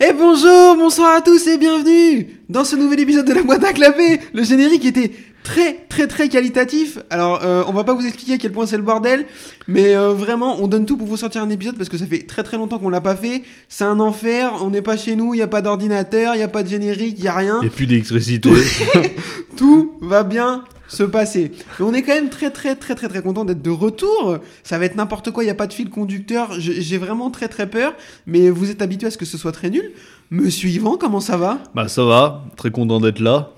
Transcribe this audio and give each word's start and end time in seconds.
Et 0.00 0.12
bonjour, 0.12 0.76
bonsoir 0.76 1.16
à 1.16 1.22
tous 1.22 1.46
et 1.46 1.56
bienvenue 1.56 2.28
dans 2.50 2.62
ce 2.64 2.76
nouvel 2.76 3.00
épisode 3.00 3.26
de 3.26 3.32
la 3.32 3.42
boîte 3.42 3.64
à 3.64 3.72
clapper. 3.72 4.20
Le 4.34 4.44
générique 4.44 4.84
était 4.84 5.12
très 5.44 5.86
très 5.88 6.06
très 6.08 6.28
qualitatif. 6.28 6.98
Alors 7.08 7.40
euh, 7.42 7.64
on 7.68 7.72
va 7.72 7.84
pas 7.84 7.94
vous 7.94 8.04
expliquer 8.04 8.34
à 8.34 8.36
quel 8.36 8.52
point 8.52 8.66
c'est 8.66 8.76
le 8.76 8.82
bordel, 8.82 9.24
mais 9.66 9.96
euh, 9.96 10.12
vraiment 10.12 10.60
on 10.60 10.68
donne 10.68 10.84
tout 10.84 10.98
pour 10.98 11.06
vous 11.06 11.16
sortir 11.16 11.42
un 11.42 11.48
épisode 11.48 11.78
parce 11.78 11.88
que 11.88 11.96
ça 11.96 12.04
fait 12.04 12.26
très 12.26 12.42
très 12.42 12.58
longtemps 12.58 12.78
qu'on 12.78 12.90
l'a 12.90 13.00
pas 13.00 13.16
fait. 13.16 13.44
C'est 13.70 13.84
un 13.84 13.98
enfer, 13.98 14.52
on 14.60 14.68
n'est 14.68 14.82
pas 14.82 14.98
chez 14.98 15.16
nous, 15.16 15.32
il 15.32 15.38
y 15.38 15.42
a 15.42 15.48
pas 15.48 15.62
d'ordinateur, 15.62 16.34
il 16.34 16.40
y 16.40 16.42
a 16.42 16.48
pas 16.48 16.62
de 16.62 16.68
générique, 16.68 17.16
il 17.16 17.24
y 17.24 17.28
a 17.28 17.34
rien. 17.34 17.62
Et 17.62 17.70
plus 17.70 17.86
d'électricité. 17.86 18.50
tout 19.56 19.94
va 20.02 20.22
bien 20.22 20.64
se 20.88 21.02
passer. 21.02 21.50
Mais 21.78 21.84
on 21.86 21.92
est 21.94 22.02
quand 22.02 22.14
même 22.14 22.28
très 22.30 22.50
très 22.50 22.76
très 22.76 22.94
très 22.94 23.08
très 23.08 23.22
content 23.22 23.44
d'être 23.44 23.62
de 23.62 23.70
retour. 23.70 24.38
Ça 24.62 24.78
va 24.78 24.84
être 24.84 24.96
n'importe 24.96 25.30
quoi, 25.30 25.42
il 25.42 25.46
n'y 25.46 25.50
a 25.50 25.54
pas 25.56 25.66
de 25.66 25.72
fil 25.72 25.90
conducteur. 25.90 26.50
J'ai 26.58 26.98
vraiment 26.98 27.30
très 27.30 27.48
très 27.48 27.68
peur, 27.68 27.94
mais 28.26 28.50
vous 28.50 28.70
êtes 28.70 28.82
habitué 28.82 29.06
à 29.06 29.10
ce 29.10 29.18
que 29.18 29.24
ce 29.24 29.38
soit 29.38 29.52
très 29.52 29.70
nul. 29.70 29.92
Monsieur 30.30 30.68
Yvan, 30.68 30.96
comment 30.96 31.20
ça 31.20 31.36
va? 31.36 31.58
Bah 31.74 31.88
ça 31.88 32.04
va, 32.04 32.44
très 32.56 32.70
content 32.70 33.00
d'être 33.00 33.20
là. 33.20 33.50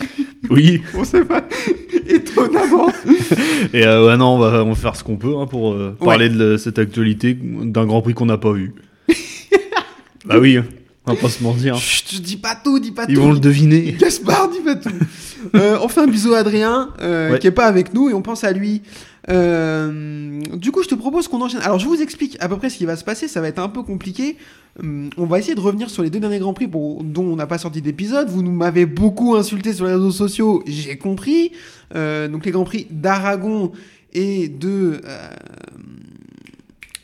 Oui, 0.48 0.80
On 0.94 1.04
sait 1.04 1.24
pas. 1.24 1.44
Étonnamment. 2.08 2.88
et 3.72 3.86
euh, 3.86 4.06
ouais, 4.08 4.16
non, 4.16 4.34
on 4.34 4.38
va, 4.38 4.64
on 4.64 4.70
va 4.70 4.74
faire 4.74 4.96
ce 4.96 5.04
qu'on 5.04 5.16
peut 5.16 5.36
hein, 5.36 5.46
pour 5.46 5.72
euh, 5.74 5.96
parler 6.00 6.28
de 6.28 6.56
cette 6.56 6.78
actualité 6.78 7.34
d'un 7.40 7.84
Grand 7.86 8.02
Prix 8.02 8.14
qu'on 8.14 8.26
n'a 8.26 8.38
pas 8.38 8.50
vu. 8.52 8.74
bah 10.24 10.38
oui, 10.40 10.56
hein, 10.56 10.64
on 11.06 11.12
va 11.12 11.20
pas 11.20 11.28
se 11.28 11.42
mentir. 11.44 11.76
Chut, 11.76 12.20
dis 12.22 12.36
pas 12.38 12.56
tout, 12.56 12.80
dis 12.80 12.90
pas 12.90 13.04
Ils 13.08 13.14
tout. 13.14 13.20
vont 13.22 13.32
le 13.32 13.38
deviner. 13.38 13.92
Gaspard, 13.92 14.48
dis 14.50 14.60
pas 14.60 14.74
tout. 14.74 14.90
Euh, 15.54 15.78
on 15.82 15.88
fait 15.88 16.00
un 16.00 16.06
bisou 16.06 16.34
à 16.34 16.38
Adrien, 16.38 16.90
euh, 17.00 17.32
Ouais. 17.32 17.38
qui 17.38 17.46
est 17.46 17.50
pas 17.52 17.66
avec 17.66 17.92
nous, 17.94 18.08
et 18.08 18.14
on 18.14 18.22
pense 18.22 18.44
à 18.44 18.52
lui. 18.52 18.82
Euh, 19.28 20.40
du 20.54 20.72
coup, 20.72 20.82
je 20.82 20.88
te 20.88 20.94
propose 20.94 21.28
qu'on 21.28 21.40
enchaîne. 21.42 21.60
Alors, 21.62 21.78
je 21.78 21.86
vous 21.86 22.00
explique 22.00 22.36
à 22.40 22.48
peu 22.48 22.56
près 22.56 22.70
ce 22.70 22.76
qui 22.78 22.84
va 22.86 22.96
se 22.96 23.04
passer. 23.04 23.28
Ça 23.28 23.40
va 23.40 23.48
être 23.48 23.58
un 23.58 23.68
peu 23.68 23.82
compliqué. 23.82 24.36
Hum, 24.82 25.10
on 25.16 25.26
va 25.26 25.38
essayer 25.38 25.54
de 25.54 25.60
revenir 25.60 25.90
sur 25.90 26.02
les 26.02 26.10
deux 26.10 26.20
derniers 26.20 26.38
Grands 26.38 26.54
Prix 26.54 26.68
pour- 26.68 27.02
dont 27.02 27.24
on 27.24 27.36
n'a 27.36 27.46
pas 27.46 27.58
sorti 27.58 27.82
d'épisode. 27.82 28.28
Vous 28.28 28.42
nous 28.42 28.52
m'avez 28.52 28.86
beaucoup 28.86 29.34
insulté 29.36 29.72
sur 29.72 29.86
les 29.86 29.92
réseaux 29.92 30.10
sociaux, 30.12 30.62
j'ai 30.66 30.96
compris. 30.96 31.52
Euh, 31.94 32.28
donc, 32.28 32.44
les 32.46 32.52
Grands 32.52 32.64
Prix 32.64 32.86
d'Aragon 32.90 33.72
et 34.12 34.48
de... 34.48 35.00
euh, 35.04 35.28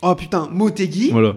Oh 0.03 0.15
putain, 0.15 0.49
Motegi. 0.53 1.11
Voilà. 1.11 1.37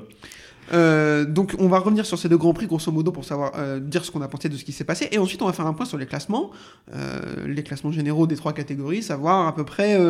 Euh, 0.72 1.26
donc 1.26 1.56
on 1.58 1.68
va 1.68 1.80
revenir 1.80 2.06
sur 2.06 2.20
ces 2.20 2.30
deux 2.30 2.38
grands 2.38 2.54
prix 2.54 2.68
grosso 2.68 2.92
modo 2.92 3.12
pour 3.12 3.26
savoir 3.26 3.54
euh, 3.56 3.80
dire 3.80 4.06
ce 4.06 4.12
qu'on 4.12 4.22
a 4.22 4.28
pensé 4.28 4.50
de 4.50 4.56
ce 4.58 4.64
qui 4.64 4.72
s'est 4.72 4.84
passé 4.84 5.08
et 5.12 5.18
ensuite 5.18 5.42
on 5.42 5.48
va 5.48 5.54
faire 5.54 5.66
un 5.66 5.74
point 5.74 5.86
sur 5.86 5.98
les 5.98 6.06
classements, 6.06 6.52
euh, 6.94 7.48
les 7.48 7.64
classements 7.64 7.92
généraux 7.92 8.28
des 8.28 8.36
trois 8.36 8.54
catégories, 8.54 9.02
savoir 9.02 9.48
à 9.48 9.56
peu 9.56 9.64
près 9.66 9.98
où 10.00 10.10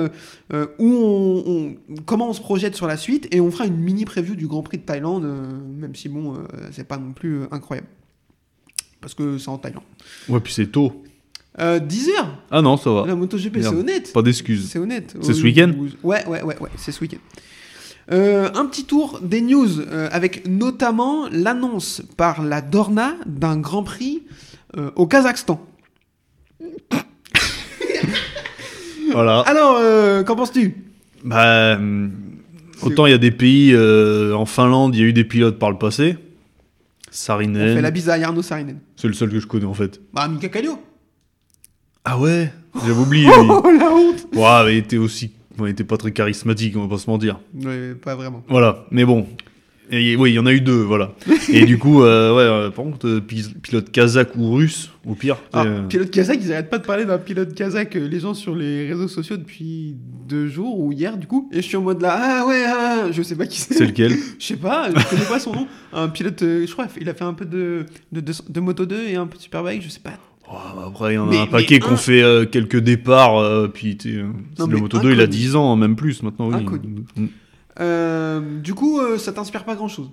on, 0.80 1.44
on- 1.48 1.96
comment 2.06 2.30
on 2.30 2.34
se 2.34 2.42
projette 2.42 2.76
sur 2.76 2.88
la 2.88 2.98
suite 2.98 3.28
et 3.34 3.40
on 3.40 3.52
fera 3.52 3.66
une 3.68 3.78
mini 3.78 4.04
preview 4.06 4.36
du 4.36 4.48
Grand 4.48 4.64
Prix 4.64 4.80
de 4.80 4.84
Thaïlande, 4.84 5.24
même 5.78 5.96
si 5.96 6.10
bon 6.10 6.36
c'est 6.72 6.88
pas 6.88 6.98
non 6.98 7.14
plus 7.14 7.44
incroyable 7.52 7.88
parce 9.02 9.14
que 9.14 9.38
c'est 9.38 9.48
en 9.50 9.58
Thaïlande. 9.58 9.84
Ouais, 10.28 10.42
puis 10.42 10.52
c'est 10.54 10.68
tôt. 10.68 11.04
Euh, 11.60 11.80
10 11.80 12.10
heures 12.10 12.38
Ah 12.52 12.62
non, 12.62 12.76
ça 12.78 12.92
va. 12.92 13.06
la 13.08 13.16
MotoGP 13.16 13.58
c'est 13.62 13.68
honnête. 13.68 14.14
Pas 14.14 14.22
d'excuses. 14.22 14.70
C'est 14.70 14.80
honnête. 14.80 15.16
C'est 15.22 15.34
ce 15.34 15.42
week-end 15.44 15.72
Ouais, 16.04 16.26
ouais, 16.28 16.42
ouais, 16.44 16.58
ouais, 16.60 16.70
c'est 16.78 16.92
ce 16.92 17.00
week-end. 17.02 17.18
Euh, 18.12 18.50
un 18.56 18.66
petit 18.66 18.86
tour 18.86 19.20
des 19.22 19.42
news 19.42 19.82
euh, 19.82 20.10
avec 20.12 20.48
notamment 20.48 21.28
l'annonce 21.32 22.02
par 22.18 22.42
la 22.42 22.62
Dorna 22.62 23.14
d'un 23.28 23.58
Grand 23.58 23.84
Prix 23.84 24.24
euh, 24.78 24.92
au 24.96 25.08
Kazakhstan. 25.08 25.66
Voilà. 29.12 29.40
Alors, 29.40 30.24
qu'en 30.24 30.36
penses-tu? 30.36 30.76
Bah, 31.24 31.80
autant 32.84 33.08
il 33.08 33.12
y 33.12 33.16
a 33.16 33.18
des 33.18 33.32
pays, 33.32 33.76
en 33.76 34.46
Finlande, 34.46 34.96
il 34.96 35.02
y 35.02 35.04
a 35.04 35.08
eu 35.08 35.14
des 35.14 35.24
pilotes 35.24 35.58
par 35.58 35.72
le 35.72 35.80
passé. 35.80 36.16
On 36.16 37.12
fait 37.12 37.18
Sarinen. 37.18 37.82
la 37.82 37.90
bise 37.90 38.08
à 38.08 38.20
Jarno 38.20 38.44
Sarinen. 38.44 38.78
C'est 38.96 39.08
le 39.08 39.16
seul 39.16 39.32
que 39.32 39.40
je 39.40 39.48
connais 39.48 39.66
en 39.66 39.74
fait. 39.74 40.00
Bah, 40.14 40.28
Mika 40.28 40.48
Kallio. 40.50 40.78
Ah 42.06 42.20
ouais? 42.20 42.54
J'avais 42.86 43.00
oublié. 43.00 43.26
lui. 43.26 43.50
Oh 43.50 43.64
la 43.72 43.92
honte 43.92 44.28
Ouais, 44.36 44.66
mais 44.66 44.74
il 44.76 44.78
était 44.78 44.98
aussi. 44.98 45.32
Ouais, 45.60 45.70
il 45.70 45.72
était 45.74 45.84
pas 45.84 45.98
très 45.98 46.12
charismatique, 46.12 46.76
on 46.78 46.82
va 46.84 46.88
pas 46.96 46.98
se 47.02 47.10
mentir. 47.10 47.40
Ouais, 47.64 47.94
Pas 47.96 48.16
vraiment. 48.16 48.44
Voilà, 48.50 48.86
mais 48.92 49.06
bon. 49.06 49.28
Et, 49.92 50.16
oui, 50.16 50.30
il 50.30 50.34
y 50.36 50.40
en 50.40 50.46
a 50.46 50.54
eu 50.54 50.62
deux, 50.62 50.84
voilà. 50.84 51.14
Et 51.52 51.66
du 51.66 51.80
coup, 51.80 52.04
euh, 52.04 52.36
ouais, 52.36 52.44
euh, 52.44 52.70
par 52.70 52.86
contre, 52.86 53.08
euh, 53.08 53.22
pi- 53.22 53.56
pilote 53.64 53.92
kazakh 53.92 54.36
ou 54.36 54.52
russe, 54.54 54.92
au 55.04 55.16
pire. 55.16 55.38
Ah, 55.52 55.64
euh, 55.66 55.82
pilote 55.88 56.12
kazakh, 56.12 56.40
ils 56.44 56.54
arrêtent 56.54 56.70
pas 56.70 56.78
de 56.78 56.86
parler 56.86 57.06
d'un 57.06 57.18
pilote 57.18 57.56
kazakh, 57.56 57.96
les 57.96 58.20
gens 58.20 58.36
sur 58.36 58.54
les 58.56 58.88
réseaux 58.88 59.08
sociaux 59.08 59.36
depuis 59.38 59.96
deux 60.28 60.48
jours 60.48 60.80
ou 60.80 60.92
hier 60.92 61.18
du 61.18 61.26
coup. 61.26 61.50
Et 61.52 61.56
je 61.56 61.62
suis 61.64 61.76
en 61.76 61.82
mode 61.82 62.04
là, 62.04 62.16
ah 62.44 62.46
ouais, 62.48 62.66
ah, 62.68 63.08
je 63.12 63.20
sais 63.24 63.36
pas 63.36 63.48
qui 63.48 63.60
c'est 63.60 63.84
lequel 63.84 64.12
Je 64.40 64.46
sais 64.46 64.58
pas, 64.58 64.90
je 64.96 65.10
connais 65.10 65.26
pas 65.26 65.40
son 65.40 65.54
nom. 65.54 65.68
Un 65.92 66.08
pilote, 66.10 66.38
je 66.42 66.72
crois, 66.72 66.86
il 67.02 67.10
a 67.10 67.16
fait 67.16 67.24
un 67.24 67.34
peu 67.34 67.46
de, 67.46 67.88
de, 68.12 68.20
de, 68.22 68.32
de 68.48 68.60
Moto 68.60 68.86
2 68.86 69.08
et 69.08 69.16
un 69.16 69.26
peu 69.26 69.38
de 69.38 69.42
Superbike, 69.42 69.82
je 69.82 69.90
sais 69.90 70.02
pas. 70.02 70.12
Oh, 70.52 70.56
bah, 70.76 70.84
Après, 70.88 71.14
il 71.14 71.16
y 71.16 71.18
en 71.20 71.28
a 71.28 71.32
Mais- 71.32 71.40
un 71.42 71.46
paquet 71.48 71.84
ont 71.86 71.92
un- 71.92 71.98
fait 71.98 72.22
euh, 72.24 72.46
quelques 72.46 72.78
départs, 72.80 73.38
euh, 73.38 73.68
puis 73.68 73.98
Non, 74.58 74.66
le 74.68 74.78
Moto 74.78 74.98
2, 75.00 75.10
il 75.12 75.20
a 75.20 75.24
inconnu. 75.24 75.28
10 75.38 75.56
ans, 75.56 75.76
même 75.76 75.96
plus 75.96 76.24
maintenant, 76.24 76.50
oui. 76.50 76.64
Mm. 77.16 77.26
Euh, 77.80 78.60
du 78.60 78.74
coup, 78.74 79.00
ça 79.18 79.32
t'inspire 79.32 79.64
pas 79.64 79.76
grand 79.76 79.88
chose. 79.88 80.10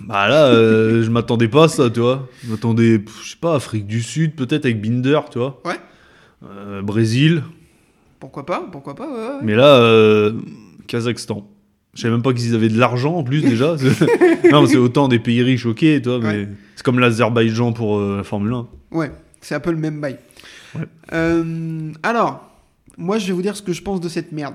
Bah 0.00 0.28
là, 0.28 0.52
je 1.02 1.10
m'attendais 1.10 1.48
pas 1.48 1.64
à 1.64 1.68
ça, 1.68 1.90
tu 1.90 2.00
vois. 2.00 2.28
Je 2.44 2.50
m'attendais, 2.50 3.04
je 3.22 3.30
sais 3.30 3.36
pas, 3.40 3.54
Afrique 3.54 3.86
du 3.86 4.02
Sud, 4.02 4.34
peut-être 4.34 4.64
avec 4.64 4.80
Binder, 4.80 5.20
tu 5.30 5.38
vois. 5.38 5.60
Ouais. 5.64 5.76
Brésil. 6.82 7.42
Pourquoi 8.18 8.46
pas 8.46 8.66
Pourquoi 8.72 8.94
pas 8.94 9.06
ouais, 9.06 9.12
ouais. 9.14 9.40
Mais 9.42 9.54
là, 9.54 10.30
Kazakhstan. 10.86 11.46
Je 11.94 12.02
savais 12.02 12.12
même 12.14 12.22
pas 12.22 12.32
qu'ils 12.32 12.54
avaient 12.54 12.68
de 12.68 12.78
l'argent 12.78 13.16
en 13.16 13.22
plus 13.24 13.42
déjà. 13.42 13.76
Non, 14.50 14.64
c'est 14.66 14.78
autant 14.78 15.06
des 15.08 15.18
pays 15.18 15.42
riches, 15.42 15.66
ok, 15.66 15.84
toi, 16.02 16.18
mais. 16.22 16.48
C'est 16.80 16.84
comme 16.84 16.98
l'Azerbaïdjan 16.98 17.74
pour 17.74 17.98
euh, 17.98 18.16
la 18.16 18.24
Formule 18.24 18.54
1. 18.54 18.68
Ouais, 18.92 19.12
c'est 19.42 19.54
un 19.54 19.60
peu 19.60 19.70
le 19.70 19.76
même 19.76 20.00
bail. 20.00 20.16
Ouais. 20.74 20.86
Euh, 21.12 21.92
alors, 22.02 22.50
moi, 22.96 23.18
je 23.18 23.26
vais 23.26 23.34
vous 23.34 23.42
dire 23.42 23.54
ce 23.54 23.60
que 23.60 23.74
je 23.74 23.82
pense 23.82 24.00
de 24.00 24.08
cette 24.08 24.32
merde. 24.32 24.54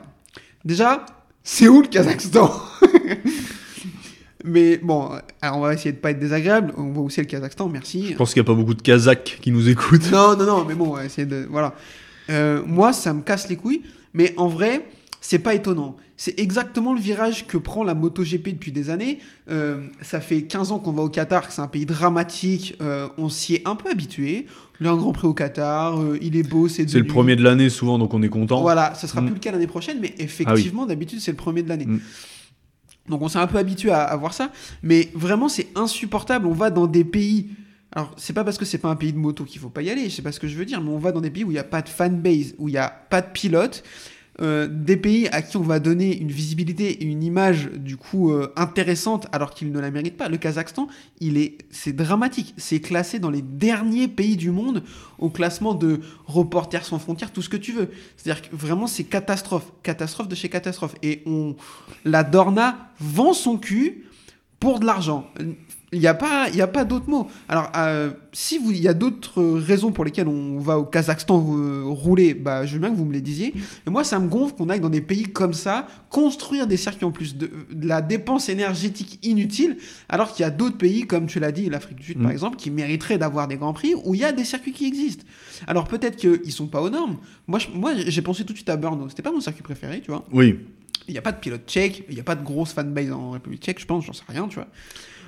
Déjà, 0.64 1.06
c'est 1.44 1.68
où 1.68 1.84
le 1.84 1.88
Kazakhstan 1.88 2.52
Mais 4.44 4.78
bon, 4.78 5.12
alors 5.40 5.58
on 5.58 5.62
va 5.62 5.76
essayer 5.76 5.92
de 5.92 6.00
pas 6.00 6.10
être 6.10 6.20
désagréable. 6.20 6.74
On 6.78 6.86
voit 6.94 7.04
où 7.04 7.12
c'est 7.12 7.22
le 7.22 7.28
Kazakhstan, 7.28 7.70
merci. 7.70 8.08
Je 8.14 8.16
pense 8.16 8.34
qu'il 8.34 8.42
n'y 8.42 8.48
a 8.48 8.52
pas 8.52 8.58
beaucoup 8.58 8.74
de 8.74 8.82
Kazakhs 8.82 9.38
qui 9.40 9.52
nous 9.52 9.70
écoutent. 9.70 10.12
Non, 10.12 10.36
non, 10.36 10.48
non, 10.48 10.66
mais 10.66 10.74
bon, 10.74 10.94
on 10.94 10.96
va 10.96 11.06
essayer 11.06 11.28
de. 11.28 11.46
Voilà. 11.48 11.76
Euh, 12.32 12.64
moi, 12.66 12.92
ça 12.92 13.14
me 13.14 13.22
casse 13.22 13.50
les 13.50 13.56
couilles, 13.56 13.84
mais 14.16 14.34
en 14.38 14.48
vrai, 14.48 14.84
c'est 15.28 15.40
pas 15.40 15.56
étonnant. 15.56 15.96
C'est 16.18 16.40
exactement 16.40 16.94
le 16.94 17.00
virage 17.00 17.48
que 17.48 17.58
prend 17.58 17.84
la 17.84 17.96
MotoGP 17.96 18.50
depuis 18.50 18.72
des 18.72 18.92
années. 18.92 19.18
Euh, 19.50 19.88
ça 20.02 20.22
fait 20.22 20.44
15 20.44 20.72
ans 20.72 20.78
qu'on 20.78 20.92
va 20.92 21.02
au 21.02 21.10
Qatar, 21.10 21.48
que 21.48 21.54
c'est 21.54 21.62
un 21.64 21.68
pays 21.68 21.88
dramatique. 21.88 22.76
euh, 22.80 23.08
on 23.18 23.28
s'y 23.28 23.56
est 23.56 23.68
un 23.68 23.76
peu 23.76 23.90
habitué. 23.90 24.46
Il 24.80 24.86
y 24.86 24.90
a 24.90 24.92
un 24.92 24.96
grand 24.98 25.14
prix 25.14 25.28
au 25.28 25.34
Qatar, 25.34 26.00
euh, 26.00 26.20
il 26.22 26.38
est 26.38 26.44
beau, 26.48 26.68
c'est 26.68 26.88
C'est 26.88 27.00
le 27.00 27.08
premier 27.08 27.36
de 27.36 27.42
l'année 27.44 27.70
souvent, 27.72 27.98
donc 27.98 28.14
on 28.14 28.22
est 28.22 28.30
content. 28.30 28.62
Voilà, 28.62 28.94
ce 28.94 29.08
sera 29.08 29.22
Mm. 29.22 29.26
plus 29.26 29.34
le 29.34 29.40
cas 29.40 29.52
l'année 29.52 29.66
prochaine, 29.66 29.98
mais 30.00 30.14
effectivement, 30.20 30.86
d'habitude, 30.86 31.20
c'est 31.20 31.32
le 31.32 31.38
premier 31.38 31.64
de 31.64 31.70
l'année. 31.70 31.88
Mm. 31.88 32.00
Donc 33.10 33.22
on 33.24 33.28
s'est 33.28 33.40
un 33.40 33.48
peu 33.48 33.58
habitué 33.58 33.90
à, 33.90 34.04
à 34.04 34.16
voir 34.16 34.34
ça, 34.34 34.52
mais 34.84 35.10
vraiment 35.16 35.50
c'est 35.50 35.68
insupportable. 35.76 36.46
On 36.46 36.54
va 36.54 36.70
dans 36.70 36.86
des 36.88 37.04
pays. 37.04 37.50
Alors 37.92 38.12
c'est 38.18 38.34
pas 38.34 38.44
parce 38.44 38.58
que 38.60 38.66
c'est 38.66 38.78
pas 38.78 38.90
un 38.90 38.96
pays 38.96 39.14
de 39.14 39.18
moto 39.18 39.44
qu'il 39.44 39.60
faut 39.60 39.70
pas 39.70 39.82
y 39.82 39.90
aller, 39.90 40.04
je 40.10 40.16
sais 40.16 40.22
pas 40.22 40.32
ce 40.32 40.40
que 40.40 40.48
je 40.48 40.56
veux 40.58 40.66
dire, 40.66 40.82
mais 40.82 40.90
on 40.92 41.00
va 41.00 41.12
dans 41.12 41.22
des 41.22 41.30
pays 41.32 41.44
où 41.44 41.50
il 41.50 41.54
n'y 41.56 41.60
a 41.60 41.64
pas 41.64 41.82
de 41.82 41.90
fanbase, 41.90 42.54
où 42.58 42.68
il 42.68 42.74
n'y 42.74 42.78
a 42.78 42.90
pas 42.90 43.22
de 43.22 43.28
pilote, 43.32 43.84
euh, 44.42 44.68
des 44.70 44.98
pays 44.98 45.30
à 45.30 45.42
qui 45.42 45.56
on 45.56 45.62
va 45.62 45.80
donner 45.80 46.18
une 46.18 46.32
visibilité 46.32 46.92
et 46.92 47.06
une 47.06 47.24
image 47.24 47.70
du 47.72 47.96
coup 47.96 48.32
euh, 48.32 48.52
intéressante 48.58 49.28
alors 49.32 49.54
qu'ils 49.54 49.72
ne 49.72 49.80
la 49.80 49.92
méritent 49.92 50.18
pas. 50.18 50.28
Le 50.28 50.36
Kazakhstan, 50.36 50.90
c'est 51.70 51.94
dramatique. 51.94 52.54
C'est 52.58 52.82
classé 52.82 53.20
dans 53.20 53.30
les 53.30 53.42
derniers 53.42 54.10
pays 54.10 54.36
du 54.36 54.52
monde 54.52 54.84
au 55.20 55.30
classement 55.30 55.74
de 55.74 56.02
Reporters 56.26 56.84
sans 56.84 57.00
frontières, 57.00 57.32
tout 57.32 57.42
ce 57.42 57.48
que 57.48 57.56
tu 57.56 57.72
veux. 57.72 57.90
C'est-à-dire 58.18 58.50
que 58.50 58.56
vraiment 58.56 58.88
c'est 58.88 59.06
catastrophe, 59.06 59.72
catastrophe 59.84 60.28
de 60.28 60.36
chez 60.36 60.50
catastrophe. 60.50 60.96
Et 61.02 61.24
on, 61.26 61.56
la 62.04 62.24
Dorna 62.24 62.92
vend 63.00 63.32
son 63.32 63.58
cul 63.58 64.06
pour 64.60 64.80
de 64.80 64.86
l'argent. 64.86 65.30
Il 65.94 66.00
n'y 66.00 66.08
a 66.08 66.14
pas, 66.16 66.50
il 66.50 66.56
y 66.56 66.62
a 66.62 66.68
pas 66.68 66.84
d'autre 66.84 67.08
mot. 67.10 67.28
Alors, 67.48 67.72
euh, 67.78 68.12
si 68.34 68.58
vous, 68.58 68.72
il 68.72 68.82
y 68.82 68.88
a 68.88 68.94
d'autres 68.94 69.42
raisons 69.44 69.92
pour 69.92 70.04
lesquelles 70.04 70.28
on 70.28 70.58
va 70.60 70.78
au 70.80 70.84
Kazakhstan 70.84 71.46
euh, 71.58 71.84
rouler, 71.86 72.34
bah, 72.34 72.66
je 72.66 72.74
veux 72.74 72.80
bien 72.80 72.90
que 72.90 72.96
vous 72.96 73.06
me 73.06 73.14
les 73.14 73.22
disiez. 73.22 73.54
Mais 73.86 73.92
moi, 73.92 74.04
ça 74.04 74.20
me 74.20 74.28
gonfle 74.28 74.56
qu'on 74.56 74.68
aille 74.70 74.80
dans 74.82 74.90
des 74.90 75.00
pays 75.02 75.24
comme 75.24 75.54
ça, 75.54 75.88
construire 76.10 76.68
des 76.68 76.76
circuits 76.76 77.06
en 77.06 77.12
plus 77.12 77.38
de, 77.38 77.50
de 77.72 77.88
la 77.88 78.02
dépense 78.02 78.50
énergétique 78.50 79.20
inutile, 79.24 79.78
alors 80.10 80.34
qu'il 80.34 80.42
y 80.44 80.46
a 80.46 80.50
d'autres 80.50 80.78
pays, 80.78 81.06
comme 81.06 81.28
tu 81.28 81.40
l'as 81.40 81.52
dit, 81.52 81.70
l'Afrique 81.70 81.98
du 82.00 82.04
Sud 82.04 82.18
par 82.18 82.28
Mm. 82.30 82.32
exemple, 82.32 82.58
qui 82.58 82.72
mériteraient 82.72 83.20
d'avoir 83.20 83.48
des 83.48 83.56
grands 83.56 83.74
prix 83.74 83.94
où 84.04 84.16
il 84.16 84.22
y 84.22 84.26
a 84.26 84.32
des 84.34 84.44
circuits 84.44 84.74
qui 84.74 84.88
existent. 84.88 85.24
Alors 85.68 85.88
peut-être 85.88 86.18
qu'ils 86.18 86.52
sont 86.52 86.68
pas 86.68 86.82
aux 86.82 86.90
normes. 86.90 87.18
Moi, 87.48 87.60
je- 87.60 87.68
moi, 87.74 87.94
j'ai 87.96 88.22
pensé 88.24 88.44
tout 88.44 88.52
de 88.54 88.58
suite 88.58 88.70
à 88.70 88.76
Brno. 88.76 89.08
C'était 89.08 89.22
pas 89.24 89.32
mon 89.32 89.40
circuit 89.40 89.64
préféré, 89.64 90.02
tu 90.02 90.12
vois. 90.12 90.26
Oui. 90.34 90.60
Il 91.08 91.12
n'y 91.12 91.20
a 91.20 91.22
pas 91.22 91.32
de 91.32 91.38
pilote 91.40 91.62
tchèque, 91.68 92.04
il 92.10 92.16
n'y 92.16 92.22
a 92.22 92.24
pas 92.24 92.36
de 92.36 92.44
grosse 92.44 92.74
fanbase 92.74 93.12
en 93.12 93.32
République 93.32 93.62
tchèque, 93.62 93.80
je 93.80 93.86
pense, 93.86 94.04
j'en 94.06 94.14
sais 94.14 94.24
rien, 94.28 94.48
tu 94.48 94.56
vois. 94.56 94.68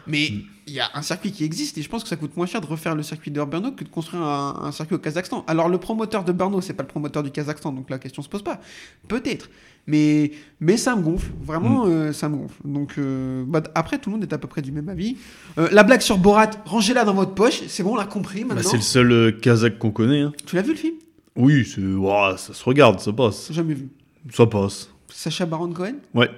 Mais 0.08 0.30
Mm. 0.32 0.42
il 0.68 0.74
y 0.74 0.80
a 0.80 0.90
un 0.94 1.02
circuit 1.02 1.32
qui 1.32 1.44
existe 1.44 1.78
et 1.78 1.82
je 1.82 1.90
pense 1.90 2.04
que 2.04 2.10
ça 2.10 2.16
coûte 2.16 2.36
moins 2.38 2.46
cher 2.46 2.62
de 2.62 2.66
refaire 2.66 2.96
le 2.96 3.04
circuit 3.04 3.32
de 3.32 3.42
Brno 3.44 3.72
que 3.72 3.84
de 3.84 3.90
construire 3.90 4.24
un, 4.24 4.62
un 4.64 4.72
circuit 4.72 4.96
au 4.96 5.00
Kazakhstan. 5.00 5.44
Alors 5.48 5.70
le 5.70 5.78
promoteur 5.78 6.24
de 6.24 6.32
Brno, 6.32 6.62
c'est 6.62 6.74
pas 6.74 6.84
le 6.84 6.88
promoteur 6.88 7.24
du 7.24 7.32
Kazakhstan, 7.32 7.72
donc 7.74 7.90
la 7.90 8.00
question 8.00 8.22
se 8.22 8.30
pose 8.30 8.42
pas. 8.44 8.60
Peut-être. 9.08 9.50
Mais, 9.90 10.32
mais 10.60 10.76
ça 10.76 10.96
me 10.98 11.02
gonfle, 11.02 11.32
vraiment, 11.42 11.86
Mm. 11.86 11.90
euh, 11.90 12.14
ça 12.14 12.28
me 12.30 12.36
gonfle. 12.38 12.62
Donc 12.66 12.96
euh, 12.98 13.44
bah, 13.48 13.64
après, 13.76 13.98
tout 14.00 14.10
le 14.10 14.16
monde 14.18 14.24
est 14.24 14.34
à 14.34 14.38
peu 14.38 14.48
près 14.48 14.62
du 14.62 14.72
même 14.74 14.90
avis. 14.90 15.16
Euh, 15.58 15.70
la 15.72 15.84
blague 15.84 16.02
sur 16.02 16.18
Borat, 16.18 16.50
rangez-la 16.66 17.06
dans 17.06 17.14
votre 17.14 17.34
poche, 17.34 17.62
c'est 17.68 17.84
bon, 17.84 17.94
on 17.94 17.96
l'a 17.96 18.06
compris 18.06 18.44
Bah, 18.44 18.56
maintenant. 18.56 18.70
c'est 18.72 18.78
le 18.78 18.84
seul 18.84 19.38
Kazakh 19.40 19.78
qu'on 19.80 19.92
connaît. 19.92 20.22
hein. 20.22 20.34
Tu 20.46 20.56
l'as 20.58 20.62
vu 20.62 20.72
le 20.72 20.78
film? 20.78 20.96
Oui, 21.38 21.64
ça 21.66 22.54
se 22.54 22.64
regarde, 22.64 23.00
ça 23.00 23.14
passe. 23.14 23.52
Jamais 23.54 23.76
vu. 23.76 23.88
Ça 24.34 24.46
passe. 24.46 24.90
Sacha 25.10 25.46
Baron 25.46 25.72
Cohen? 25.72 25.96
Ouais. 26.14 26.30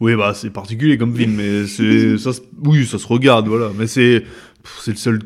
Oui, 0.00 0.14
bah 0.16 0.32
c'est 0.34 0.50
particulier 0.50 0.98
comme 0.98 1.14
film, 1.16 1.34
mais 1.36 1.66
c'est 1.66 2.18
ça. 2.18 2.30
Oui, 2.64 2.84
ça 2.86 2.98
se 2.98 3.06
regarde, 3.06 3.46
voilà. 3.48 3.70
Mais 3.78 3.86
c'est 3.86 4.24
c'est 4.80 4.90
le 4.92 4.96
seul 4.96 5.18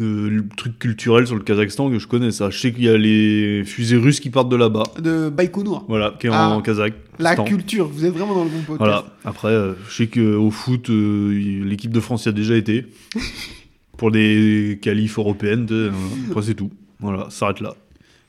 euh, 0.00 0.42
truc 0.56 0.78
culturel 0.78 1.26
sur 1.26 1.36
le 1.36 1.42
Kazakhstan 1.42 1.90
que 1.90 1.98
je 1.98 2.06
connais. 2.06 2.30
Ça, 2.30 2.50
je 2.50 2.58
sais 2.58 2.72
qu'il 2.72 2.84
y 2.84 2.88
a 2.88 2.96
les 2.96 3.64
fusées 3.64 3.96
russes 3.96 4.20
qui 4.20 4.30
partent 4.30 4.48
de 4.48 4.56
là-bas. 4.56 4.84
de 4.98 5.28
Baïkonour. 5.28 5.84
Voilà, 5.88 6.14
qui 6.18 6.26
est 6.26 6.30
Ah, 6.32 6.50
en 6.50 6.62
Kazakh. 6.62 6.94
La 7.18 7.36
culture, 7.36 7.88
vous 7.88 8.04
êtes 8.04 8.12
vraiment 8.12 8.34
dans 8.34 8.44
le 8.44 8.50
bon 8.50 8.58
podcast. 8.60 8.78
Voilà. 8.78 9.04
Après, 9.24 9.48
euh, 9.48 9.74
je 9.88 9.94
sais 9.94 10.06
qu'au 10.06 10.50
foot, 10.50 10.88
euh, 10.90 11.62
l'équipe 11.64 11.90
de 11.92 12.00
France 12.00 12.24
y 12.24 12.28
a 12.28 12.32
déjà 12.32 12.56
été. 12.56 12.86
Pour 13.98 14.10
des 14.10 14.78
qualifs 14.80 15.18
européennes, 15.18 15.66
voilà. 15.68 15.92
après 16.30 16.42
c'est 16.42 16.54
tout. 16.54 16.70
Voilà, 17.00 17.24
ça 17.24 17.40
s'arrête 17.40 17.60
là. 17.60 17.74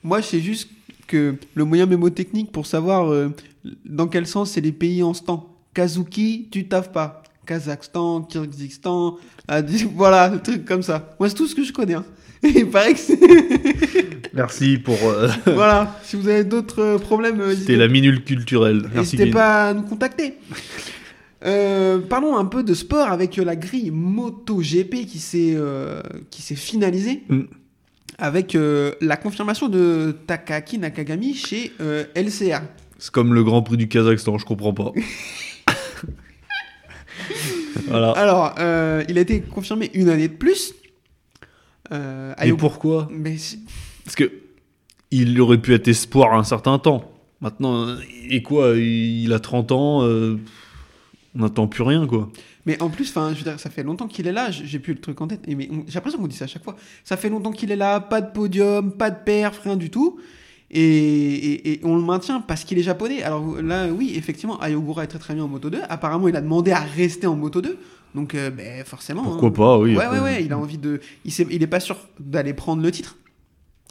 Moi, 0.04 0.20
sais 0.20 0.40
juste 0.40 0.68
que 1.06 1.36
le 1.54 1.64
moyen 1.64 1.86
mémotechnique 1.86 2.52
pour 2.52 2.66
savoir 2.66 3.10
dans 3.84 4.06
quel 4.08 4.26
sens 4.26 4.50
c'est 4.52 4.60
les 4.60 4.72
pays 4.72 5.02
en 5.02 5.14
ce 5.14 5.22
temps. 5.22 5.48
Kazuki, 5.74 6.48
tu 6.50 6.68
taffes 6.68 6.92
pas. 6.92 7.22
Kazakhstan, 7.46 8.22
Kyrgyzstan, 8.22 9.16
Adi- 9.48 9.88
voilà, 9.96 10.28
le 10.28 10.40
truc 10.40 10.64
comme 10.64 10.82
ça. 10.82 11.14
Moi, 11.18 11.28
c'est 11.28 11.34
tout 11.34 11.46
ce 11.46 11.54
que 11.54 11.64
je 11.64 11.72
connais. 11.72 11.94
hein. 11.94 12.04
Et 12.44 12.48
il 12.60 12.68
paraît 12.70 12.92
que 12.94 12.98
c'est. 13.00 13.18
Merci 14.34 14.78
pour. 14.78 14.96
euh, 15.04 15.28
voilà, 15.46 15.98
si 16.04 16.16
vous 16.16 16.28
avez 16.28 16.44
d'autres 16.44 16.80
euh, 16.82 16.98
problèmes, 16.98 17.40
euh, 17.40 17.54
C'était 17.54 17.76
la 17.76 17.88
minute 17.88 18.24
culturelle. 18.24 18.82
N'hésitez 18.94 19.30
pas 19.30 19.68
à 19.68 19.74
nous 19.74 19.82
contacter. 19.82 20.34
Euh, 21.44 21.98
parlons 21.98 22.36
un 22.36 22.44
peu 22.44 22.62
de 22.62 22.72
sport 22.74 23.08
avec 23.08 23.36
la 23.36 23.56
grille 23.56 23.90
MotoGP 23.90 25.06
qui 25.06 25.18
s'est 25.18 25.54
euh, 25.56 26.00
qui 26.30 26.40
s'est 26.42 26.54
finalisée 26.54 27.22
Mm. 27.28 27.42
avec 28.18 28.56
la 29.00 29.16
confirmation 29.16 29.68
de 29.68 30.14
Takaki 30.26 30.78
Nakagami 30.78 31.34
chez 31.34 31.72
LCA. 32.14 32.62
C'est 33.02 33.10
comme 33.10 33.34
le 33.34 33.42
Grand 33.42 33.62
Prix 33.62 33.76
du 33.76 33.88
Kazakhstan, 33.88 34.38
je 34.38 34.44
comprends 34.44 34.72
pas. 34.72 34.92
voilà. 37.88 38.12
Alors, 38.12 38.54
euh, 38.60 39.02
il 39.08 39.18
a 39.18 39.22
été 39.22 39.40
confirmé 39.40 39.90
une 39.94 40.08
année 40.08 40.28
de 40.28 40.34
plus. 40.34 40.72
Euh, 41.90 42.32
Et 42.40 42.52
pourquoi 42.52 43.08
Mais 43.10 43.34
Parce 44.04 44.14
que 44.14 44.30
il 45.10 45.40
aurait 45.40 45.58
pu 45.58 45.74
être 45.74 45.88
espoir 45.88 46.34
un 46.34 46.44
certain 46.44 46.78
temps. 46.78 47.12
Maintenant, 47.40 47.96
et 48.30 48.40
quoi 48.40 48.76
Il 48.76 49.32
a 49.32 49.40
30 49.40 49.72
ans, 49.72 50.04
euh, 50.04 50.38
on 51.34 51.40
n'attend 51.40 51.66
plus 51.66 51.82
rien, 51.82 52.06
quoi. 52.06 52.30
Mais 52.66 52.80
en 52.80 52.88
plus, 52.88 53.10
enfin, 53.10 53.32
je 53.32 53.38
veux 53.38 53.50
dire, 53.50 53.58
ça 53.58 53.68
fait 53.68 53.82
longtemps 53.82 54.06
qu'il 54.06 54.28
est 54.28 54.32
là. 54.32 54.52
J'ai 54.52 54.78
plus 54.78 54.94
le 54.94 55.00
truc 55.00 55.20
en 55.20 55.26
tête. 55.26 55.40
Mais 55.48 55.68
j'ai 55.88 55.94
l'impression 55.94 56.20
qu'on 56.20 56.28
dit 56.28 56.36
ça 56.36 56.44
à 56.44 56.48
chaque 56.48 56.62
fois. 56.62 56.76
Ça 57.02 57.16
fait 57.16 57.30
longtemps 57.30 57.50
qu'il 57.50 57.72
est 57.72 57.76
là. 57.76 57.98
Pas 57.98 58.20
de 58.20 58.30
podium, 58.30 58.92
pas 58.92 59.10
de 59.10 59.18
perf, 59.24 59.58
rien 59.64 59.76
du 59.76 59.90
tout. 59.90 60.20
Et, 60.74 60.80
et- 60.80 61.72
et 61.74 61.80
on 61.84 61.96
le 61.96 62.02
maintient 62.02 62.40
parce 62.40 62.64
qu'il 62.64 62.78
est 62.78 62.82
japonais. 62.82 63.22
Alors 63.22 63.60
là, 63.62 63.88
oui, 63.88 64.12
effectivement, 64.16 64.58
Ayogura 64.60 65.04
est 65.04 65.08
très 65.08 65.18
très 65.18 65.34
bien 65.34 65.44
en 65.44 65.48
Moto 65.48 65.68
2. 65.70 65.80
Apparemment, 65.88 66.28
il 66.28 66.36
a 66.36 66.40
demandé 66.40 66.70
à 66.72 66.80
rester 66.80 67.26
en 67.26 67.36
Moto 67.36 67.60
2. 67.60 67.78
Donc, 68.14 68.34
euh, 68.34 68.50
ben, 68.50 68.84
forcément. 68.84 69.22
Pourquoi 69.22 69.48
hein. 69.48 69.52
pas, 69.52 69.78
oui. 69.78 69.96
Ouais, 69.96 70.06
ouais, 70.06 70.18
ouais. 70.20 70.44
Il 70.44 70.52
a 70.52 70.58
envie 70.58 70.78
de. 70.78 71.00
Il, 71.24 71.32
sait- 71.32 71.46
il 71.50 71.62
est 71.62 71.66
pas 71.66 71.80
sûr 71.80 71.96
d'aller 72.18 72.54
prendre 72.54 72.82
le 72.82 72.90
titre. 72.90 73.16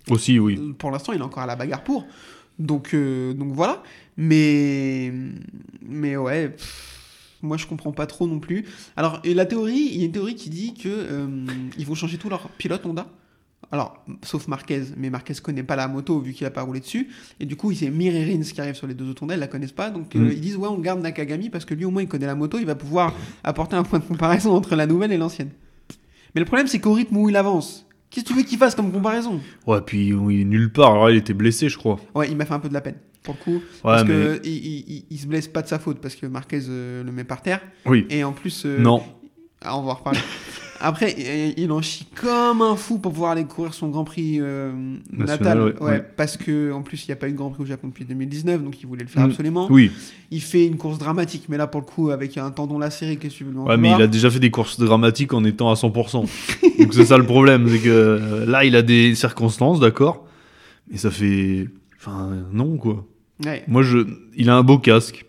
Aussi, 0.10 0.40
oui. 0.40 0.60
Pour 0.80 0.90
l'instant, 0.92 1.14
il 1.14 1.20
est 1.20 1.24
encore 1.24 1.44
à 1.44 1.48
la 1.48 1.56
bagarre 1.56 1.84
pour. 1.84 2.08
Donc, 2.58 2.94
euh, 2.94 3.34
donc 3.34 3.54
voilà. 3.54 3.84
Mais, 4.18 5.12
mais 5.86 6.18
ouais, 6.18 6.50
pff, 6.50 7.38
moi 7.42 7.58
je 7.58 7.66
comprends 7.68 7.92
pas 7.92 8.06
trop 8.08 8.28
non 8.28 8.40
plus. 8.40 8.66
Alors, 8.96 9.20
et 9.24 9.34
la 9.34 9.46
théorie, 9.46 9.90
il 9.94 10.00
y 10.00 10.02
a 10.04 10.06
une 10.06 10.12
théorie 10.12 10.36
qui 10.36 10.50
dit 10.50 10.74
que 10.74 10.90
euh, 10.90 11.28
ils 11.78 11.86
vont 11.86 11.96
changer 11.96 12.18
tous 12.18 12.30
leurs 12.30 12.50
pilotes 12.50 12.86
Honda. 12.86 13.08
Alors, 13.72 14.04
sauf 14.24 14.48
Marquez, 14.48 14.82
mais 14.98 15.10
Marquez 15.10 15.34
connaît 15.42 15.64
pas 15.64 15.76
la 15.76 15.88
moto 15.88 16.20
vu 16.20 16.34
qu'il 16.34 16.46
a 16.46 16.52
pas 16.52 16.62
roulé 16.64 16.80
dessus. 16.82 17.10
Et 17.40 17.46
du 17.46 17.56
coup, 17.56 17.72
c'est 17.74 17.90
Mir 17.90 18.14
et 18.16 18.26
Rins 18.26 18.42
qui 18.42 18.60
arrivent 18.60 18.76
sur 18.76 18.88
les 18.88 18.94
deux 18.94 19.10
autres 19.10 19.24
Honda, 19.24 19.36
ils 19.36 19.40
la 19.40 19.48
connaissent 19.48 19.72
pas. 19.72 19.90
Donc, 19.90 20.16
euh, 20.16 20.20
Mm. 20.20 20.32
ils 20.32 20.42
disent, 20.42 20.58
ouais, 20.58 20.68
on 20.68 20.78
garde 20.80 21.02
Nakagami 21.02 21.50
parce 21.50 21.64
que 21.66 21.74
lui, 21.74 21.86
au 21.86 21.92
moins, 21.92 22.02
il 22.02 22.08
connaît 22.08 22.26
la 22.26 22.36
moto, 22.36 22.58
il 22.60 22.66
va 22.66 22.76
pouvoir 22.76 23.14
apporter 23.44 23.76
un 23.76 23.84
point 23.84 24.00
de 24.00 24.04
comparaison 24.04 24.52
entre 24.56 24.76
la 24.76 24.88
nouvelle 24.88 25.12
et 25.14 25.18
l'ancienne. 25.18 25.52
Mais 26.36 26.40
le 26.42 26.46
problème, 26.46 26.68
c'est 26.68 26.80
qu'au 26.80 26.94
rythme 26.94 27.16
où 27.18 27.30
il 27.30 27.36
avance, 27.38 27.86
qu'est-ce 28.10 28.26
que 28.26 28.30
tu 28.32 28.36
veux 28.36 28.44
qu'il 28.44 28.58
fasse 28.58 28.76
comme 28.76 28.92
comparaison? 28.92 29.40
Ouais, 29.68 29.80
puis 29.82 30.12
oui, 30.14 30.44
nulle 30.44 30.72
part. 30.72 30.92
Alors, 30.94 31.10
il 31.10 31.18
était 31.18 31.34
blessé, 31.34 31.70
je 31.70 31.78
crois. 31.78 32.00
Ouais, 32.16 32.30
il 32.30 32.36
m'a 32.36 32.46
fait 32.46 32.54
un 32.54 32.60
peu 32.60 32.68
de 32.70 32.74
la 32.74 32.82
peine, 32.82 32.96
pour 33.24 33.36
le 33.38 33.44
coup. 33.44 33.54
Ouais, 33.56 33.62
parce 33.84 34.04
mais. 34.04 34.08
que 34.10 34.42
il, 34.44 34.52
il- 34.52 34.86
il- 34.96 35.06
il 35.12 35.18
se 35.20 35.28
blesse 35.28 35.48
pas 35.48 35.62
de 35.62 35.68
sa 35.68 35.80
faute, 35.80 36.00
parce 36.02 36.16
que 36.16 36.26
Marquez 36.26 36.62
euh, 36.68 37.04
le 37.04 37.12
met 37.14 37.24
par 37.24 37.42
terre. 37.42 37.62
Oui. 37.86 38.06
Et 38.10 38.24
en 38.26 38.34
plus. 38.34 38.64
euh, 38.66 38.80
Non. 38.80 39.02
ah, 39.62 39.78
on 39.78 39.84
va 39.84 39.92
en 39.92 39.96
reparler. 39.96 40.20
Après, 40.84 41.16
il- 41.58 41.72
en 41.72 41.82
chie 41.82 42.06
comme 42.20 42.62
un 42.62 42.76
fou 42.76 42.98
pour 42.98 43.14
pouvoir 43.14 43.32
aller 43.32 43.46
courir 43.46 43.74
son 43.74 43.90
Grand 43.90 44.04
Prix 44.04 44.40
euh, 44.42 44.72
National, 45.12 45.28
natal. 45.60 45.62
ouais, 45.62 45.92
ouais. 45.92 46.06
Parce 46.18 46.38
que 46.38 46.72
en 46.74 46.82
plus, 46.82 47.06
il 47.06 47.10
n'y 47.10 47.14
a 47.14 47.16
pas 47.16 47.28
eu 47.30 47.32
de 47.34 47.38
Grand 47.38 47.50
Prix 47.52 47.64
au 47.64 47.66
Japon 47.66 47.88
depuis 47.88 48.04
2019, 48.06 48.64
donc 48.64 48.82
il 48.82 48.88
voulait 48.88 49.04
le 49.04 49.08
faire 49.10 49.26
Mm. 49.26 49.30
absolument. 49.30 49.68
Oui. 49.70 49.92
Il 50.32 50.42
fait 50.42 50.66
une 50.66 50.78
course 50.78 50.98
dramatique, 50.98 51.44
mais 51.50 51.58
là, 51.58 51.68
pour 51.68 51.82
le 51.82 51.86
coup, 51.86 52.10
avec 52.10 52.38
un 52.38 52.52
tendon 52.52 52.80
lacéré, 52.80 53.16
qu'est-ce 53.18 53.34
que 53.34 53.38
tu 53.40 53.44
veux 53.46 53.52
lui 53.52 53.60
en 53.60 53.68
Ouais, 53.68 53.78
mais 53.78 53.92
il 53.96 54.02
a 54.02 54.08
déjà 54.08 54.30
fait 54.32 54.40
des 54.40 54.52
courses 54.52 54.80
dramatiques 54.80 55.34
en 55.34 55.44
étant 55.44 55.70
à 55.72 55.76
100%. 55.76 56.26
Donc 56.80 56.94
c'est 56.94 57.06
ça 57.06 57.18
le 57.18 57.26
problème, 57.26 57.68
c'est 57.70 57.80
que 57.80 57.90
euh, 57.90 58.46
là, 58.46 58.66
il 58.66 58.76
a 58.76 58.82
des 58.82 59.14
circonstances, 59.16 59.80
d'accord, 59.80 60.26
mais 60.90 60.98
ça 60.98 61.12
fait, 61.12 61.68
enfin, 61.98 62.30
non 62.52 62.78
quoi. 62.78 63.06
Ouais. 63.46 63.64
Moi, 63.68 63.84
je, 63.84 64.00
il 64.36 64.50
a 64.50 64.56
un 64.56 64.64
beau 64.64 64.78
casque, 64.78 65.26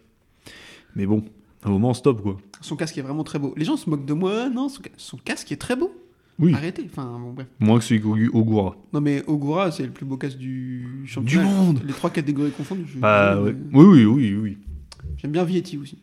mais 0.96 1.06
bon, 1.06 1.24
à 1.64 1.68
un 1.68 1.70
moment, 1.72 1.94
stop 1.94 2.22
quoi. 2.22 2.36
Son 2.62 2.76
casque 2.76 2.96
est 2.98 3.02
vraiment 3.02 3.24
très 3.24 3.38
beau. 3.38 3.52
Les 3.56 3.64
gens 3.64 3.76
se 3.76 3.90
moquent 3.90 4.06
de 4.06 4.12
moi. 4.14 4.48
Non, 4.48 4.68
son, 4.68 4.82
ca- 4.82 4.90
son 4.96 5.16
casque 5.18 5.52
est 5.52 5.56
très 5.56 5.76
beau. 5.76 5.92
Oui. 6.38 6.54
Arrêtez. 6.54 6.84
Enfin, 6.90 7.18
bon, 7.22 7.32
bref. 7.32 7.46
Moins 7.60 7.78
que 7.78 7.84
celui 7.84 8.00
qu'Ogura. 8.00 8.74
Non, 8.92 9.00
mais 9.00 9.22
Ogura, 9.26 9.70
c'est 9.70 9.82
le 9.84 9.90
plus 9.90 10.06
beau 10.06 10.16
casque 10.16 10.38
du 10.38 10.86
championnat. 11.06 11.44
monde. 11.44 11.80
Les 11.86 11.92
trois 11.92 12.10
catégories 12.10 12.50
confondues. 12.52 12.86
je- 12.94 12.98
Bah 12.98 13.38
ouais. 13.40 13.54
Oui, 13.72 13.84
oui, 13.84 14.04
oui, 14.06 14.34
oui. 14.40 14.58
J'aime 15.18 15.32
bien 15.32 15.44
Vietti 15.44 15.76
aussi. 15.76 15.98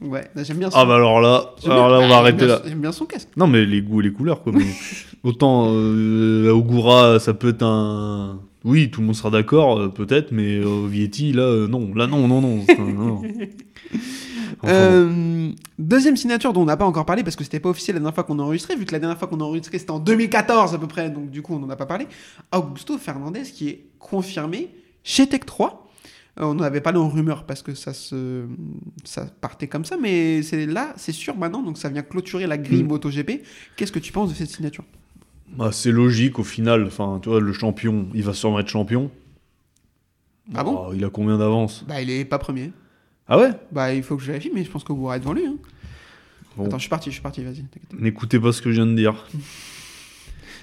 Ouais, 0.00 0.28
là, 0.34 0.42
j'aime 0.42 0.56
bien 0.58 0.68
son- 0.70 0.76
Ah 0.78 0.84
bah 0.84 0.96
alors 0.96 1.20
là, 1.20 1.54
alors 1.64 1.64
bien- 1.64 1.74
là, 1.74 1.82
on 1.82 1.86
ah, 1.86 1.88
va 1.88 2.00
j'aime 2.00 2.12
arrêter 2.12 2.46
là. 2.46 2.62
J'aime 2.66 2.80
bien 2.80 2.90
son 2.92 3.04
casque. 3.06 3.28
Non, 3.36 3.46
mais 3.46 3.64
les 3.64 3.82
goûts 3.82 4.00
et 4.00 4.04
les 4.04 4.12
couleurs 4.12 4.42
quoi. 4.42 4.52
mais 4.52 4.64
autant 5.22 5.68
euh, 5.70 6.50
Ogura, 6.50 7.20
ça 7.20 7.34
peut 7.34 7.50
être 7.50 7.62
un. 7.62 8.40
Oui, 8.64 8.90
tout 8.90 9.00
le 9.00 9.06
monde 9.06 9.14
sera 9.14 9.30
d'accord, 9.30 9.78
euh, 9.78 9.88
peut-être, 9.90 10.32
mais 10.32 10.56
euh, 10.58 10.86
Vietti, 10.88 11.32
là, 11.32 11.42
euh, 11.42 11.68
non. 11.68 11.94
Là, 11.94 12.06
non, 12.08 12.26
non, 12.26 12.40
non. 12.40 12.64
Non. 12.78 13.22
Euh, 14.66 15.50
deuxième 15.78 16.16
signature 16.16 16.52
dont 16.52 16.62
on 16.62 16.66
n'a 16.66 16.76
pas 16.76 16.84
encore 16.84 17.06
parlé 17.06 17.22
parce 17.22 17.36
que 17.36 17.44
c'était 17.44 17.60
pas 17.60 17.68
officiel 17.68 17.94
la 17.96 18.00
dernière 18.00 18.14
fois 18.14 18.24
qu'on 18.24 18.38
a 18.38 18.42
enregistré, 18.42 18.76
vu 18.76 18.84
que 18.84 18.92
la 18.92 18.98
dernière 18.98 19.18
fois 19.18 19.28
qu'on 19.28 19.40
a 19.40 19.44
enregistré 19.44 19.78
c'était 19.78 19.90
en 19.90 19.98
2014 19.98 20.74
à 20.74 20.78
peu 20.78 20.86
près, 20.86 21.10
donc 21.10 21.30
du 21.30 21.42
coup 21.42 21.54
on 21.54 21.58
n'en 21.58 21.70
a 21.70 21.76
pas 21.76 21.86
parlé. 21.86 22.06
Augusto 22.52 22.98
Fernandez 22.98 23.42
qui 23.42 23.68
est 23.68 23.86
confirmé 23.98 24.70
chez 25.02 25.26
Tech 25.26 25.40
3. 25.46 25.80
Euh, 26.40 26.44
on 26.46 26.50
en 26.50 26.60
avait 26.60 26.80
parlé 26.80 26.98
en 26.98 27.08
rumeur 27.08 27.44
parce 27.44 27.62
que 27.62 27.74
ça 27.74 27.92
se 27.94 28.44
ça 29.04 29.26
partait 29.40 29.68
comme 29.68 29.84
ça, 29.84 29.96
mais 30.00 30.42
c'est 30.42 30.66
là, 30.66 30.92
c'est 30.96 31.12
sûr 31.12 31.36
maintenant, 31.36 31.62
donc 31.62 31.78
ça 31.78 31.88
vient 31.88 32.02
clôturer 32.02 32.46
la 32.46 32.58
grille 32.58 32.82
Mm. 32.82 32.88
MotoGP. 32.88 33.42
Qu'est-ce 33.76 33.92
que 33.92 33.98
tu 34.00 34.12
penses 34.12 34.30
de 34.30 34.34
cette 34.34 34.50
signature? 34.50 34.84
Bah, 35.56 35.70
c'est 35.70 35.92
logique 35.92 36.38
au 36.40 36.44
final. 36.44 36.84
Enfin, 36.86 37.20
tu 37.22 37.28
vois, 37.28 37.38
le 37.40 37.52
champion, 37.52 38.06
il 38.14 38.24
va 38.24 38.32
sûrement 38.32 38.58
être 38.58 38.68
champion. 38.68 39.10
Ah 40.54 40.64
bon? 40.64 40.86
Oh, 40.88 40.92
Il 40.94 41.04
a 41.04 41.10
combien 41.10 41.38
d'avance? 41.38 41.84
Bah 41.86 42.02
il 42.02 42.10
est 42.10 42.24
pas 42.24 42.38
premier. 42.38 42.72
Ah 43.28 43.38
ouais? 43.38 43.50
Bah 43.72 43.92
il 43.94 44.02
faut 44.02 44.16
que 44.16 44.22
je 44.22 44.28
vérifie, 44.28 44.50
mais 44.54 44.64
je 44.64 44.70
pense 44.70 44.84
qu'Ogura 44.84 45.16
est 45.16 45.20
devant 45.20 45.32
lui. 45.32 45.46
hein. 45.46 45.56
Bon. 46.56 46.66
Attends, 46.66 46.76
je 46.78 46.82
suis 46.82 46.90
parti, 46.90 47.10
je 47.10 47.14
suis 47.14 47.22
parti, 47.22 47.42
vas-y. 47.42 47.64
N'écoutez 47.98 48.38
pas 48.38 48.52
ce 48.52 48.62
que 48.62 48.70
je 48.70 48.76
viens 48.76 48.86
de 48.86 48.94
dire. 48.94 49.26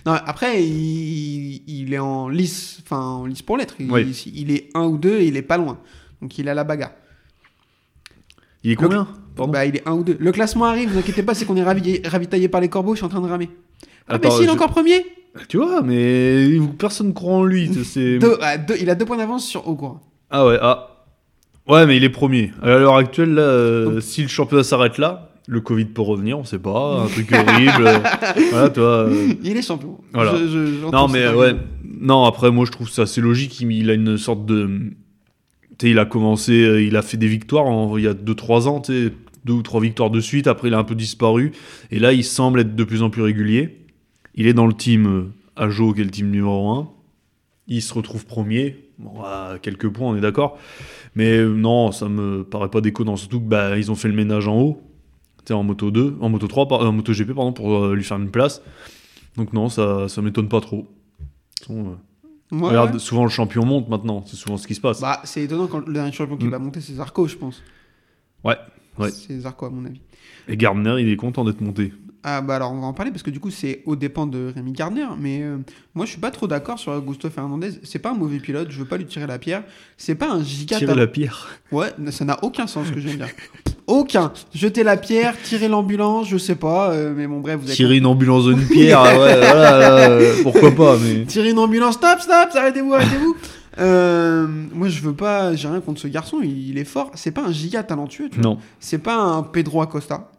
Non, 0.03 0.13
après, 0.13 0.63
il, 0.63 1.61
il 1.67 1.93
est 1.93 1.99
en 1.99 2.27
lice, 2.27 2.79
enfin 2.83 2.99
en 2.99 3.25
lice 3.27 3.43
pour 3.43 3.55
l'être. 3.57 3.75
Il, 3.79 3.91
Oui. 3.91 4.31
il 4.33 4.49
est 4.49 4.69
un 4.73 4.85
ou 4.85 4.97
deux 4.97 5.19
et 5.19 5.27
il 5.27 5.37
est 5.37 5.43
pas 5.43 5.57
loin. 5.57 5.77
Donc 6.23 6.39
il 6.39 6.47
est 6.47 6.49
à 6.49 6.55
la 6.55 6.63
bagarre. 6.63 6.93
Il 8.63 8.71
est 8.71 8.75
combien? 8.75 9.07
Pardon? 9.35 9.51
Bah 9.51 9.63
il 9.67 9.75
est 9.75 9.87
un 9.87 9.91
ou 9.93 10.03
deux. 10.03 10.17
Le 10.19 10.31
classement 10.31 10.65
arrive, 10.65 10.87
ne 10.89 10.93
vous 10.93 10.99
inquiétez 10.99 11.21
pas, 11.21 11.35
c'est 11.35 11.45
qu'on 11.45 11.55
est 11.55 11.63
ravi- 11.63 12.01
ravitaillé 12.07 12.47
par 12.47 12.61
les 12.61 12.67
corbeaux, 12.69 12.93
je 12.95 12.97
suis 12.97 13.05
en 13.05 13.09
train 13.09 13.21
de 13.21 13.27
ramer. 13.27 13.51
Ah, 14.07 14.15
Attends, 14.15 14.29
mais 14.29 14.35
s'il 14.37 14.43
est 14.45 14.47
je- 14.47 14.51
encore 14.53 14.71
premier? 14.71 15.05
Tu 15.49 15.57
vois, 15.57 15.83
mais 15.83 16.57
personne 16.79 17.09
ne 17.09 17.13
croit 17.13 17.35
en 17.35 17.43
lui. 17.43 17.71
c'est- 17.85 18.17
Deux- 18.17 18.39
ah, 18.41 18.55
Il 18.79 18.89
a 18.89 18.95
deux 18.95 19.05
points 19.05 19.17
d'avance 19.17 19.45
sur 19.47 19.67
Ogura. 19.67 20.01
Ah 20.31 20.47
ouais, 20.47 20.57
ah. 20.63 20.90
Ouais, 21.67 21.85
mais 21.85 21.97
il 21.97 22.03
est 22.03 22.09
premier. 22.09 22.51
À 22.61 22.67
l'heure 22.67 22.95
actuelle, 22.95 23.33
là, 23.33 23.41
euh, 23.43 23.85
Donc- 23.85 24.01
si 24.01 24.21
le 24.23 24.27
championnat 24.27 24.63
s'arrête 24.63 24.97
là, 24.97 25.29
le 25.47 25.61
Covid 25.61 25.85
peut 25.85 26.01
revenir, 26.01 26.37
on 26.39 26.43
sait 26.43 26.59
pas. 26.59 27.03
Un 27.03 27.07
truc 27.07 27.31
horrible. 27.33 28.01
voilà, 28.51 28.69
vois. 28.69 28.83
euh, 29.09 29.33
Il 29.43 29.57
est 29.57 29.61
champion. 29.61 29.97
Voilà. 30.13 30.35
Je- 30.37 30.47
je- 30.47 30.79
j'entends 30.81 31.07
Non, 31.07 31.13
mais 31.13 31.27
ouais. 31.29 31.55
Non, 31.99 32.25
après, 32.25 32.51
moi, 32.51 32.65
je 32.65 32.71
trouve 32.71 32.89
ça 32.89 33.03
assez 33.03 33.21
logique. 33.21 33.59
Il, 33.61 33.71
il 33.71 33.89
a 33.89 33.93
une 33.93 34.17
sorte 34.17 34.45
de. 34.45 34.69
Tu 35.77 35.87
sais, 35.87 35.91
il 35.91 35.99
a 35.99 36.05
commencé, 36.05 36.51
euh, 36.63 36.81
il 36.81 36.95
a 36.95 37.01
fait 37.01 37.17
des 37.17 37.27
victoires 37.27 37.65
en- 37.65 37.97
il 37.97 38.03
y 38.03 38.07
a 38.07 38.13
2-3 38.13 38.67
ans, 38.67 38.81
tu 38.81 38.91
sais, 39.07 39.13
deux 39.45 39.53
ou 39.53 39.61
trois 39.63 39.81
victoires 39.81 40.09
de 40.11 40.19
suite. 40.19 40.47
Après, 40.47 40.67
il 40.67 40.73
a 40.73 40.77
un 40.77 40.83
peu 40.83 40.95
disparu. 40.95 41.51
Et 41.91 41.99
là, 41.99 42.13
il 42.13 42.23
semble 42.23 42.59
être 42.59 42.75
de 42.75 42.83
plus 42.83 43.01
en 43.01 43.09
plus 43.09 43.21
régulier. 43.23 43.77
Il 44.35 44.47
est 44.47 44.53
dans 44.53 44.67
le 44.67 44.73
team 44.73 45.07
euh, 45.07 45.23
Ajo, 45.55 45.93
qui 45.93 46.01
est 46.01 46.05
le 46.05 46.11
team 46.11 46.29
numéro 46.29 46.69
1. 46.71 46.89
Il 47.67 47.81
se 47.81 47.93
retrouve 47.93 48.25
premier. 48.25 48.77
Bon, 49.01 49.21
à 49.23 49.55
quelques 49.61 49.89
points, 49.89 50.09
on 50.09 50.15
est 50.15 50.21
d'accord. 50.21 50.57
Mais 51.15 51.37
euh, 51.37 51.53
non, 51.55 51.91
ça 51.91 52.07
me 52.07 52.43
paraît 52.43 52.69
pas 52.69 52.81
déconnant. 52.81 53.15
Surtout 53.15 53.39
que 53.39 53.45
bah, 53.47 53.77
ils 53.77 53.91
ont 53.91 53.95
fait 53.95 54.07
le 54.07 54.13
ménage 54.13 54.47
en 54.47 54.57
haut. 54.59 54.81
Tu 55.39 55.45
sais, 55.47 55.53
en 55.53 55.63
moto 55.63 55.89
2, 55.91 56.17
en 56.21 56.29
moto 56.29 56.47
3, 56.47 56.67
par- 56.67 56.81
euh, 56.83 56.87
en 56.87 56.91
moto 56.91 57.11
GP, 57.13 57.33
pardon, 57.33 57.51
pour 57.51 57.75
euh, 57.75 57.95
lui 57.95 58.03
faire 58.03 58.17
une 58.17 58.29
place. 58.29 58.61
Donc 59.37 59.53
non, 59.53 59.69
ça, 59.69 60.07
ça 60.07 60.21
m'étonne 60.21 60.47
pas 60.49 60.61
trop. 60.61 60.87
Euh, 61.69 61.95
Ouais, 62.51 62.67
regarde, 62.67 62.93
ouais. 62.95 62.99
souvent 62.99 63.23
le 63.23 63.29
champion 63.29 63.65
monte 63.65 63.87
maintenant. 63.87 64.23
C'est 64.27 64.35
souvent 64.35 64.57
ce 64.57 64.67
qui 64.67 64.75
se 64.75 64.81
passe. 64.81 64.99
Bah, 64.99 65.21
c'est 65.23 65.41
étonnant 65.43 65.67
quand 65.67 65.87
le 65.87 65.93
dernier 65.93 66.11
champion 66.11 66.35
qui 66.35 66.47
Mm. 66.47 66.49
va 66.51 66.59
monter, 66.59 66.81
c'est 66.81 66.93
Zarco, 66.95 67.25
je 67.25 67.37
pense. 67.37 67.63
Ouais, 68.43 68.57
ouais. 68.99 69.09
C'est 69.09 69.39
Zarco, 69.39 69.65
à 69.67 69.69
mon 69.69 69.85
avis. 69.85 70.01
Et 70.49 70.57
Gardner, 70.57 70.95
il 70.99 71.07
est 71.07 71.15
content 71.15 71.45
d'être 71.45 71.61
monté. 71.61 71.93
Ah 72.23 72.41
bah 72.41 72.55
alors 72.57 72.71
on 72.71 72.79
va 72.79 72.85
en 72.87 72.93
parler 72.93 73.09
parce 73.11 73.23
que 73.23 73.31
du 73.31 73.39
coup 73.39 73.49
c'est 73.49 73.81
au 73.85 73.95
dépend 73.95 74.27
de 74.27 74.51
Rémi 74.53 74.73
Gardner 74.73 75.07
mais 75.19 75.41
euh, 75.41 75.57
moi 75.95 76.05
je 76.05 76.11
suis 76.11 76.19
pas 76.19 76.29
trop 76.29 76.45
d'accord 76.45 76.77
sur 76.77 76.91
Augusto 76.91 77.29
Fernandez 77.31 77.71
c'est 77.83 77.97
pas 77.97 78.11
un 78.11 78.13
mauvais 78.13 78.37
pilote 78.37 78.67
je 78.69 78.77
veux 78.77 78.85
pas 78.85 78.97
lui 78.97 79.05
tirer 79.05 79.25
la 79.25 79.39
pierre 79.39 79.63
c'est 79.97 80.13
pas 80.13 80.29
un 80.29 80.43
giga 80.43 80.77
Tirer 80.77 80.93
la 80.93 81.07
pierre. 81.07 81.47
ouais 81.71 81.89
ça 82.11 82.23
n'a 82.25 82.37
aucun 82.43 82.67
sens 82.67 82.87
ce 82.87 82.91
que 82.91 82.99
je 82.99 83.07
viens 83.07 83.17
de 83.17 83.23
dire 83.23 83.33
aucun 83.87 84.31
jeter 84.53 84.83
la 84.83 84.97
pierre 84.97 85.33
tirer 85.41 85.67
l'ambulance 85.67 86.27
je 86.29 86.37
sais 86.37 86.53
pas 86.55 86.91
euh, 86.91 87.11
mais 87.17 87.25
bon 87.25 87.39
bref 87.39 87.59
vous 87.59 87.65
avez 87.65 87.75
Tirer 87.75 87.97
une 87.97 88.05
ambulance 88.05 88.45
d'une 88.45 88.67
pierre, 88.67 89.01
ouais, 89.01 89.37
voilà, 89.39 89.79
là, 89.79 90.09
euh, 90.11 90.35
pourquoi 90.43 90.71
pas, 90.75 90.97
mais. 90.97 91.25
Tirer 91.25 91.49
une 91.49 91.57
ambulance, 91.59 91.95
stop, 91.95 92.19
stop, 92.19 92.49
arrêtez-vous, 92.53 92.93
arrêtez-vous. 92.93 93.35
Euh, 93.79 94.47
moi, 94.73 94.89
je 94.89 95.01
veux 95.01 95.13
pas, 95.13 95.55
j'ai 95.55 95.67
rien 95.67 95.79
contre 95.81 95.99
ce 96.01 96.07
garçon, 96.07 96.37
il, 96.43 96.69
il 96.69 96.77
est 96.77 96.83
fort. 96.85 97.09
C'est 97.15 97.31
pas 97.31 97.41
un 97.43 97.51
giga 97.51 97.83
talentueux, 97.83 98.29
tu 98.29 98.39
vois. 98.41 98.51
Non, 98.51 98.57
C'est 98.79 98.97
pas 98.99 99.15
un 99.15 99.43
Pedro 99.43 99.81
Acosta. 99.81 100.29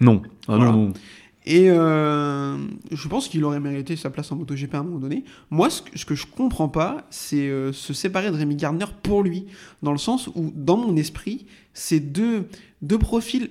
Non. 0.00 0.22
Ah 0.48 0.56
Voilà. 0.56 0.64
non, 0.72 0.86
non. 0.88 0.92
Et 1.48 1.70
euh, 1.70 2.56
je 2.90 3.06
pense 3.06 3.28
qu'il 3.28 3.44
aurait 3.44 3.60
mérité 3.60 3.94
sa 3.94 4.10
place 4.10 4.32
en 4.32 4.36
MotoGP 4.36 4.74
à 4.74 4.78
un 4.78 4.82
moment 4.82 4.98
donné. 4.98 5.22
Moi, 5.50 5.70
ce 5.70 5.80
que, 5.82 5.96
ce 5.96 6.04
que 6.04 6.16
je 6.16 6.26
comprends 6.26 6.68
pas, 6.68 7.06
c'est 7.10 7.48
euh, 7.48 7.72
se 7.72 7.92
séparer 7.94 8.32
de 8.32 8.36
Rémi 8.36 8.56
Gardner 8.56 8.86
pour 9.04 9.22
lui. 9.22 9.46
Dans 9.80 9.92
le 9.92 9.98
sens 9.98 10.26
où, 10.34 10.52
dans 10.56 10.76
mon 10.76 10.96
esprit, 10.96 11.46
c'est 11.72 12.00
deux, 12.00 12.48
deux 12.82 12.98
profils 12.98 13.50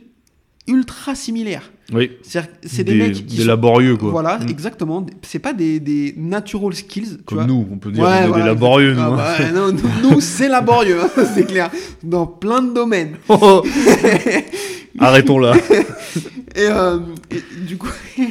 ultra 0.68 1.16
similaires. 1.16 1.72
Oui. 1.94 2.12
C'est 2.24 2.84
des, 2.84 2.96
mecs 2.96 3.14
qui 3.14 3.24
des 3.38 3.44
sont- 3.44 3.48
laborieux, 3.48 3.96
quoi. 3.96 4.10
Voilà, 4.12 4.40
Mm. 4.40 4.50
exactement. 4.50 5.06
C'est 5.22 5.40
pas 5.40 5.54
des, 5.54 5.80
des 5.80 6.14
natural 6.18 6.74
skills. 6.74 7.18
tu 7.20 7.24
Comme 7.24 7.38
vois. 7.38 7.48
nous, 7.48 7.66
on 7.72 7.78
peut 7.78 7.92
dire 7.94 8.04
Ouais, 8.04 8.10
on 8.10 8.24
est 8.24 8.28
voilà, 8.28 8.44
des 8.44 8.50
laborieux, 8.50 8.94
nous. 8.94 9.00
Ah 9.02 9.08
hein. 9.08 9.38
bah, 9.40 9.52
non, 9.54 9.72
nous, 9.72 10.10
nous, 10.16 10.20
c'est 10.20 10.50
laborieux, 10.50 11.00
hein, 11.02 11.10
c'est 11.34 11.46
clair. 11.46 11.72
Dans 12.04 12.28
plein 12.28 12.62
de 12.62 12.74
domaines. 12.74 13.16
Oh, 13.30 13.64
Arrêtons 15.00 15.40
là. 15.40 15.54
Et, 16.56 16.68
euh, 16.68 17.00
et 17.32 17.42
du 17.66 17.78
coup. 17.78 17.90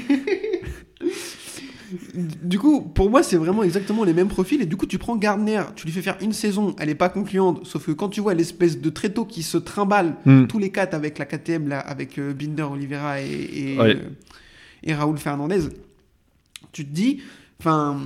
Du 2.43 2.59
coup, 2.59 2.81
pour 2.81 3.09
moi, 3.09 3.23
c'est 3.23 3.37
vraiment 3.37 3.63
exactement 3.63 4.03
les 4.05 4.13
mêmes 4.15 4.29
profils. 4.29 4.61
Et 4.61 4.67
du 4.67 4.77
coup, 4.77 4.87
tu 4.87 4.99
prends 4.99 5.17
Gardner, 5.17 5.63
tu 5.77 5.87
lui 5.87 5.93
fais 5.93 6.03
faire 6.03 6.17
une 6.21 6.33
saison, 6.33 6.75
elle 6.81 6.89
est 6.89 6.95
pas 6.97 7.09
concluante. 7.09 7.65
Sauf 7.67 7.87
que 7.87 7.93
quand 7.93 8.09
tu 8.09 8.21
vois 8.21 8.35
l'espèce 8.35 8.81
de 8.81 8.91
tréteau 8.91 9.25
qui 9.25 9.43
se 9.43 9.59
trimballe 9.59 10.17
Hmm. 10.25 10.47
tous 10.47 10.59
les 10.59 10.71
quatre 10.71 10.95
avec 10.95 11.19
la 11.19 11.25
KTM, 11.27 11.69
là, 11.69 11.79
avec 11.79 12.19
euh, 12.19 12.33
Binder, 12.33 12.63
Oliveira 12.65 13.21
et, 13.21 13.27
et, 13.53 13.79
Ouais. 13.79 13.97
euh, 13.97 14.09
et 14.83 14.95
Raoul 14.95 15.19
Fernandez, 15.19 15.61
tu 16.73 16.85
te 16.85 16.91
dis, 16.93 17.21
enfin, 17.61 17.97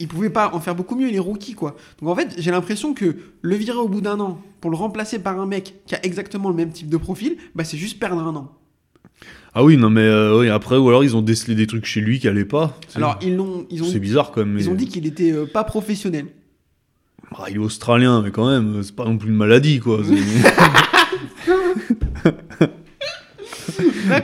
il 0.00 0.08
pouvait 0.08 0.30
pas 0.30 0.50
en 0.54 0.60
faire 0.60 0.74
beaucoup 0.74 0.96
mieux, 0.96 1.08
il 1.08 1.14
est 1.14 1.20
rookie, 1.20 1.54
quoi. 1.54 1.76
Donc 2.00 2.10
en 2.10 2.16
fait, 2.16 2.34
j'ai 2.38 2.50
l'impression 2.50 2.94
que 2.94 3.16
le 3.42 3.56
virer 3.56 3.78
au 3.78 3.88
bout 3.88 4.00
d'un 4.00 4.20
an 4.20 4.40
pour 4.60 4.70
le 4.70 4.76
remplacer 4.76 5.18
par 5.18 5.38
un 5.38 5.46
mec 5.46 5.74
qui 5.86 5.94
a 5.94 6.04
exactement 6.04 6.48
le 6.48 6.54
même 6.54 6.70
type 6.70 6.88
de 6.88 6.96
profil, 6.96 7.36
bah 7.54 7.64
c'est 7.64 7.76
juste 7.76 7.98
perdre 7.98 8.22
un 8.22 8.34
an. 8.34 8.52
Ah 9.54 9.62
oui, 9.62 9.76
non, 9.76 9.88
mais 9.88 10.00
euh, 10.00 10.40
oui, 10.40 10.48
après, 10.48 10.76
ou 10.76 10.88
alors 10.88 11.04
ils 11.04 11.16
ont 11.16 11.22
décelé 11.22 11.54
des 11.54 11.66
trucs 11.66 11.84
chez 11.86 12.00
lui 12.00 12.18
qui 12.18 12.26
allaient 12.26 12.44
pas. 12.44 12.76
Alors 12.96 13.18
ils 13.22 13.36
l'ont, 13.36 13.66
ils 13.70 13.82
ont, 13.82 13.86
c'est 13.86 14.00
bizarre 14.00 14.32
quand 14.32 14.44
même. 14.44 14.58
ils 14.58 14.68
ont 14.68 14.74
dit 14.74 14.88
qu'il 14.88 15.06
était 15.06 15.32
euh, 15.32 15.46
pas 15.46 15.62
professionnel. 15.62 16.26
Ah, 17.36 17.44
il 17.48 17.56
est 17.56 17.58
australien, 17.58 18.22
mais 18.22 18.30
quand 18.30 18.48
même, 18.48 18.82
c'est 18.82 18.94
pas 18.94 19.04
non 19.04 19.16
plus 19.16 19.28
une 19.30 19.36
maladie, 19.36 19.80
quoi. 19.80 20.00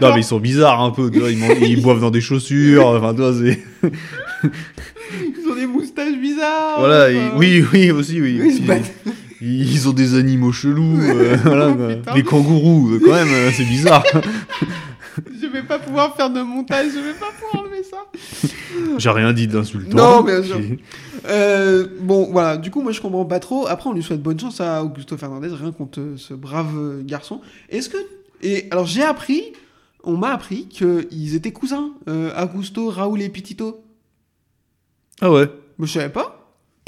Non, 0.01 0.15
mais 0.15 0.21
ils 0.21 0.25
sont 0.25 0.39
bizarres 0.39 0.81
un 0.81 0.91
peu, 0.91 1.11
tu 1.11 1.19
vois, 1.19 1.31
ils, 1.31 1.43
ils 1.63 1.83
boivent 1.83 2.01
dans 2.01 2.11
des 2.11 2.21
chaussures, 2.21 2.87
enfin, 2.87 3.15
tu 3.15 3.21
vois, 3.21 3.35
c'est. 3.35 3.63
Ils 4.43 5.49
ont 5.51 5.55
des 5.55 5.67
moustaches 5.67 6.17
bizarres. 6.17 6.79
Voilà, 6.79 7.07
enfin. 7.09 7.35
et- 7.35 7.39
oui, 7.39 7.65
oui, 7.73 7.91
aussi, 7.91 8.21
oui. 8.21 8.41
Oui, 8.43 8.77
ils 9.41 9.89
ont 9.89 9.93
des 9.93 10.15
animaux 10.17 10.53
chelous, 10.53 10.99
euh, 11.01 11.37
voilà, 11.45 11.73
quoi. 11.73 11.89
Putain. 11.95 12.15
les 12.15 12.23
kangourous, 12.23 12.91
euh, 12.93 13.01
quand 13.05 13.13
même, 13.15 13.29
euh, 13.33 13.51
c'est 13.53 13.65
bizarre. 13.65 14.05
Je 15.41 15.47
vais 15.47 15.63
pas 15.63 15.79
pouvoir 15.79 16.15
faire 16.17 16.31
de 16.31 16.41
montage, 16.43 16.87
je 16.95 16.99
vais 17.01 17.13
pas 17.19 17.27
pouvoir 17.39 17.65
enlever 17.65 17.83
ça. 17.83 17.97
J'ai 18.99 19.11
rien 19.11 19.33
dit 19.33 19.47
d'insultant. 19.49 19.97
Non, 19.97 20.23
bien 20.23 20.43
sûr. 20.43 20.59
Euh, 21.29 21.87
bon, 22.01 22.29
voilà, 22.31 22.57
du 22.57 22.71
coup, 22.71 22.81
moi 22.81 22.93
je 22.93 23.01
comprends 23.01 23.25
pas 23.25 23.41
trop. 23.41 23.67
Après, 23.67 23.89
on 23.91 23.93
lui 23.93 24.03
souhaite 24.03 24.23
bonne 24.23 24.39
chance 24.39 24.61
à 24.61 24.83
Augusto 24.85 25.17
Fernandez, 25.17 25.49
rien 25.49 25.73
contre 25.73 26.01
ce 26.17 26.33
brave 26.35 27.03
garçon. 27.05 27.41
Est-ce 27.69 27.89
que. 27.91 27.97
Et 28.43 28.69
alors, 28.71 28.87
j'ai 28.87 29.03
appris, 29.03 29.43
on 30.05 30.17
m'a 30.17 30.31
appris 30.33 30.67
qu'ils 30.69 31.35
étaient 31.35 31.53
cousins, 31.53 31.91
euh, 32.09 32.31
Augusto, 32.43 32.89
Raoul 32.89 33.21
et 33.21 33.29
Pitito. 33.29 33.83
Ah 35.21 35.31
ouais. 35.31 35.49
Mais 35.79 35.87
je 35.87 35.93
savais 35.93 36.09
pas. 36.09 36.37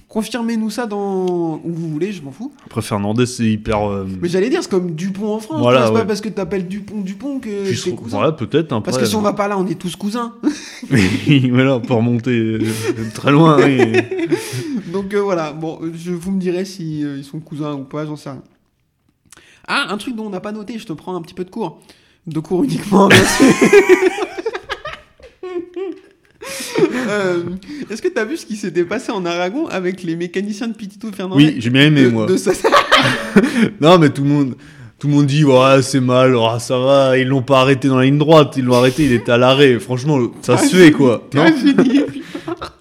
Confirmez-nous 0.09 0.69
ça 0.69 0.85
dans. 0.87 1.55
où 1.65 1.73
vous 1.73 1.89
voulez, 1.89 2.13
je 2.13 2.21
m'en 2.23 2.33
fous. 2.33 2.53
Après, 2.67 2.83
Fernandez, 2.83 3.25
c'est 3.25 3.45
hyper. 3.47 3.89
euh, 3.91 4.07
Mais 4.21 4.29
j'allais 4.29 4.51
dire, 4.51 4.63
c'est 4.63 4.69
comme 4.71 4.91
Dupont 4.91 5.35
en 5.37 5.41
France. 5.41 5.59
Voilà, 5.61 5.81
tu 5.81 5.87
c'est 5.87 5.93
ouais. 5.95 6.01
pas 6.01 6.05
parce 6.07 6.21
que 6.21 6.29
t'appelles 6.29 6.69
Dupont 6.69 7.01
Dupont 7.01 7.41
que 7.41 7.65
puis 7.65 7.81
t'es 7.83 7.91
je- 7.91 7.95
cousin. 7.97 8.19
voilà, 8.19 8.33
peut-être. 8.33 8.73
Après, 8.75 8.83
Parce 8.91 8.99
que 8.99 9.07
si 9.09 9.17
on 9.17 9.23
va 9.23 9.33
pas 9.33 9.49
là, 9.49 9.57
on 9.59 9.67
est 9.67 9.75
tous 9.79 9.97
cousins. 9.97 10.35
voilà, 11.51 11.77
on 11.77 11.81
peut 11.81 11.95
remonter 11.95 12.31
euh, 12.31 12.61
très 13.15 13.33
loin. 13.33 13.57
oui. 13.65 13.81
Donc 14.93 15.15
euh, 15.15 15.21
voilà, 15.23 15.53
bon, 15.53 15.79
euh, 15.81 15.91
je, 15.97 16.13
vous 16.13 16.31
me 16.31 16.39
direz 16.41 16.67
si 16.67 17.03
euh, 17.03 17.17
ils 17.17 17.25
sont 17.25 17.41
cousins 17.41 17.73
ou 17.73 17.85
pas, 17.85 18.05
j'en 18.05 18.17
sais 18.17 18.29
rien. 18.31 18.43
Ah, 19.67 19.87
un 19.89 19.97
truc 19.97 20.15
dont 20.15 20.27
on 20.27 20.31
n'a 20.31 20.41
pas 20.41 20.53
noté, 20.53 20.79
je 20.79 20.85
te 20.85 20.93
prends 20.93 21.17
un 21.17 21.23
petit 21.23 21.33
peu 21.35 21.45
de 21.45 21.51
cours. 21.51 21.81
De 22.27 22.39
cours 22.41 22.65
uniquement, 22.65 23.09
bien 23.09 23.25
sûr. 23.25 23.47
Euh, 27.09 27.43
Est-ce 27.91 28.01
que 28.01 28.09
tu 28.09 28.19
as 28.19 28.25
vu 28.25 28.37
ce 28.37 28.47
qui 28.47 28.57
s'était 28.57 28.85
passé 28.85 29.13
en 29.13 29.25
Aragon 29.25 29.67
avec 29.67 30.03
les 30.03 30.17
mécaniciens 30.17 30.69
de 30.69 30.75
Pitito 30.75 31.09
Fernandez 31.15 31.45
Oui, 31.45 31.57
j'ai 31.59 31.71
bien 31.71 31.83
aimé, 31.83 32.05
de, 32.05 32.09
moi. 32.09 32.27
de 32.27 32.37
Non, 33.81 33.99
mais 33.99 34.11
tout 34.11 34.23
le 34.23 34.29
monde, 34.29 34.55
tout 34.99 35.09
le 35.09 35.15
monde 35.15 35.27
dit, 35.27 35.45
ouais, 35.45 35.83
c'est 35.83 36.01
mal, 36.01 36.35
oh, 36.37 36.49
ça 36.59 36.79
va, 36.79 37.19
ils 37.19 37.27
l'ont 37.27 37.43
pas 37.43 37.61
arrêté 37.61 37.89
dans 37.89 37.99
la 37.99 38.05
ligne 38.05 38.19
droite, 38.19 38.55
ils 38.57 38.65
l'ont 38.65 38.77
arrêté, 38.77 39.05
il 39.05 39.13
était 39.13 39.33
à 39.33 39.37
l'arrêt. 39.39 39.79
Franchement, 39.81 40.19
ça 40.43 40.57
se 40.57 40.77
fait, 40.77 40.93
quoi. 40.93 41.29
Non 41.35 41.45
Ah, 41.47 41.51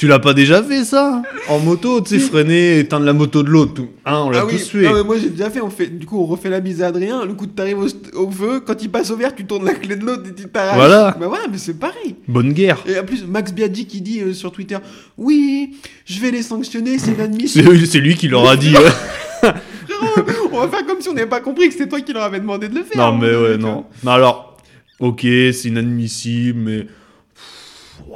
tu 0.01 0.07
l'as 0.07 0.17
pas 0.17 0.33
déjà 0.33 0.63
fait, 0.63 0.83
ça 0.83 1.21
En 1.47 1.59
moto, 1.59 2.01
tu 2.01 2.17
sais, 2.17 2.25
freiner, 2.25 2.79
éteindre 2.79 3.05
la 3.05 3.13
moto 3.13 3.43
de 3.43 3.49
l'autre. 3.51 3.75
tout. 3.75 3.89
Hein, 4.03 4.23
on 4.25 4.29
l'a 4.31 4.39
Ah 4.39 4.45
oui, 4.47 4.53
tous 4.57 4.69
fait. 4.69 4.81
non, 4.81 4.95
mais 4.95 5.03
moi 5.03 5.15
j'ai 5.21 5.29
déjà 5.29 5.51
fait, 5.51 5.61
on 5.61 5.69
fait, 5.69 5.85
du 5.95 6.07
coup 6.07 6.17
on 6.19 6.25
refait 6.25 6.49
la 6.49 6.59
bise 6.59 6.81
à 6.81 6.87
Adrien, 6.87 7.23
le 7.23 7.35
coup 7.35 7.45
t'arrives 7.45 7.77
au, 7.77 7.85
au 8.17 8.31
feu, 8.31 8.61
quand 8.65 8.81
il 8.81 8.89
passe 8.89 9.11
au 9.11 9.15
vert, 9.15 9.35
tu 9.35 9.45
tournes 9.45 9.63
la 9.63 9.75
clé 9.75 9.95
de 9.95 10.03
l'autre 10.03 10.23
et 10.27 10.33
tu 10.33 10.49
t'arraches. 10.49 10.75
Voilà. 10.75 11.15
Bah 11.19 11.27
voilà, 11.27 11.43
mais 11.51 11.59
c'est 11.59 11.75
pareil. 11.77 12.15
Bonne 12.27 12.51
guerre. 12.51 12.79
Et 12.87 12.97
en 12.97 13.03
plus, 13.03 13.23
Max 13.27 13.53
Biaggi 13.53 13.85
qui 13.85 14.01
dit 14.01 14.21
euh, 14.21 14.33
sur 14.33 14.51
Twitter 14.51 14.79
Oui, 15.19 15.75
je 16.05 16.19
vais 16.19 16.31
les 16.31 16.41
sanctionner, 16.41 16.97
c'est 16.97 17.11
inadmissible. 17.11 17.85
C'est 17.85 17.99
lui 17.99 18.15
qui 18.15 18.27
leur 18.27 18.49
a 18.49 18.57
dit. 18.57 18.73
on 20.51 20.61
va 20.61 20.67
faire 20.67 20.83
comme 20.87 20.99
si 20.99 21.09
on 21.09 21.13
n'avait 21.13 21.29
pas 21.29 21.41
compris 21.41 21.67
que 21.67 21.73
c'était 21.73 21.87
toi 21.87 22.01
qui 22.01 22.11
leur 22.11 22.23
avais 22.23 22.39
demandé 22.39 22.69
de 22.69 22.73
le 22.73 22.83
faire. 22.83 22.97
Non, 22.97 23.15
hein, 23.15 23.19
mais 23.21 23.35
ouais, 23.35 23.57
non. 23.59 23.85
Non, 24.03 24.11
alors, 24.11 24.57
ok, 24.99 25.21
c'est 25.21 25.65
inadmissible, 25.65 26.57
mais. 26.59 26.87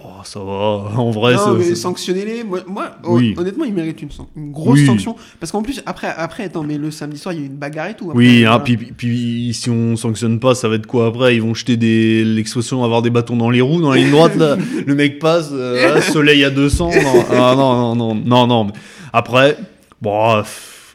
Oh, 0.08 0.22
ça 0.24 0.40
va. 0.40 1.00
En 1.00 1.12
vrai, 1.12 1.36
non, 1.36 1.56
mais 1.56 1.76
sanctionnez-les. 1.76 2.44
Moi, 2.44 2.60
moi, 2.68 2.92
Oui. 3.06 3.34
hon- 3.36 3.42
honnêtement, 3.42 3.66
ils 3.66 3.74
méritent 3.74 4.02
une, 4.02 4.10
grosse 4.52 4.80
Oui. 4.80 4.86
sanction. 4.86 5.16
Parce 5.40 5.52
qu'en 5.52 5.62
plus, 5.62 5.82
après, 5.86 6.08
après, 6.16 6.44
attends, 6.44 6.64
mais 6.64 6.78
le 6.78 6.92
samedi 6.92 7.18
soir, 7.18 7.34
il 7.34 7.40
y 7.40 7.44
a 7.44 7.46
eu 7.46 7.48
une 7.50 7.56
bagarre 7.58 7.90
et 7.90 7.94
tout. 7.96 8.06
après, 8.12 8.18
Oui, 8.18 8.38
hein, 8.46 8.50
voilà. 8.50 8.60
puis, 8.60 8.78
puis- 8.78 8.92
puis 8.96 9.54
si 9.54 9.70
on 9.70 9.96
sanctionne 9.96 10.40
pas, 10.40 10.56
ça 10.56 10.68
va 10.70 10.76
être 10.76 10.88
quoi 10.88 11.08
après? 11.08 11.36
Ils 11.36 11.42
vont 11.42 11.54
jeter 11.54 11.78
des 11.78 12.24
l'expression 12.24 12.84
avoir 12.84 13.02
des 13.02 13.10
bâtons 13.10 13.36
dans 13.38 13.50
les 13.50 13.62
roues 13.62 13.82
dans 13.82 13.92
la 13.92 13.98
ligne 13.98 14.12
droite 14.12 14.36
là? 14.36 14.58
Le 14.86 14.96
mec 14.96 15.20
passe, 15.20 15.50
euh, 15.52 16.02
soleil 16.02 16.44
à 16.44 16.50
200. 16.50 16.90
Non, 16.90 17.26
ah, 17.32 17.54
non, 17.56 17.96
non, 17.96 18.16
non, 18.16 18.48
non, 18.48 18.68
Après, 19.14 19.58
bon, 20.02 20.44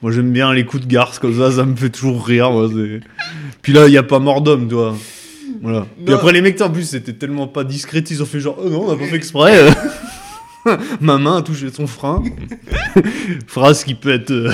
moi 0.02 0.12
j'aime 0.12 0.30
bien 0.32 0.52
les 0.54 0.64
coups 0.64 0.86
de 0.86 0.88
garce 0.92 1.18
comme 1.18 1.36
ça, 1.38 1.50
ça 1.52 1.64
me 1.64 1.74
fait 1.76 1.90
toujours 1.90 2.24
rire. 2.24 2.50
moi, 2.50 2.68
puis 3.62 3.72
là, 3.72 3.86
il 3.86 3.92
y 3.92 3.98
a 3.98 4.02
pas 4.02 4.18
mort 4.18 4.40
d'homme, 4.42 4.68
toi. 4.68 4.94
Voilà. 5.60 5.86
Non. 5.98 6.14
après 6.14 6.32
les 6.32 6.40
mecs, 6.40 6.60
en 6.60 6.70
plus, 6.70 6.84
c'était 6.84 7.12
tellement 7.12 7.46
pas 7.46 7.64
discret, 7.64 7.98
ils 8.00 8.22
ont 8.22 8.26
fait 8.26 8.40
genre, 8.40 8.56
oh 8.62 8.68
non, 8.68 8.86
on 8.88 8.92
a 8.92 8.96
pas 8.96 9.04
fait 9.06 9.16
exprès. 9.16 9.58
euh. 9.58 9.70
Ma 11.00 11.16
main 11.18 11.38
a 11.38 11.42
touché 11.42 11.70
son 11.72 11.86
frein. 11.86 12.22
Phrase 13.46 13.84
qui 13.84 13.94
peut 13.94 14.10
être 14.12 14.30
euh, 14.30 14.52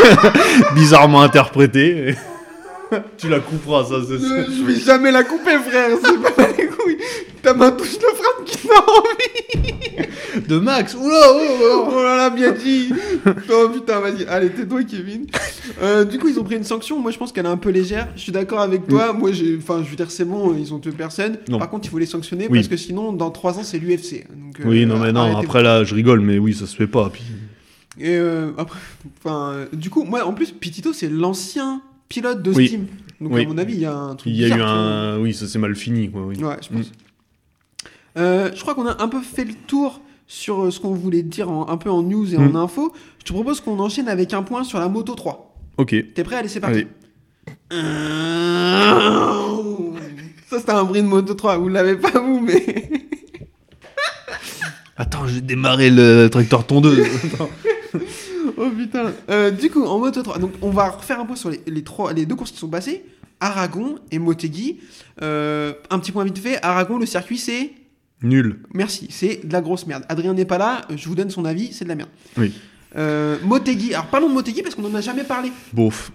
bizarrement 0.74 1.22
interprétée. 1.22 2.14
tu 3.16 3.28
la 3.28 3.40
couperas, 3.40 3.84
ça. 3.84 3.94
Euh, 3.94 4.46
Je 4.48 4.64
vais 4.64 4.80
jamais 4.80 5.10
la 5.10 5.22
couper, 5.22 5.58
frère. 5.58 5.90
C'est 6.02 6.34
pas 6.34 6.44
Ta 7.50 7.54
main 7.56 7.70
touche 7.72 7.94
le 7.94 8.16
frein 8.16 8.44
qui 8.44 8.56
t'a 8.68 8.84
envie. 8.92 10.46
De 10.48 10.58
Max 10.58 10.94
Oula, 10.94 11.20
oh, 11.32 11.38
oh, 11.40 11.58
oh. 11.62 11.88
Oh 11.92 12.02
là 12.02 12.16
là, 12.16 12.30
bien 12.30 12.52
dit. 12.52 12.92
Oh 13.52 13.68
putain, 13.72 13.98
vas-y. 14.00 14.24
Allez, 14.26 14.50
tais-toi, 14.50 14.84
Kevin. 14.84 15.26
Euh, 15.82 16.04
du 16.04 16.18
coup, 16.18 16.28
ils 16.28 16.38
ont 16.38 16.44
pris 16.44 16.56
une 16.56 16.64
sanction. 16.64 17.00
Moi, 17.00 17.10
je 17.10 17.18
pense 17.18 17.32
qu'elle 17.32 17.46
est 17.46 17.50
un 17.50 17.56
peu 17.56 17.70
légère. 17.70 18.08
Je 18.14 18.20
suis 18.20 18.32
d'accord 18.32 18.60
avec 18.60 18.86
toi. 18.86 19.12
Moi, 19.12 19.32
j'ai, 19.32 19.56
enfin, 19.56 19.82
je 19.84 19.90
veux 19.90 19.96
dire, 19.96 20.10
c'est 20.10 20.24
bon, 20.24 20.54
ils 20.56 20.72
ont 20.72 20.78
tué 20.78 20.92
personne. 20.92 21.38
Non. 21.48 21.58
Par 21.58 21.68
contre, 21.70 21.86
il 21.88 21.90
faut 21.90 21.98
les 21.98 22.06
sanctionner 22.06 22.46
Oui. 22.48 22.58
parce 22.58 22.68
que 22.68 22.76
sinon, 22.76 23.12
dans 23.12 23.30
3 23.30 23.58
ans, 23.58 23.62
c'est 23.64 23.78
l'UFC. 23.78 24.26
Donc, 24.30 24.60
euh, 24.60 24.64
Oui, 24.68 24.86
non, 24.86 24.98
mais 24.98 25.12
non, 25.12 25.36
après 25.36 25.62
là, 25.62 25.82
je 25.82 25.94
rigole, 25.94 26.20
mais 26.20 26.38
oui, 26.38 26.54
ça 26.54 26.66
se 26.66 26.76
fait 26.76 26.86
pas. 26.86 27.10
Puis... 27.10 27.22
Et 27.98 28.16
euh, 28.16 28.52
après, 28.56 28.78
enfin, 29.18 29.66
du 29.72 29.90
coup, 29.90 30.04
moi, 30.04 30.24
en 30.24 30.32
plus, 30.32 30.52
Pitito, 30.52 30.92
c'est 30.92 31.08
l'ancien 31.10 31.82
pilote 32.08 32.42
de 32.42 32.52
Oui. 32.52 32.68
Steam. 32.68 32.86
Donc, 33.20 33.32
Oui. 33.34 33.44
à 33.44 33.48
mon 33.48 33.58
avis, 33.58 33.74
il 33.74 33.80
y 33.80 33.86
a 33.86 33.94
un 33.94 34.14
truc. 34.14 34.32
Il 34.32 34.40
y 34.40 34.44
a 34.50 34.56
eu 34.56 34.60
un. 34.62 35.18
Oui, 35.18 35.34
ça 35.34 35.46
s'est 35.48 35.58
mal 35.58 35.74
fini, 35.74 36.10
quoi. 36.10 36.22
Oui. 36.22 36.36
Ouais, 36.42 36.56
je 36.62 36.68
pense. 36.74 36.90
Euh, 38.18 38.50
je 38.54 38.60
crois 38.60 38.74
qu'on 38.74 38.86
a 38.86 39.02
un 39.02 39.08
peu 39.08 39.20
fait 39.20 39.44
le 39.44 39.54
tour 39.54 40.00
sur 40.26 40.64
euh, 40.64 40.70
ce 40.70 40.80
qu'on 40.80 40.94
voulait 40.94 41.22
dire 41.22 41.50
en- 41.50 41.68
un 41.68 41.76
peu 41.76 41.90
en 41.90 42.02
news 42.02 42.34
et 42.34 42.38
en 42.38 42.54
info. 42.54 42.92
Je 43.20 43.24
te 43.24 43.32
propose 43.32 43.60
qu'on 43.60 43.78
enchaîne 43.78 44.08
avec 44.08 44.32
un 44.34 44.42
point 44.42 44.64
sur 44.64 44.78
la 44.80 44.88
Moto 44.88 45.14
3. 45.14 45.54
Ok. 45.78 45.94
T'es 46.14 46.24
prêt? 46.24 46.36
Allez, 46.36 46.48
c'est 46.48 46.60
parti. 46.60 46.86
Allez. 47.70 47.80
Ça, 50.48 50.58
c'était 50.58 50.72
un 50.72 50.82
bruit 50.84 51.02
de 51.02 51.06
Moto 51.06 51.34
3. 51.34 51.58
Vous 51.58 51.68
l'avez 51.68 51.96
pas, 51.96 52.18
vous, 52.18 52.40
mais. 52.40 52.64
Attends, 54.96 55.26
j'ai 55.26 55.40
démarré 55.40 55.88
le 55.90 56.28
tracteur 56.28 56.66
tondeuse. 56.66 57.06
oh 58.58 58.70
putain. 58.76 59.12
Euh, 59.30 59.50
du 59.50 59.70
coup, 59.70 59.84
en 59.84 59.98
Moto 59.98 60.22
3, 60.22 60.38
donc 60.38 60.52
on 60.60 60.70
va 60.70 60.90
refaire 60.90 61.20
un 61.20 61.24
point 61.26 61.36
sur 61.36 61.50
les, 61.50 61.60
les 61.66 61.82
trois, 61.82 62.12
les 62.12 62.26
deux 62.26 62.34
courses 62.34 62.50
qui 62.50 62.58
sont 62.58 62.68
passées 62.68 63.04
Aragon 63.40 63.94
et 64.10 64.18
Motegi. 64.18 64.80
Euh, 65.22 65.72
un 65.88 65.98
petit 66.00 66.12
point 66.12 66.24
vite 66.24 66.38
fait 66.38 66.58
Aragon, 66.62 66.98
le 66.98 67.06
circuit, 67.06 67.38
c'est. 67.38 67.70
Nul. 68.22 68.58
Merci, 68.74 69.06
c'est 69.10 69.46
de 69.46 69.52
la 69.52 69.60
grosse 69.60 69.86
merde. 69.86 70.04
Adrien 70.08 70.34
n'est 70.34 70.44
pas 70.44 70.58
là, 70.58 70.82
je 70.94 71.08
vous 71.08 71.14
donne 71.14 71.30
son 71.30 71.44
avis, 71.44 71.72
c'est 71.72 71.84
de 71.84 71.88
la 71.88 71.94
merde. 71.94 72.10
Oui. 72.36 72.52
Euh, 72.96 73.36
Motegi, 73.44 73.94
alors 73.94 74.06
parlons 74.08 74.28
de 74.28 74.34
Motegi 74.34 74.62
parce 74.62 74.74
qu'on 74.74 74.84
en 74.84 74.94
a 74.94 75.00
jamais 75.00 75.24
parlé. 75.24 75.50
Beauf. 75.72 76.12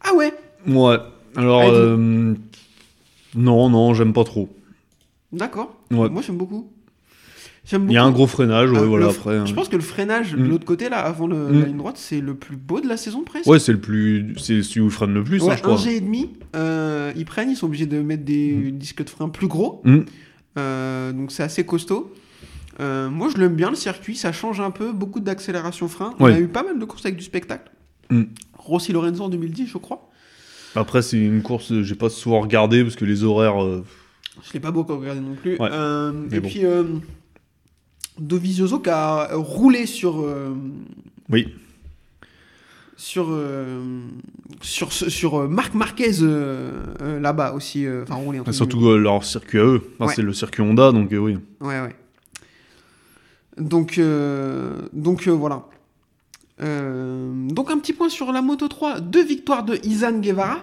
Ah 0.00 0.14
ouais 0.14 0.32
Ouais. 0.66 0.96
Alors, 1.36 1.60
Allez, 1.62 1.70
euh, 1.74 2.34
non, 3.34 3.68
non, 3.70 3.94
j'aime 3.94 4.12
pas 4.12 4.24
trop. 4.24 4.48
D'accord. 5.32 5.76
Ouais. 5.90 6.08
Moi 6.08 6.22
j'aime 6.22 6.36
beaucoup. 6.36 6.70
Il 7.70 7.92
y 7.92 7.98
a 7.98 8.02
un 8.04 8.10
gros 8.12 8.26
freinage, 8.26 8.70
ouais, 8.70 8.78
Euh, 8.78 8.86
voilà, 8.86 9.08
après. 9.08 9.36
hein. 9.36 9.44
Je 9.44 9.52
pense 9.52 9.68
que 9.68 9.76
le 9.76 9.82
freinage 9.82 10.32
de 10.32 10.38
Mm. 10.42 10.48
l'autre 10.48 10.64
côté, 10.64 10.88
là, 10.88 11.00
avant 11.00 11.26
le, 11.26 11.36
Mm. 11.36 11.60
la 11.60 11.66
ligne 11.66 11.76
droite, 11.76 11.98
c'est 11.98 12.20
le 12.22 12.34
plus 12.34 12.56
beau 12.56 12.80
de 12.80 12.88
la 12.88 12.96
saison 12.96 13.24
presque. 13.24 13.46
Ouais, 13.46 13.58
c'est 13.58 13.72
le 13.72 13.80
plus. 13.80 14.34
C'est 14.38 14.62
celui 14.62 14.80
où 14.80 14.84
il 14.86 14.90
freine 14.90 15.12
le 15.12 15.22
plus, 15.22 15.42
Ouais, 15.42 15.50
hein, 15.52 15.56
je 15.56 15.60
un 15.60 15.62
crois. 15.64 15.76
G 15.76 15.96
et 15.96 16.00
demi, 16.00 16.30
euh, 16.56 17.12
ils 17.14 17.26
prennent, 17.26 17.50
ils 17.50 17.56
sont 17.56 17.66
obligés 17.66 17.84
de 17.84 18.00
mettre 18.00 18.24
des 18.24 18.70
disques 18.72 19.04
de 19.04 19.10
frein 19.10 19.28
plus 19.28 19.48
gros, 19.48 19.82
Mm. 19.84 19.98
Donc 21.12 21.32
c'est 21.32 21.42
assez 21.42 21.64
costaud. 21.66 22.12
Euh, 22.80 23.10
moi 23.10 23.28
je 23.28 23.38
l'aime 23.38 23.54
bien 23.56 23.70
le 23.70 23.76
circuit, 23.76 24.14
ça 24.16 24.30
change 24.32 24.60
un 24.60 24.70
peu, 24.70 24.92
beaucoup 24.92 25.20
d'accélération 25.20 25.88
frein. 25.88 26.14
On 26.20 26.24
Ouais. 26.26 26.34
a 26.34 26.38
eu 26.40 26.48
pas 26.48 26.62
mal 26.62 26.78
de 26.78 26.84
courses 26.84 27.04
avec 27.06 27.16
du 27.16 27.24
spectacle. 27.24 27.70
Mm. 28.10 28.22
Rossi 28.56 28.92
Lorenzo 28.92 29.24
en 29.24 29.28
2010, 29.28 29.66
je 29.66 29.78
crois. 29.78 30.08
Après, 30.76 31.02
c'est 31.02 31.18
une 31.18 31.42
course, 31.42 31.72
j'ai 31.82 31.94
pas 31.94 32.08
souvent 32.10 32.40
regardé 32.40 32.82
parce 32.84 32.94
que 32.94 33.04
les 33.04 33.24
horaires. 33.24 33.62
euh, 33.64 33.84
Je 34.46 34.52
l'ai 34.52 34.60
pas 34.60 34.70
beaucoup 34.70 34.96
regardé 34.96 35.20
non 35.20 35.34
plus. 35.34 35.56
Ouais, 35.58 35.68
Euh, 35.72 36.12
et 36.30 36.38
bon. 36.40 36.48
puis 36.48 36.64
euh, 36.64 36.84
Dovizioso 38.18 38.78
qui 38.80 38.90
a 38.90 39.30
roulé 39.34 39.86
sur. 39.86 40.20
euh, 40.20 40.54
Oui. 41.30 41.54
Sur, 42.96 43.28
euh, 43.30 43.80
sur, 44.68 44.92
sur 44.92 45.40
euh, 45.40 45.48
Marc 45.48 45.74
Marquez 45.74 46.22
euh, 46.22 46.70
euh, 47.02 47.20
là-bas 47.20 47.52
aussi, 47.52 47.86
enfin 48.02 48.16
roulé 48.16 48.40
entre 48.40 48.52
Surtout 48.52 48.86
euh, 48.88 48.98
leur 48.98 49.24
circuit 49.24 49.58
à 49.58 49.64
eux. 49.64 49.82
Enfin, 49.94 50.06
Ouais. 50.06 50.14
C'est 50.14 50.22
le 50.22 50.32
circuit 50.32 50.62
Honda, 50.62 50.92
donc 50.92 51.08
oui. 51.12 51.38
Ouais, 51.60 51.80
ouais. 51.80 51.94
Donc, 53.56 54.00
donc 54.92 55.26
voilà. 55.28 55.64
Donc 56.60 57.70
un 57.70 57.78
petit 57.78 57.92
point 57.92 58.08
sur 58.08 58.32
la 58.32 58.42
Moto 58.42 58.68
3. 58.68 59.00
Deux 59.00 59.24
victoires 59.24 59.64
de 59.64 59.78
Izan 59.84 60.20
Guevara 60.20 60.58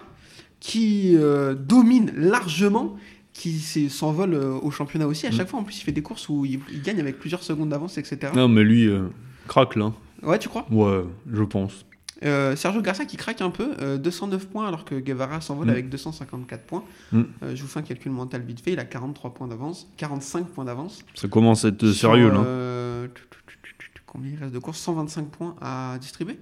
qui 0.59 1.17
domine 1.59 2.11
largement, 2.15 2.95
qui 3.33 3.59
s'envole 3.89 4.33
au 4.35 4.71
championnat 4.71 5.07
aussi. 5.07 5.25
À 5.27 5.29
Mm. 5.29 5.33
chaque 5.33 5.47
fois, 5.49 5.59
en 5.59 5.63
plus, 5.63 5.77
il 5.79 5.83
fait 5.83 5.91
des 5.91 6.01
courses 6.01 6.29
où 6.29 6.45
il, 6.45 6.59
il 6.71 6.81
gagne 6.81 6.99
avec 6.99 7.19
plusieurs 7.19 7.43
secondes 7.43 7.69
d'avance, 7.69 7.97
etc. 7.97 8.31
Non, 8.33 8.47
mais 8.47 8.63
lui, 8.63 8.87
euh, 8.87 9.07
craque 9.47 9.75
là. 9.75 9.91
Ouais, 10.23 10.39
tu 10.39 10.47
crois? 10.49 10.65
Ouais, 10.71 11.03
je 11.31 11.43
pense. 11.43 11.85
Euh, 12.23 12.55
Sergio 12.55 12.81
Garcia 12.81 13.05
qui 13.05 13.17
craque 13.17 13.41
un 13.41 13.49
peu, 13.49 13.73
euh, 13.81 13.97
209 13.97 14.47
points 14.47 14.67
alors 14.67 14.85
que 14.85 14.95
Guevara 14.95 15.41
s'envole 15.41 15.67
Mm. 15.67 15.69
avec 15.71 15.89
254 15.89 16.63
points. 16.65 16.83
Mm. 17.11 17.21
Euh, 17.43 17.55
je 17.55 17.61
vous 17.61 17.67
fais 17.67 17.79
un 17.79 17.83
calcul 17.83 18.11
mental 18.11 18.41
vite 18.41 18.61
fait, 18.61 18.71
il 18.73 18.79
a 18.79 18.85
43 18.85 19.33
points 19.33 19.47
d'avance, 19.47 19.87
45 19.97 20.47
points 20.47 20.65
d'avance. 20.65 21.03
Ça 21.13 21.27
commence 21.27 21.65
à 21.65 21.69
être 21.69 21.91
sérieux 21.91 22.29
là. 22.31 22.39
euh, 22.39 23.07
Combien 24.05 24.31
il 24.31 24.39
reste 24.39 24.53
de 24.53 24.59
courses? 24.59 24.79
125 24.79 25.27
points 25.27 25.55
à 25.61 25.97
distribuer. 25.99 26.39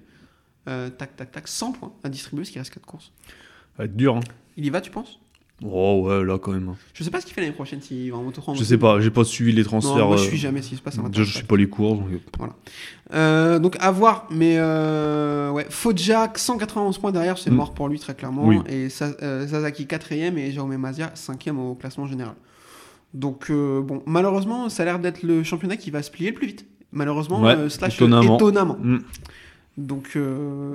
Euh, 0.70 0.90
tac, 0.92 1.16
tac, 1.16 1.32
tac, 1.32 1.48
100 1.48 1.72
points 1.72 1.92
à 2.04 2.10
distribuer 2.10 2.42
parce 2.44 2.52
qu'il 2.52 2.60
reste 2.62 2.74
4 2.74 2.86
courses. 2.86 3.12
Ça 3.26 3.80
va 3.80 3.86
être 3.86 3.96
dur. 3.96 4.16
Hein. 4.16 4.20
Il 4.58 4.66
y 4.66 4.70
va, 4.70 4.80
tu 4.80 4.92
penses? 4.92 5.20
Oh 5.66 6.02
ouais, 6.06 6.26
là 6.26 6.38
quand 6.40 6.52
même. 6.52 6.74
Je 6.94 7.04
sais 7.04 7.12
pas 7.12 7.22
ce 7.22 7.26
qu'il 7.26 7.34
fait 7.36 7.42
l'année 7.42 7.54
prochaine 7.54 7.80
s'il 7.82 8.12
va 8.12 8.18
en 8.18 8.24
moto 8.24 8.42
3. 8.42 8.56
Je 8.56 8.64
sais 8.64 8.78
pas, 8.78 9.00
j'ai 9.00 9.12
pas 9.12 9.24
suivi 9.24 9.54
les 9.54 9.64
transferts. 9.64 9.96
Non, 9.98 10.08
moi 10.08 10.18
je 10.18 10.24
euh, 10.24 10.28
suis 10.28 10.38
jamais 10.38 10.62
s'il 10.62 10.78
se 10.78 10.82
passe. 10.82 10.98
Déjà, 10.98 11.24
je 11.24 11.32
suis 11.36 11.44
pas 11.46 11.56
les 11.56 11.70
courses. 11.70 12.00
donc, 12.00 12.10
euh, 12.12 12.48
Euh, 13.14 13.60
donc 13.60 13.78
à 13.80 13.92
voir, 13.92 14.28
mais 14.32 14.56
euh, 14.58 15.52
ouais, 15.52 15.66
Foggia 15.70 16.32
191 16.36 16.98
points 16.98 17.12
derrière, 17.12 17.38
c'est 17.38 17.52
Mm. 17.52 17.56
mort 17.56 17.74
pour 17.74 17.88
lui 17.88 18.00
très 18.00 18.14
clairement. 18.16 18.46
Oui. 18.46 18.60
Et 18.68 18.88
euh, 19.22 19.48
Sasaki 19.48 19.86
4ème 19.86 20.38
et 20.38 20.52
Jaume 20.52 20.76
Mazia 20.76 21.14
5ème 21.16 21.58
au 21.58 21.76
classement 21.76 22.08
général. 22.08 22.34
Donc 23.14 23.46
euh, 23.50 23.82
bon, 23.82 24.02
malheureusement, 24.06 24.70
ça 24.70 24.82
a 24.84 24.86
l'air 24.88 25.00
d'être 25.00 25.22
le 25.24 25.44
championnat 25.44 25.78
qui 25.78 25.92
va 25.92 26.02
se 26.02 26.10
plier 26.12 26.30
le 26.32 26.36
plus 26.36 26.48
vite. 26.48 26.66
Malheureusement, 26.92 27.42
Ouais, 27.42 27.70
slash 27.70 27.96
étonnamment. 27.96 28.36
étonnamment. 28.38 28.78
hmm. 28.82 29.00
Donc, 29.78 30.16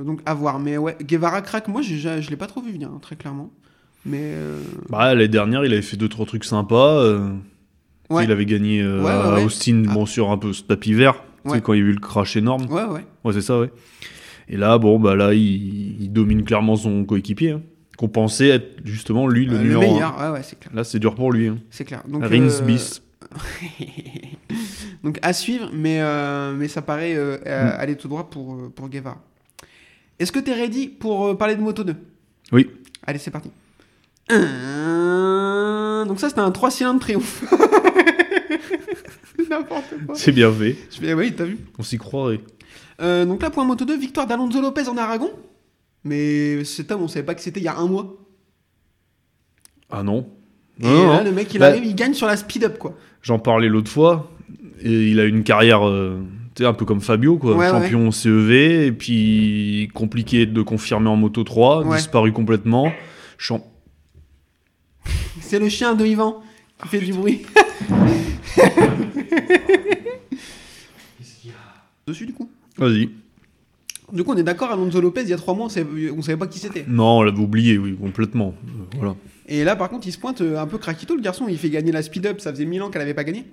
donc 0.05 0.21
à 0.27 0.35
voir. 0.35 0.59
Mais 0.59 0.77
ouais, 0.77 0.97
Guevara 1.03 1.41
craque, 1.43 1.69
moi 1.69 1.83
je 1.83 2.31
l'ai 2.31 2.37
pas 2.37 2.47
trop 2.47 2.61
vu 2.61 2.73
venir, 2.73 2.89
hein, 2.89 2.99
très 3.01 3.17
clairement. 3.17 3.51
Mais 4.07 4.21
euh, 4.23 4.61
Bah, 4.89 5.13
l'année 5.15 5.29
dernière, 5.29 5.65
il 5.65 5.73
avait 5.73 5.83
fait 5.83 5.97
deux 5.97 6.09
trois 6.09 6.27
trucs 6.27 6.45
sympas. 6.45 6.99
euh, 7.03 7.31
Ouais. 8.11 8.25
Il 8.25 8.33
avait 8.33 8.47
gagné 8.47 8.81
euh, 8.81 9.01
Ouais, 9.01 9.05
ouais, 9.05 9.11
à 9.11 9.35
ouais. 9.35 9.45
Austin, 9.45 9.83
Ah. 9.89 9.93
bon, 9.93 10.07
sur 10.07 10.31
un 10.31 10.39
peu 10.39 10.53
ce 10.55 10.63
tapis 10.63 10.95
vert. 10.95 11.23
Tu 11.45 11.51
sais, 11.53 11.61
quand 11.61 11.75
il 11.75 11.81
y 11.81 11.83
a 11.83 11.85
eu 11.85 11.93
le 11.93 12.01
crash 12.01 12.37
énorme. 12.37 12.65
ouais, 12.71 12.85
ouais. 12.85 13.05
Ouais, 13.25 13.33
c'est 13.35 13.43
ça, 13.43 13.61
ouais. 13.61 13.71
Et 14.49 14.57
là, 14.57 14.79
bon, 14.79 14.99
bah 14.99 15.15
là, 15.15 15.35
il, 15.35 16.01
il 16.03 16.11
domine 16.13 16.43
clairement 16.43 16.75
son 16.77 17.05
coéquipier. 17.05 17.51
hein, 17.51 17.61
Qu'on 17.99 18.09
pensait 18.09 18.49
être 18.49 18.81
justement 18.85 19.27
lui 19.29 19.45
le 19.45 19.57
Euh, 19.57 19.63
numéro 19.63 19.81
meilleur, 19.83 20.19
ouais, 20.19 20.29
ouais, 20.31 20.43
c'est 20.43 20.59
clair. 20.59 20.73
Là, 20.75 20.85
c'est 20.85 20.99
dur 20.99 21.15
pour 21.15 21.33
lui. 21.33 21.49
Hein. 21.49 21.59
C'est 21.71 21.85
clair. 21.85 22.03
Donc, 22.09 22.23
Rins 22.25 22.49
euh, 22.49 22.61
bis. 22.63 23.03
Donc 25.05 25.19
à 25.23 25.33
suivre, 25.33 25.71
mais, 25.75 26.01
euh, 26.01 26.55
mais 26.57 26.69
ça 26.69 26.83
paraît 26.83 27.15
euh, 27.15 27.37
euh, 27.47 27.65
Mm. 27.77 27.81
aller 27.81 27.97
tout 27.97 28.09
droit 28.09 28.29
pour, 28.31 28.55
euh, 28.55 28.73
pour 28.75 28.89
Guevara. 28.89 29.19
Est-ce 30.19 30.33
que 30.33 30.39
tu 30.39 30.51
es 30.51 30.55
ready 30.55 30.89
pour 30.89 31.27
euh, 31.27 31.35
parler 31.35 31.57
de 31.57 31.61
Moto 31.61 31.85
2 31.85 31.95
Oui. 32.53 32.69
Allez, 33.07 33.19
c'est 33.19 33.31
parti. 33.31 33.51
Euh, 34.31 36.05
Donc 36.05 36.21
ça, 36.21 36.29
c'était 36.29 36.41
un 36.41 36.51
3 36.51 36.71
cylindres 36.71 37.01
triomphe. 37.01 37.45
N'importe 39.51 39.95
quoi. 40.07 40.15
C'est 40.15 40.33
bien 40.33 40.53
fait. 40.53 40.77
Je 40.91 41.01
fais, 41.01 41.15
oui, 41.15 41.33
t'as 41.35 41.45
vu. 41.45 41.59
On 41.79 41.83
s'y 41.83 41.97
croirait. 41.99 42.41
Euh, 43.01 43.25
donc 43.25 43.41
là, 43.43 43.51
pour 43.51 43.63
un 43.63 43.67
Moto 43.67 43.85
2, 43.85 43.97
victoire 43.97 44.27
d'Alonso 44.27 44.61
Lopez 44.61 44.89
en 44.89 44.97
Aragon. 44.97 45.31
Mais 46.05 46.65
cet 46.65 46.91
homme, 46.93 47.03
on 47.03 47.09
savait 47.09 47.25
pas 47.25 47.35
que 47.35 47.41
c'était 47.41 47.61
il 47.61 47.65
y 47.65 47.69
a 47.69 47.77
un 47.77 47.87
mois. 47.87 48.17
Ah 49.91 50.03
non. 50.03 50.29
Et 50.81 50.85
Non, 50.85 51.09
là, 51.09 51.19
non. 51.19 51.25
le 51.25 51.33
mec, 51.33 51.53
il 51.55 51.59
Bah- 51.61 51.69
arrive, 51.69 51.85
il 51.85 51.95
gagne 51.95 52.15
sur 52.15 52.27
la 52.27 52.37
speed-up, 52.37 52.79
quoi. 52.79 52.95
J'en 53.23 53.39
parlais 53.39 53.69
l'autre 53.69 53.91
fois. 53.91 54.31
Et 54.83 55.11
il 55.11 55.19
a 55.19 55.25
une 55.25 55.43
carrière, 55.45 55.87
euh, 55.89 56.21
tu 56.55 56.63
sais, 56.63 56.69
un 56.69 56.75
peu 56.75 56.85
comme 56.85 57.01
Fabio, 57.01 57.37
quoi. 57.37 57.57
Ouais, 57.57 57.69
Champion 57.69 58.11
CEV, 58.11 58.87
et 58.87 58.93
puis 58.93 59.89
compliqué 59.95 60.47
de 60.47 60.63
confirmer 60.63 61.09
en 61.09 61.17
Moto 61.17 61.43
3, 61.43 61.83
Ouais. 61.85 61.97
disparu 61.97 62.33
complètement. 62.33 62.93
Champ... 63.39 63.65
C'est 65.49 65.59
le 65.59 65.71
chien 65.71 65.95
de 65.95 66.05
Yvan 66.05 66.43
qui 66.83 66.89
fait 66.89 66.99
du 66.99 67.15
bruit. 67.15 67.41
Dessus, 72.07 72.27
du 72.27 72.35
coup. 72.35 72.51
Vas-y. 72.77 73.09
Du 74.13 74.25
coup, 74.25 74.33
on 74.33 74.37
est 74.37 74.43
d'accord, 74.43 74.71
Alonso 74.71 75.01
Lopez, 75.01 75.23
il 75.23 75.31
y 75.31 75.33
a 75.33 75.39
trois 75.39 75.55
mois, 75.55 75.65
on 75.67 75.71
savait, 75.71 76.11
on 76.11 76.21
savait 76.21 76.37
pas 76.37 76.47
qui 76.47 76.59
c'était. 76.59 76.85
Non, 76.87 77.21
on 77.21 77.23
l'avait 77.23 77.39
oublié, 77.39 77.79
oui, 77.79 77.97
complètement. 77.97 78.55
Euh, 78.67 78.85
voilà. 78.97 79.17
Et 79.47 79.65
là, 79.65 79.75
par 79.75 79.89
contre, 79.89 80.07
il 80.07 80.13
se 80.13 80.19
pointe 80.19 80.43
euh, 80.43 80.59
un 80.59 80.67
peu 80.67 80.77
craquito, 80.77 81.17
le 81.17 81.23
garçon. 81.23 81.47
Il 81.49 81.57
fait 81.57 81.71
gagner 81.71 81.93
la 81.93 82.03
speed-up. 82.03 82.41
Ça 82.41 82.53
faisait 82.53 82.67
mille 82.67 82.83
ans 82.83 82.91
qu'elle 82.91 83.01
avait 83.01 83.15
pas 83.15 83.25
gagné. 83.25 83.47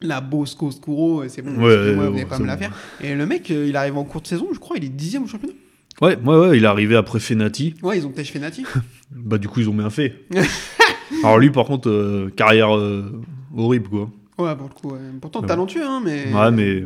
La 0.00 0.20
Bosco 0.20 0.72
Scuro, 0.72 1.22
c'est 1.28 1.42
bon. 1.42 1.54
Ouais, 1.62 1.72
excusez-moi, 1.72 2.04
ouais, 2.04 2.08
vous 2.10 2.14
n'allez 2.14 2.26
pas 2.26 2.40
me 2.40 2.46
la 2.46 2.56
bon. 2.56 2.62
faire. 2.62 2.76
Et 3.00 3.14
le 3.14 3.26
mec, 3.26 3.48
euh, 3.52 3.66
il 3.68 3.76
arrive 3.76 3.96
en 3.96 4.02
cours 4.02 4.22
de 4.22 4.26
saison, 4.26 4.48
je 4.52 4.58
crois, 4.58 4.76
il 4.76 4.84
est 4.84 4.88
dixième 4.88 5.22
au 5.22 5.28
championnat. 5.28 5.54
Ouais, 6.00 6.16
ouais, 6.16 6.36
ouais, 6.36 6.56
il 6.56 6.64
est 6.64 6.66
arrivé 6.66 6.96
après 6.96 7.20
Fenati. 7.20 7.74
Ouais, 7.80 7.98
ils 7.98 8.06
ont 8.06 8.10
Tej 8.10 8.24
Fenati. 8.24 8.64
Bah, 9.14 9.36
du 9.36 9.46
coup, 9.46 9.60
ils 9.60 9.68
ont 9.68 9.74
bien 9.74 9.90
fait. 9.90 10.24
Alors, 11.22 11.38
lui, 11.38 11.50
par 11.50 11.64
contre, 11.66 11.88
euh, 11.88 12.30
carrière 12.34 12.76
euh, 12.76 13.20
horrible, 13.56 13.88
quoi. 13.88 14.10
ouais, 14.38 14.56
pour 14.56 14.68
le 14.68 14.74
coup. 14.74 14.90
ouais. 14.92 15.00
Pourtant, 15.20 15.40
Ouais. 15.40 15.46
talentueux, 15.48 15.84
hein, 15.84 16.00
mais. 16.04 16.32
Ouais, 16.32 16.50
mais. 16.50 16.80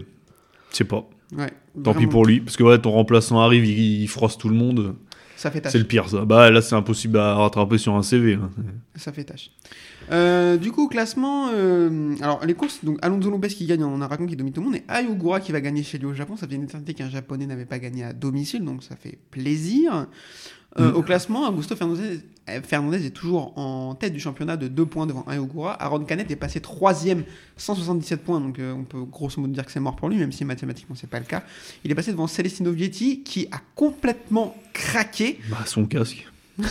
Je 0.70 0.76
sais 0.76 0.84
pas. 0.84 1.08
Ouais, 1.36 1.50
Tant 1.82 1.94
pis 1.94 2.06
pour 2.06 2.24
lui. 2.26 2.40
Parce 2.40 2.56
que, 2.56 2.62
ouais, 2.62 2.78
ton 2.78 2.90
remplaçant 2.92 3.40
arrive, 3.40 3.64
il, 3.64 4.02
il 4.02 4.08
froisse 4.08 4.38
tout 4.38 4.48
le 4.48 4.54
monde. 4.54 4.94
Ça 5.36 5.50
fait 5.50 5.60
tâche. 5.60 5.72
C'est 5.72 5.78
le 5.78 5.84
pire, 5.84 6.08
ça. 6.08 6.24
Bah, 6.24 6.50
là, 6.50 6.62
c'est 6.62 6.74
impossible 6.76 7.18
à 7.18 7.34
rattraper 7.34 7.76
sur 7.78 7.94
un 7.94 8.02
CV. 8.02 8.34
hein. 8.34 8.50
Ça 8.94 9.12
fait 9.12 9.24
tâche. 9.24 9.50
Euh, 10.12 10.56
du 10.56 10.70
coup, 10.70 10.86
classement, 10.88 11.48
euh, 11.52 12.14
alors 12.22 12.40
les 12.46 12.54
courses, 12.54 12.84
donc 12.84 12.98
Alonso 13.02 13.28
Lopez 13.28 13.48
qui 13.48 13.66
gagne 13.66 13.82
en 13.82 14.00
Aragon 14.00 14.24
qui 14.26 14.36
domine 14.36 14.52
tout 14.52 14.60
le 14.60 14.66
monde 14.66 14.76
et 14.76 14.84
Ayogura 14.88 15.40
qui 15.40 15.50
va 15.52 15.60
gagner 15.60 15.82
chez 15.82 15.98
lui 15.98 16.06
au 16.06 16.14
Japon. 16.14 16.36
Ça 16.36 16.46
faisait 16.46 16.56
une 16.56 16.62
éternité 16.62 16.94
qu'un 16.94 17.10
japonais 17.10 17.44
n'avait 17.46 17.66
pas 17.66 17.80
gagné 17.80 18.04
à 18.04 18.12
domicile, 18.12 18.64
donc 18.64 18.82
ça 18.84 18.94
fait 18.96 19.18
plaisir. 19.32 20.06
Euh, 20.78 20.92
Mm. 20.92 20.96
Au 20.96 21.02
classement, 21.02 21.48
Augusto 21.48 21.74
Fernandez, 21.76 22.20
euh, 22.48 22.60
Fernandez 22.62 23.06
est 23.06 23.10
toujours 23.10 23.56
en 23.58 23.94
tête 23.94 24.12
du 24.12 24.20
championnat 24.20 24.56
de 24.56 24.68
2 24.68 24.86
points 24.86 25.06
devant 25.06 25.24
Ayogura. 25.28 25.72
Aaron 25.82 26.00
Canet 26.04 26.30
est 26.30 26.36
passé 26.36 26.60
3ème, 26.60 27.22
177 27.56 28.22
points, 28.22 28.40
donc 28.40 28.58
euh, 28.58 28.72
on 28.72 28.84
peut 28.84 29.02
grosso 29.02 29.40
modo 29.40 29.52
dire 29.52 29.64
que 29.64 29.72
c'est 29.72 29.80
mort 29.80 29.96
pour 29.96 30.08
lui, 30.08 30.16
même 30.18 30.32
si 30.32 30.44
mathématiquement 30.44 30.94
c'est 30.94 31.08
pas 31.10 31.18
le 31.18 31.24
cas. 31.24 31.42
Il 31.84 31.90
est 31.90 31.94
passé 31.94 32.12
devant 32.12 32.26
Celestino 32.26 32.72
Vietti 32.72 33.22
qui 33.22 33.48
a 33.50 33.60
complètement 33.74 34.56
craqué. 34.72 35.38
Bah, 35.50 35.58
son 35.66 35.86
casque. 35.86 36.26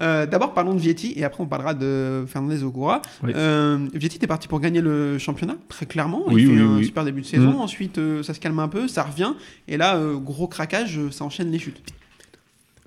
Euh, 0.00 0.26
D'abord, 0.26 0.54
parlons 0.54 0.74
de 0.74 0.80
Vietti 0.80 1.12
et 1.14 1.22
après 1.22 1.40
on 1.40 1.46
parlera 1.46 1.72
de 1.72 2.24
Fernandez 2.26 2.64
Ogura. 2.64 3.00
Oui. 3.22 3.30
Euh, 3.36 3.78
Vietti 3.94 4.16
était 4.16 4.26
parti 4.26 4.48
pour 4.48 4.58
gagner 4.58 4.80
le 4.80 5.18
championnat, 5.18 5.54
très 5.68 5.86
clairement. 5.86 6.24
Oui, 6.26 6.42
il 6.42 6.46
fait 6.48 6.52
oui, 6.52 6.58
un 6.60 6.76
oui. 6.78 6.84
super 6.84 7.04
début 7.04 7.20
de 7.20 7.26
saison. 7.26 7.52
Mm. 7.52 7.60
Ensuite, 7.60 7.98
euh, 7.98 8.24
ça 8.24 8.34
se 8.34 8.40
calme 8.40 8.58
un 8.58 8.66
peu, 8.66 8.88
ça 8.88 9.04
revient. 9.04 9.34
Et 9.68 9.76
là, 9.76 9.96
gros 10.16 10.48
craquage, 10.48 10.98
ça 11.12 11.24
enchaîne 11.24 11.52
les 11.52 11.60
chutes. 11.60 11.80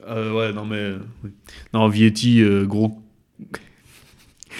Euh, 0.06 0.34
ouais, 0.34 0.54
non, 0.54 0.66
mais. 0.66 0.94
oui. 1.24 1.32
Non, 1.74 1.88
Vietti, 1.90 2.42
euh, 2.42 2.66
gros. 2.66 3.02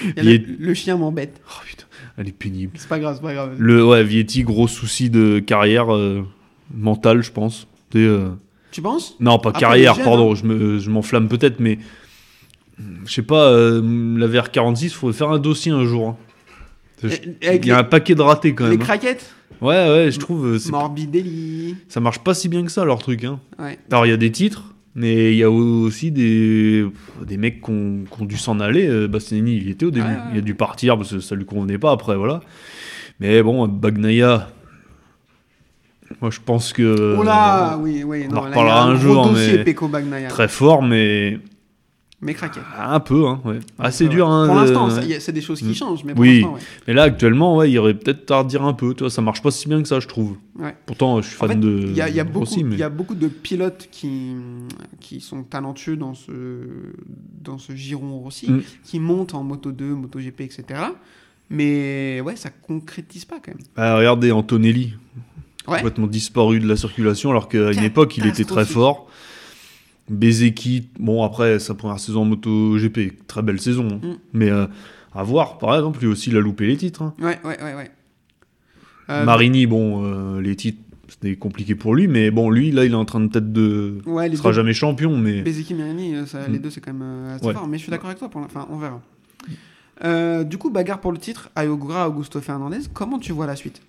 Il 0.04 0.08
y 0.18 0.20
a 0.20 0.24
Viet- 0.24 0.46
le, 0.60 0.74
chien 0.74 0.98
m'embête. 0.98 1.42
Oh 1.50 1.62
putain, 1.66 1.86
elle 2.18 2.28
est 2.28 2.32
pénible. 2.38 2.74
C'est 2.76 2.88
pas 2.90 3.00
grave, 3.00 3.16
c'est 3.16 3.22
pas 3.22 3.34
grave. 3.34 3.56
Le, 3.58 3.84
ouais, 3.86 4.04
Vietti, 4.04 4.44
gros 4.44 4.68
souci 4.68 5.10
de 5.10 5.40
carrière 5.40 5.94
euh, 5.96 6.24
mentale, 6.74 7.24
je 7.24 7.32
pense. 7.32 7.68
Tu 7.90 8.00
sais, 8.00 8.06
euh, 8.06 8.30
Tu 8.72 8.82
penses? 8.82 9.16
Non, 9.20 9.40
pas 9.40 9.50
Après, 9.50 9.62
carrière, 9.62 9.96
pardon, 10.04 10.36
je 10.36 10.46
me- 10.46 10.78
je 10.80 10.90
m'enflamme 10.90 11.28
peut-être, 11.28 11.60
mais. 11.60 11.80
Je 13.06 13.12
sais 13.12 13.24
pas, 13.24 13.46
euh, 13.52 13.82
la 14.20 14.28
VR46, 14.28 14.84
il 14.86 14.90
faudrait 14.92 15.18
faire 15.18 15.30
un 15.32 15.40
dossier 15.40 15.72
un 15.72 15.84
jour. 15.86 16.10
hein. 16.10 16.18
Avec 17.04 17.66
Il 17.66 17.68
y 17.68 17.72
a 17.72 17.76
les- 17.76 17.80
un 17.82 17.84
paquet 17.84 18.14
de 18.14 18.22
ratés 18.22 18.54
quand 18.54 18.66
Les 18.66 18.72
même. 18.72 18.82
hein. 18.82 18.86
craquettes? 18.86 19.34
Ouais, 19.62 19.90
ouais, 19.90 20.12
je 20.12 20.20
trouve. 20.20 20.46
euh, 20.46 20.60
c'est- 20.60 20.70
Morbidelli. 20.72 21.76
Ça 21.88 22.00
marche 22.00 22.20
pas 22.20 22.36
si 22.36 22.50
bien 22.50 22.64
que 22.64 22.72
ça, 22.72 22.86
leur 22.86 23.00
truc. 23.00 23.24
Hein. 23.24 23.40
Ouais. 23.58 23.80
Alors, 23.92 24.06
il 24.06 24.10
y 24.10 24.14
a 24.14 24.18
des 24.18 24.32
titres, 24.32 24.76
mais 25.00 25.32
il 25.32 25.38
y 25.38 25.44
a 25.44 25.50
aussi 25.52 26.10
des, 26.12 26.84
des 27.24 27.38
mecs 27.38 27.62
qui 27.62 27.70
ont, 27.70 28.00
qui 28.12 28.22
ont 28.22 28.26
dû 28.26 28.36
s'en 28.36 28.60
aller. 28.60 28.88
Euh, 28.88 29.08
Bastianini, 29.08 29.56
il 29.58 29.68
y 29.68 29.70
était 29.70 29.86
au 29.86 29.92
début. 29.92 30.08
Il 30.34 30.40
a 30.40 30.42
dû 30.42 30.56
partir 30.56 30.98
parce 30.98 31.12
que 31.12 31.20
ça 31.20 31.36
lui 31.36 31.46
convenait 31.46 31.78
pas 31.78 31.92
après, 31.92 32.16
voilà. 32.18 32.42
Mais 33.20 33.44
bon, 33.44 33.68
Bagnaia, 33.68 34.50
moi 36.20 36.32
je 36.32 36.40
pense 36.44 36.74
que. 36.74 37.16
oh 37.20 37.22
là, 37.24 37.78
oui, 37.78 38.04
oui. 38.04 38.26
on 38.30 38.34
non, 38.34 38.40
en 38.40 38.44
là, 38.46 38.50
reparlera 38.50 38.84
un 38.86 38.96
jour, 38.96 39.30
dossier 39.30 39.58
mais- 39.60 39.64
Peko 39.66 39.88
Bagnaia. 39.88 40.30
Très 40.30 40.48
fort, 40.48 40.82
mais 40.82 41.38
Mais 42.20 42.34
craquette. 42.34 42.64
un 42.76 43.00
peu, 43.00 43.28
hein, 43.28 43.40
ouais. 43.46 43.60
Assez 43.78 44.06
Ouais, 44.06 44.10
dur. 44.10 44.26
ouais. 44.28 44.34
Hein, 44.34 44.46
Pour 44.48 44.56
de- 44.56 44.60
l'instant, 44.62 44.90
c'est 45.20 45.32
des 45.32 45.42
choses 45.42 45.60
qui 45.60 45.66
Mm. 45.68 45.74
changent, 45.76 46.04
mais 46.04 46.14
pour 46.14 46.22
Oui. 46.22 46.44
ouais. 46.44 46.60
Mais 46.88 46.94
là, 46.96 47.04
actuellement, 47.04 47.56
ouais, 47.58 47.70
il 47.70 47.74
y 47.74 47.78
aurait 47.78 47.94
peut-être 47.94 48.32
à 48.32 48.40
redire 48.40 48.64
un 48.64 48.74
peu. 48.74 48.96
Tu 48.96 49.02
vois, 49.04 49.12
ça 49.12 49.22
marche 49.22 49.44
pas 49.44 49.52
si 49.52 49.68
bien 49.70 49.80
que 49.84 49.88
ça, 49.88 50.00
je 50.00 50.08
trouve. 50.08 50.36
Ouais. 50.58 50.76
Pourtant, 50.88 51.22
je 51.22 51.28
suis 51.28 51.36
En 51.36 51.40
fan 51.42 51.50
fait, 51.50 51.56
de. 51.60 51.78
Il 51.88 51.96
y, 51.96 52.02
a- 52.02 52.10
il 52.10 52.16
y 52.16 52.20
a 52.20 52.24
beaucoup, 52.24 52.40
Rossi, 52.40 52.64
mais- 52.64 52.74
il 52.76 52.80
y 52.80 52.84
a 52.84 52.90
beaucoup 52.90 53.14
de 53.14 53.28
pilotes 53.28 53.88
qui, 53.92 54.32
qui 55.00 55.22
sont 55.22 55.44
talentueux 55.44 55.96
dans 55.96 56.16
ce, 56.16 56.32
dans 57.44 57.60
ce 57.60 57.76
giron 57.76 58.18
Rossi, 58.18 58.50
Mm. 58.52 58.62
qui 58.84 59.00
montent 59.00 59.36
en 59.36 59.44
Moto 59.44 59.72
2, 59.72 59.94
Moto 59.94 60.18
GP, 60.20 60.42
etc. 60.42 60.64
Mais 61.50 62.20
ouais, 62.22 62.36
ça 62.36 62.50
concrétise 62.50 63.26
pas 63.26 63.36
quand 63.36 63.52
même. 63.54 63.64
Ah, 63.76 63.98
regardez 63.98 64.32
Antonelli, 64.32 64.96
Ouais. 65.68 65.76
complètement 65.78 66.08
disparu 66.08 66.60
de 66.60 66.68
la 66.68 66.76
circulation, 66.76 67.30
alors 67.30 67.48
qu'à 67.48 67.72
une 67.74 67.84
époque, 67.84 68.18
il 68.18 68.26
était 68.26 68.44
très 68.44 68.66
fort. 68.66 69.07
Bezeki, 70.10 70.90
bon, 71.00 71.24
après, 71.24 71.60
sa 71.60 71.74
première 71.76 72.00
saison 72.00 72.22
en 72.22 72.26
moto 72.26 72.78
GP, 72.78 73.26
très 73.28 73.42
belle 73.42 73.60
saison. 73.60 73.88
hein. 73.92 74.08
Mm. 74.08 74.14
Mais 74.34 74.50
euh, 74.50 74.66
à 75.14 75.24
voir, 75.24 75.58
par 75.58 75.76
exemple, 75.76 76.00
lui 76.00 76.08
aussi, 76.08 76.30
il 76.30 76.38
a 76.38 76.40
loupé 76.40 76.66
les 76.68 76.78
titres. 76.78 77.02
hein. 77.02 77.14
Ouais, 77.20 77.40
ouais, 77.44 77.62
ouais, 77.62 77.74
ouais. 77.76 77.92
Euh, 79.10 79.24
Marini, 79.26 79.66
bon, 79.68 80.04
euh, 80.04 80.42
les 80.42 80.56
titres, 80.56 80.80
c'était 81.10 81.36
compliqué 81.36 81.76
pour 81.76 81.96
lui, 81.96 82.08
mais 82.08 82.32
bon, 82.32 82.50
lui, 82.50 82.72
là, 82.72 82.84
il 82.86 82.92
est 82.92 82.96
en 82.96 83.06
train 83.06 83.20
de 83.22 83.28
peut-être 83.28 83.52
de. 83.54 84.00
ouais, 84.06 84.28
Il 84.30 84.38
sera 84.38 84.50
deux, 84.50 84.56
jamais 84.56 84.74
champion, 84.74 85.18
mais. 85.18 85.42
Bezeki, 85.42 85.74
Mirini, 85.74 86.16
euh, 86.16 86.26
ça, 86.26 86.48
Mm. 86.48 86.52
les 86.52 86.60
deux, 86.60 86.70
c'est 86.70 86.82
quand 86.82 86.94
même 86.94 87.26
assez 87.30 87.46
Ouais. 87.46 87.54
fort. 87.54 87.68
Mais 87.68 87.78
je 87.78 87.84
suis 87.84 87.92
d'accord 87.92 88.08
avec 88.08 88.20
toi, 88.20 88.30
pour 88.30 88.42
la... 88.42 88.48
enfin, 88.48 88.68
on 88.70 88.78
verra. 88.78 89.02
Euh, 90.04 90.44
du 90.44 90.58
coup, 90.58 90.70
bagarre 90.70 91.00
pour 91.02 91.12
le 91.12 91.18
titre, 91.18 91.50
Ayogura, 91.56 92.08
Augusto 92.08 92.40
Fernandez. 92.40 92.80
Comment 92.94 93.18
tu 93.20 93.32
vois 93.32 93.48
la 93.48 93.56
suite? 93.56 93.82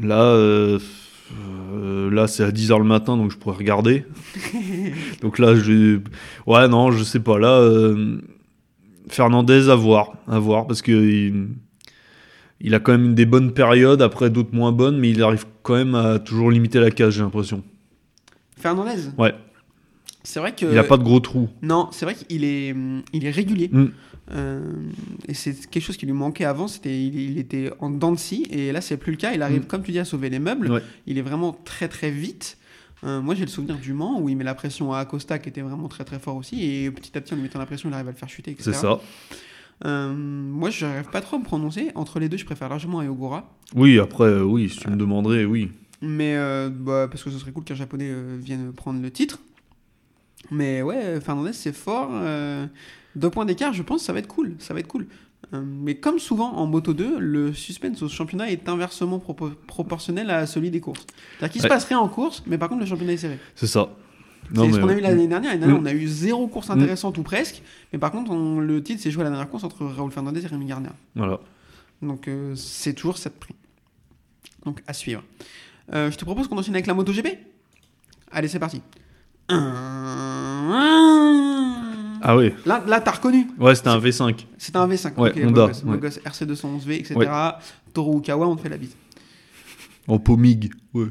Là, 0.00 0.34
euh, 1.32 2.10
là 2.10 2.26
c'est 2.26 2.44
à 2.44 2.50
10h 2.50 2.78
le 2.78 2.84
matin, 2.84 3.16
donc 3.16 3.30
je 3.30 3.36
pourrais 3.36 3.56
regarder. 3.56 4.04
donc 5.22 5.38
là, 5.38 5.54
je 5.54 6.00
Ouais, 6.46 6.68
non, 6.68 6.90
je 6.90 7.02
sais 7.04 7.20
pas. 7.20 7.38
Là, 7.38 7.58
euh, 7.58 8.20
Fernandez, 9.08 9.68
à 9.68 9.74
voir. 9.74 10.12
À 10.28 10.38
voir, 10.38 10.66
parce 10.66 10.82
que 10.82 10.92
il, 10.92 11.48
il 12.60 12.74
a 12.74 12.80
quand 12.80 12.92
même 12.92 13.14
des 13.14 13.26
bonnes 13.26 13.52
périodes, 13.52 14.02
après 14.02 14.30
d'autres 14.30 14.54
moins 14.54 14.72
bonnes, 14.72 14.98
mais 14.98 15.10
il 15.10 15.22
arrive 15.22 15.46
quand 15.62 15.74
même 15.74 15.94
à 15.94 16.18
toujours 16.18 16.50
limiter 16.50 16.80
la 16.80 16.90
cage, 16.90 17.14
j'ai 17.14 17.22
l'impression. 17.22 17.62
Fernandez? 18.56 19.10
Ouais. 19.18 19.34
C'est 20.24 20.40
vrai 20.40 20.54
que. 20.54 20.66
Il 20.66 20.78
a 20.78 20.84
pas 20.84 20.96
de 20.96 21.02
gros 21.02 21.20
trous. 21.20 21.48
Non, 21.62 21.88
c'est 21.92 22.04
vrai 22.04 22.14
qu'il 22.14 22.44
est, 22.44 22.72
hum, 22.72 23.02
il 23.12 23.24
est 23.26 23.30
régulier. 23.30 23.68
Mm. 23.72 23.86
Euh, 24.30 24.72
et 25.28 25.34
c'est 25.34 25.68
quelque 25.68 25.82
chose 25.82 25.96
qui 25.96 26.06
lui 26.06 26.12
manquait 26.12 26.44
avant. 26.44 26.68
C'était, 26.68 26.96
il, 27.04 27.18
il 27.18 27.38
était 27.38 27.70
en 27.80 27.90
dents 27.90 28.12
de 28.12 28.18
scie, 28.18 28.46
et 28.50 28.70
là 28.72 28.80
c'est 28.80 28.96
plus 28.96 29.10
le 29.12 29.18
cas. 29.18 29.32
Il 29.34 29.42
arrive, 29.42 29.62
Mm. 29.62 29.66
comme 29.66 29.82
tu 29.82 29.90
dis, 29.92 29.98
à 29.98 30.04
sauver 30.04 30.30
les 30.30 30.38
meubles. 30.38 30.70
Ouais. 30.70 30.82
Il 31.06 31.18
est 31.18 31.22
vraiment 31.22 31.56
très 31.64 31.88
très 31.88 32.10
vite. 32.10 32.56
Euh, 33.04 33.20
moi 33.20 33.34
j'ai 33.34 33.42
le 33.44 33.50
souvenir 33.50 33.78
du 33.78 33.92
Mans 33.92 34.20
où 34.20 34.28
il 34.28 34.36
met 34.36 34.44
la 34.44 34.54
pression 34.54 34.92
à 34.92 34.98
Acosta 35.00 35.40
qui 35.40 35.48
était 35.48 35.60
vraiment 35.60 35.88
très 35.88 36.04
très 36.04 36.20
fort 36.20 36.36
aussi. 36.36 36.62
Et 36.64 36.88
petit 36.92 37.18
à 37.18 37.20
petit 37.20 37.32
en 37.32 37.36
lui 37.36 37.42
mettant 37.42 37.58
la 37.58 37.66
pression, 37.66 37.88
il 37.90 37.94
arrive 37.94 38.06
à 38.06 38.12
le 38.12 38.16
faire 38.16 38.28
chuter, 38.28 38.52
etc. 38.52 38.70
C'est 38.72 38.80
ça. 38.80 39.00
Euh, 39.84 40.12
moi 40.14 40.70
je 40.70 40.86
n'arrive 40.86 41.10
pas 41.10 41.20
trop 41.20 41.34
à 41.34 41.38
me 41.40 41.44
prononcer. 41.44 41.90
Entre 41.96 42.20
les 42.20 42.28
deux, 42.28 42.36
je 42.36 42.44
préfère 42.44 42.68
largement 42.68 43.00
Ayogura. 43.00 43.52
Oui, 43.74 43.98
après, 43.98 44.38
oui, 44.40 44.68
si 44.68 44.78
tu 44.78 44.88
me 44.88 44.94
demanderais, 44.96 45.44
oui. 45.44 45.72
Mais 46.00 46.36
bah, 46.70 47.08
parce 47.10 47.24
que 47.24 47.30
ce 47.30 47.38
serait 47.38 47.50
cool 47.50 47.64
qu'un 47.64 47.74
japonais 47.74 48.12
vienne 48.38 48.72
prendre 48.72 49.02
le 49.02 49.10
titre. 49.10 49.40
Mais 50.50 50.82
ouais, 50.82 51.20
Fernandez 51.20 51.52
c'est 51.52 51.72
fort. 51.72 52.10
euh, 52.12 52.66
deux 53.16 53.30
points 53.30 53.44
d'écart, 53.44 53.72
je 53.72 53.82
pense, 53.82 54.02
ça 54.02 54.12
va 54.12 54.18
être 54.18 54.26
cool. 54.28 54.54
Ça 54.58 54.74
va 54.74 54.80
être 54.80 54.86
cool. 54.88 55.06
Euh, 55.54 55.62
mais 55.64 55.96
comme 55.96 56.18
souvent 56.18 56.52
en 56.54 56.66
Moto 56.66 56.94
2, 56.94 57.18
le 57.18 57.52
suspense 57.52 58.00
au 58.02 58.08
championnat 58.08 58.50
est 58.50 58.68
inversement 58.68 59.18
propo- 59.18 59.52
proportionnel 59.66 60.30
à 60.30 60.46
celui 60.46 60.70
des 60.70 60.80
courses. 60.80 61.04
C'est-à-dire 61.38 61.52
qu'il 61.52 61.60
se 61.62 61.66
passe 61.68 61.84
rien 61.84 61.98
en 61.98 62.08
course, 62.08 62.42
mais 62.46 62.58
par 62.58 62.68
contre 62.68 62.80
le 62.80 62.86
championnat 62.86 63.12
est 63.12 63.16
serré. 63.18 63.38
C'est 63.54 63.66
ça. 63.66 63.90
C'est 64.54 64.72
ce 64.72 64.78
qu'on 64.80 64.88
a 64.88 64.92
eu 64.94 65.00
l'année 65.00 65.26
dernière. 65.26 65.50
L'année 65.52 65.60
dernière, 65.66 65.80
Mm. 65.80 65.82
on 65.82 65.86
a 65.86 65.92
eu 65.92 66.06
zéro 66.06 66.46
course 66.48 66.68
intéressante 66.70 67.16
ou 67.18 67.22
presque. 67.22 67.62
Mais 67.92 67.98
par 67.98 68.10
contre, 68.12 68.30
on- 68.30 68.60
le 68.60 68.82
titre 68.82 69.00
s'est 69.02 69.10
joué 69.10 69.22
à 69.22 69.24
la 69.24 69.30
dernière 69.30 69.48
course 69.48 69.64
entre 69.64 69.84
Raoul 69.84 70.10
Fernandez 70.10 70.42
et 70.44 70.46
Rémi 70.46 70.66
Garner. 70.66 70.88
Voilà. 71.14 71.38
Donc 72.02 72.28
euh, 72.28 72.54
c'est 72.56 72.92
toujours 72.94 73.18
cette 73.18 73.38
prix. 73.38 73.54
Donc 74.64 74.82
à 74.86 74.92
suivre. 74.92 75.22
Je 75.92 76.14
te 76.16 76.24
propose 76.24 76.48
qu'on 76.48 76.56
enchaîne 76.58 76.74
avec 76.74 76.86
la 76.86 76.94
MotoGP? 76.94 77.26
Allez, 78.30 78.48
c'est 78.48 78.58
parti. 78.58 78.80
Ah 82.24 82.36
oui. 82.36 82.52
Là, 82.66 82.82
là 82.86 83.00
t'as 83.00 83.12
reconnu. 83.12 83.48
Ouais, 83.58 83.74
c'était 83.74 83.88
un 83.88 83.98
V5. 83.98 84.46
C'est 84.58 84.76
un 84.76 84.86
V5. 84.86 85.14
Ouais, 85.18 85.30
ok, 85.30 85.36
Honda, 85.44 85.62
beau 85.62 85.66
gosse, 85.68 85.82
beau 85.82 85.92
ouais. 85.92 85.98
gosse, 85.98 86.20
RC211V, 86.24 86.90
etc. 86.92 87.14
Ouais. 87.16 87.26
Toru 87.92 88.18
Ukawa, 88.18 88.46
on 88.46 88.56
te 88.56 88.62
fait 88.62 88.68
la 88.68 88.76
bise. 88.76 88.96
En 90.06 90.18
Pomig. 90.18 90.72
Ouais. 90.94 91.06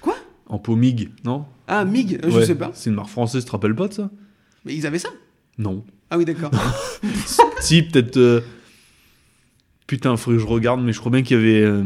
Quoi? 0.00 0.16
En 0.48 0.58
Pomig, 0.58 1.10
non? 1.24 1.44
Ah, 1.68 1.84
MIG, 1.84 2.20
euh, 2.24 2.30
je 2.30 2.44
sais 2.44 2.54
pas. 2.54 2.70
C'est 2.74 2.90
une 2.90 2.96
marque 2.96 3.08
française, 3.10 3.42
tu 3.44 3.46
te 3.48 3.52
rappelles 3.52 3.74
pas 3.74 3.88
de 3.88 3.92
ça? 3.92 4.10
Mais 4.64 4.74
ils 4.74 4.86
avaient 4.86 4.98
ça? 4.98 5.08
Non. 5.58 5.84
Ah 6.10 6.18
oui, 6.18 6.24
d'accord. 6.24 6.50
si, 7.60 7.82
peut-être. 7.82 8.16
euh, 8.16 8.40
Putain, 9.86 10.16
faudrait 10.16 10.38
que 10.38 10.42
je 10.44 10.48
regarde, 10.48 10.80
mais 10.82 10.92
je 10.92 10.98
crois 10.98 11.12
bien 11.12 11.22
qu'il 11.22 11.36
y 11.36 11.40
avait. 11.40 11.60
euh, 11.62 11.84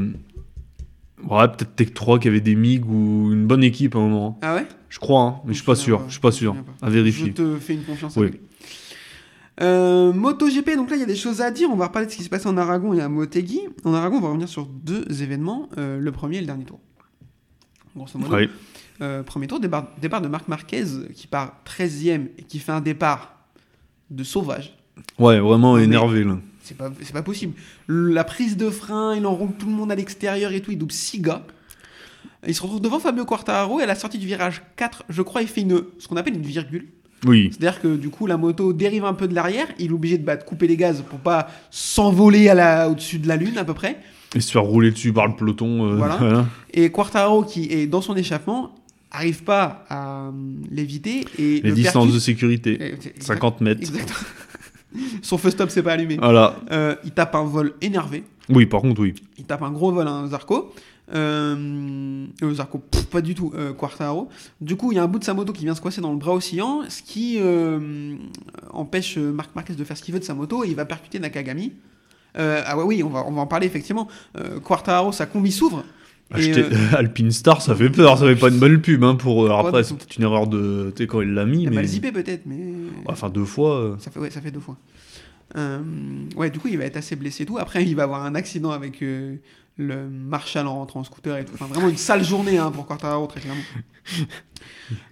Ouais, 1.28 1.46
peut-être 1.48 1.74
Tech 1.76 1.92
3 1.94 2.18
qui 2.18 2.28
avait 2.28 2.40
des 2.40 2.54
MiG 2.54 2.84
ou 2.86 3.32
une 3.32 3.46
bonne 3.46 3.62
équipe 3.64 3.94
à 3.94 3.98
un 3.98 4.08
moment. 4.08 4.38
ah 4.42 4.54
ouais? 4.54 4.66
Je 4.88 4.98
crois, 4.98 5.22
hein, 5.22 5.34
mais 5.44 5.52
je 5.52 5.58
suis 5.58 5.66
pas 5.66 5.74
sûr. 5.76 6.02
Je 6.06 6.12
suis 6.12 6.20
pas 6.20 6.32
sûr. 6.32 6.54
pas. 6.54 6.86
À 6.86 6.90
vérifier. 6.90 7.26
Je 7.28 7.32
te 7.32 7.56
fais 7.58 7.74
une 7.74 7.84
confiance 7.84 8.16
Oui. 8.16 8.30
Euh, 9.62 10.12
MotoGP, 10.14 10.74
donc 10.76 10.88
là 10.90 10.96
il 10.96 11.00
y 11.00 11.02
a 11.02 11.06
des 11.06 11.14
choses 11.16 11.40
à 11.42 11.50
dire. 11.50 11.68
On 11.70 11.76
va 11.76 11.86
reparler 11.88 12.06
de 12.06 12.12
ce 12.12 12.16
qui 12.16 12.22
se 12.22 12.30
passe 12.30 12.46
en 12.46 12.56
Aragon 12.56 12.94
et 12.94 13.00
à 13.00 13.08
Motegi. 13.08 13.60
En 13.84 13.92
Aragon, 13.92 14.16
on 14.16 14.20
va 14.20 14.28
revenir 14.28 14.48
sur 14.48 14.66
deux 14.66 15.04
événements, 15.22 15.68
euh, 15.76 15.98
le 16.00 16.12
premier 16.12 16.38
et 16.38 16.40
le 16.40 16.46
dernier 16.46 16.64
tour. 16.64 16.80
Grosso 17.94 18.18
modo. 18.18 18.32
Ouais. 18.34 18.48
Euh, 19.02 19.22
premier 19.22 19.46
tour, 19.46 19.60
départ, 19.60 19.88
départ 20.00 20.22
de 20.22 20.28
Marc 20.28 20.48
Marquez 20.48 20.84
qui 21.14 21.26
part 21.26 21.60
13ème 21.66 22.28
et 22.38 22.42
qui 22.44 22.58
fait 22.58 22.72
un 22.72 22.80
départ 22.80 23.34
de 24.10 24.24
sauvage. 24.24 24.76
Ouais, 25.18 25.38
vraiment 25.40 25.74
Mais- 25.76 25.84
énervé 25.84 26.24
là. 26.24 26.38
C'est 26.62 26.76
pas, 26.76 26.90
c'est 27.02 27.12
pas 27.12 27.22
possible. 27.22 27.54
La 27.88 28.24
prise 28.24 28.56
de 28.56 28.70
frein, 28.70 29.14
il 29.16 29.26
enroule 29.26 29.52
tout 29.58 29.66
le 29.66 29.72
monde 29.72 29.90
à 29.90 29.94
l'extérieur 29.94 30.52
et 30.52 30.60
tout, 30.60 30.70
il 30.72 30.78
double 30.78 30.92
6 30.92 31.20
gars. 31.20 31.42
Il 32.46 32.54
se 32.54 32.62
retrouve 32.62 32.80
devant 32.80 32.98
Fabio 33.00 33.24
Quartararo 33.24 33.80
et 33.80 33.82
à 33.82 33.86
la 33.86 33.94
sortie 33.94 34.18
du 34.18 34.26
virage 34.26 34.62
4, 34.76 35.04
je 35.08 35.22
crois, 35.22 35.42
il 35.42 35.48
fait 35.48 35.60
une, 35.62 35.82
ce 35.98 36.08
qu'on 36.08 36.16
appelle 36.16 36.34
une 36.34 36.42
virgule. 36.42 36.86
Oui. 37.26 37.50
C'est-à-dire 37.52 37.80
que 37.82 37.96
du 37.96 38.08
coup, 38.08 38.26
la 38.26 38.36
moto 38.38 38.72
dérive 38.72 39.04
un 39.04 39.12
peu 39.14 39.28
de 39.28 39.34
l'arrière, 39.34 39.66
il 39.78 39.90
est 39.90 39.92
obligé 39.92 40.16
de 40.16 40.24
battre, 40.24 40.44
couper 40.46 40.66
les 40.66 40.76
gaz 40.76 41.02
pour 41.08 41.18
pas 41.18 41.48
s'envoler 41.70 42.48
à 42.48 42.54
la, 42.54 42.88
au-dessus 42.88 43.18
de 43.18 43.28
la 43.28 43.36
lune 43.36 43.58
à 43.58 43.64
peu 43.64 43.74
près. 43.74 43.98
Et 44.34 44.40
se 44.40 44.52
faire 44.52 44.62
rouler 44.62 44.90
dessus 44.90 45.12
par 45.12 45.26
le 45.26 45.34
peloton. 45.36 45.86
euh, 45.90 45.96
Voilà. 45.96 46.16
voilà. 46.18 46.46
Et 46.72 46.90
Quartararo, 46.90 47.42
qui 47.44 47.64
est 47.72 47.86
dans 47.86 48.00
son 48.00 48.16
échappement, 48.16 48.74
arrive 49.10 49.42
pas 49.42 49.84
à 49.90 50.28
euh, 50.28 50.30
l'éviter. 50.70 51.24
Et 51.38 51.60
Les 51.60 51.70
le 51.70 51.72
distances 51.74 52.12
de 52.12 52.18
sécurité. 52.18 52.78
Et- 52.80 52.94
c'est- 53.00 53.22
50 53.22 53.60
mètres. 53.60 53.80
Exactement. 53.82 54.18
Son 55.22 55.38
feu 55.38 55.50
stop 55.50 55.70
s'est 55.70 55.82
pas 55.82 55.92
allumé. 55.92 56.16
Voilà. 56.20 56.56
Euh, 56.70 56.94
il 57.04 57.12
tape 57.12 57.34
un 57.34 57.44
vol 57.44 57.74
énervé. 57.80 58.24
Oui, 58.48 58.66
par 58.66 58.80
contre, 58.80 59.00
oui. 59.00 59.14
Il 59.38 59.44
tape 59.44 59.62
un 59.62 59.70
gros 59.70 59.92
vol 59.92 60.06
à 60.06 60.10
un 60.10 60.26
Zarco. 60.28 60.72
Euh, 61.14 62.26
euh, 62.42 62.54
Zarco, 62.54 62.78
pff, 62.78 63.06
pas 63.06 63.20
du 63.20 63.34
tout, 63.34 63.52
euh, 63.54 63.72
Quartaro. 63.72 64.28
Du 64.60 64.76
coup, 64.76 64.92
il 64.92 64.96
y 64.96 64.98
a 64.98 65.02
un 65.02 65.08
bout 65.08 65.18
de 65.18 65.24
sa 65.24 65.34
moto 65.34 65.52
qui 65.52 65.64
vient 65.64 65.74
se 65.74 65.80
coincer 65.80 66.00
dans 66.00 66.12
le 66.12 66.18
bras 66.18 66.34
oscillant, 66.34 66.82
ce 66.88 67.02
qui 67.02 67.40
empêche 68.72 69.16
Marc 69.18 69.54
Marquez 69.54 69.74
de 69.74 69.84
faire 69.84 69.96
ce 69.96 70.02
qu'il 70.02 70.14
veut 70.14 70.20
de 70.20 70.24
sa 70.24 70.34
moto 70.34 70.64
et 70.64 70.68
il 70.68 70.76
va 70.76 70.84
percuter 70.84 71.18
Nakagami. 71.18 71.72
Ah 72.34 72.76
ouais, 72.76 72.84
oui, 72.84 73.02
on 73.02 73.08
va, 73.08 73.24
on 73.26 73.32
va 73.32 73.42
en 73.42 73.46
parler 73.46 73.66
effectivement. 73.66 74.08
Quartaro, 74.64 75.12
sa 75.12 75.26
combi 75.26 75.52
s'ouvre. 75.52 75.84
Et, 76.32 76.34
Acheter 76.34 76.62
euh, 76.64 76.76
Alpine 76.96 77.30
Star, 77.32 77.60
ça 77.62 77.74
fait 77.74 77.90
peur, 77.90 78.16
ça 78.18 78.24
fait 78.26 78.36
pas 78.36 78.48
une 78.48 78.58
bonne 78.58 78.80
pub. 78.80 79.02
Hein, 79.04 79.16
pour... 79.16 79.44
Alors 79.46 79.62
Pas 79.62 79.68
après, 79.68 79.84
c'est 79.84 79.94
peut-être 79.96 80.16
une 80.16 80.22
erreur 80.24 80.46
de. 80.46 80.92
Tu 80.94 81.02
sais, 81.02 81.06
quand 81.06 81.20
il 81.22 81.34
l'a 81.34 81.44
mis, 81.44 81.62
il 81.62 81.66
a 81.66 81.70
mais. 81.70 81.76
mal 81.76 81.86
zippé 81.86 82.12
peut-être, 82.12 82.46
mais. 82.46 82.58
Enfin, 83.06 83.28
deux 83.30 83.44
fois. 83.44 83.76
euh, 83.80 83.96
Ça 83.98 84.10
fait, 84.10 84.20
ouais, 84.20 84.30
ça 84.30 84.40
fait 84.40 84.50
deux 84.50 84.60
fois. 84.60 84.76
Euh, 85.56 85.80
ouais, 86.36 86.50
du 86.50 86.60
coup, 86.60 86.68
il 86.68 86.78
va 86.78 86.84
être 86.84 86.96
assez 86.96 87.16
blessé 87.16 87.42
et 87.42 87.46
tout. 87.46 87.58
Après, 87.58 87.84
il 87.84 87.96
va 87.96 88.04
avoir 88.04 88.24
un 88.24 88.36
accident 88.36 88.70
avec 88.70 89.02
euh, 89.02 89.34
le 89.76 90.08
Marshall 90.08 90.68
en 90.68 90.74
rentrant 90.76 91.00
en 91.00 91.04
scooter 91.04 91.36
et 91.38 91.44
tout. 91.44 91.54
Enfin, 91.54 91.66
vraiment 91.66 91.88
une 91.88 91.96
sale 91.96 92.22
journée 92.22 92.58
hein, 92.58 92.70
pour 92.70 92.86
Quartararo, 92.86 93.26
très 93.26 93.40
clairement. 93.40 93.60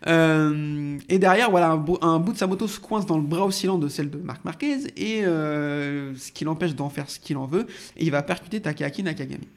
Euh, 0.06 0.98
et 1.08 1.18
derrière, 1.18 1.50
voilà, 1.50 1.70
un, 1.70 1.76
bout- 1.76 1.98
un 2.02 2.18
bout 2.18 2.32
de 2.32 2.38
sa 2.38 2.46
moto 2.46 2.66
se 2.68 2.78
coince 2.80 3.06
dans 3.06 3.16
le 3.16 3.22
bras 3.24 3.46
oscillant 3.46 3.78
de 3.78 3.88
celle 3.88 4.10
de 4.10 4.18
Marc 4.18 4.44
Marquez 4.44 4.76
et 4.96 5.24
euh, 5.24 6.14
ce 6.16 6.32
qui 6.32 6.44
l'empêche 6.44 6.74
d'en 6.74 6.88
faire 6.90 7.08
ce 7.08 7.18
qu'il 7.18 7.36
en 7.36 7.46
veut. 7.46 7.66
Et 7.96 8.04
il 8.04 8.10
va 8.10 8.22
percuter 8.22 8.60
Takahaki 8.60 9.02
Nakagami. 9.02 9.48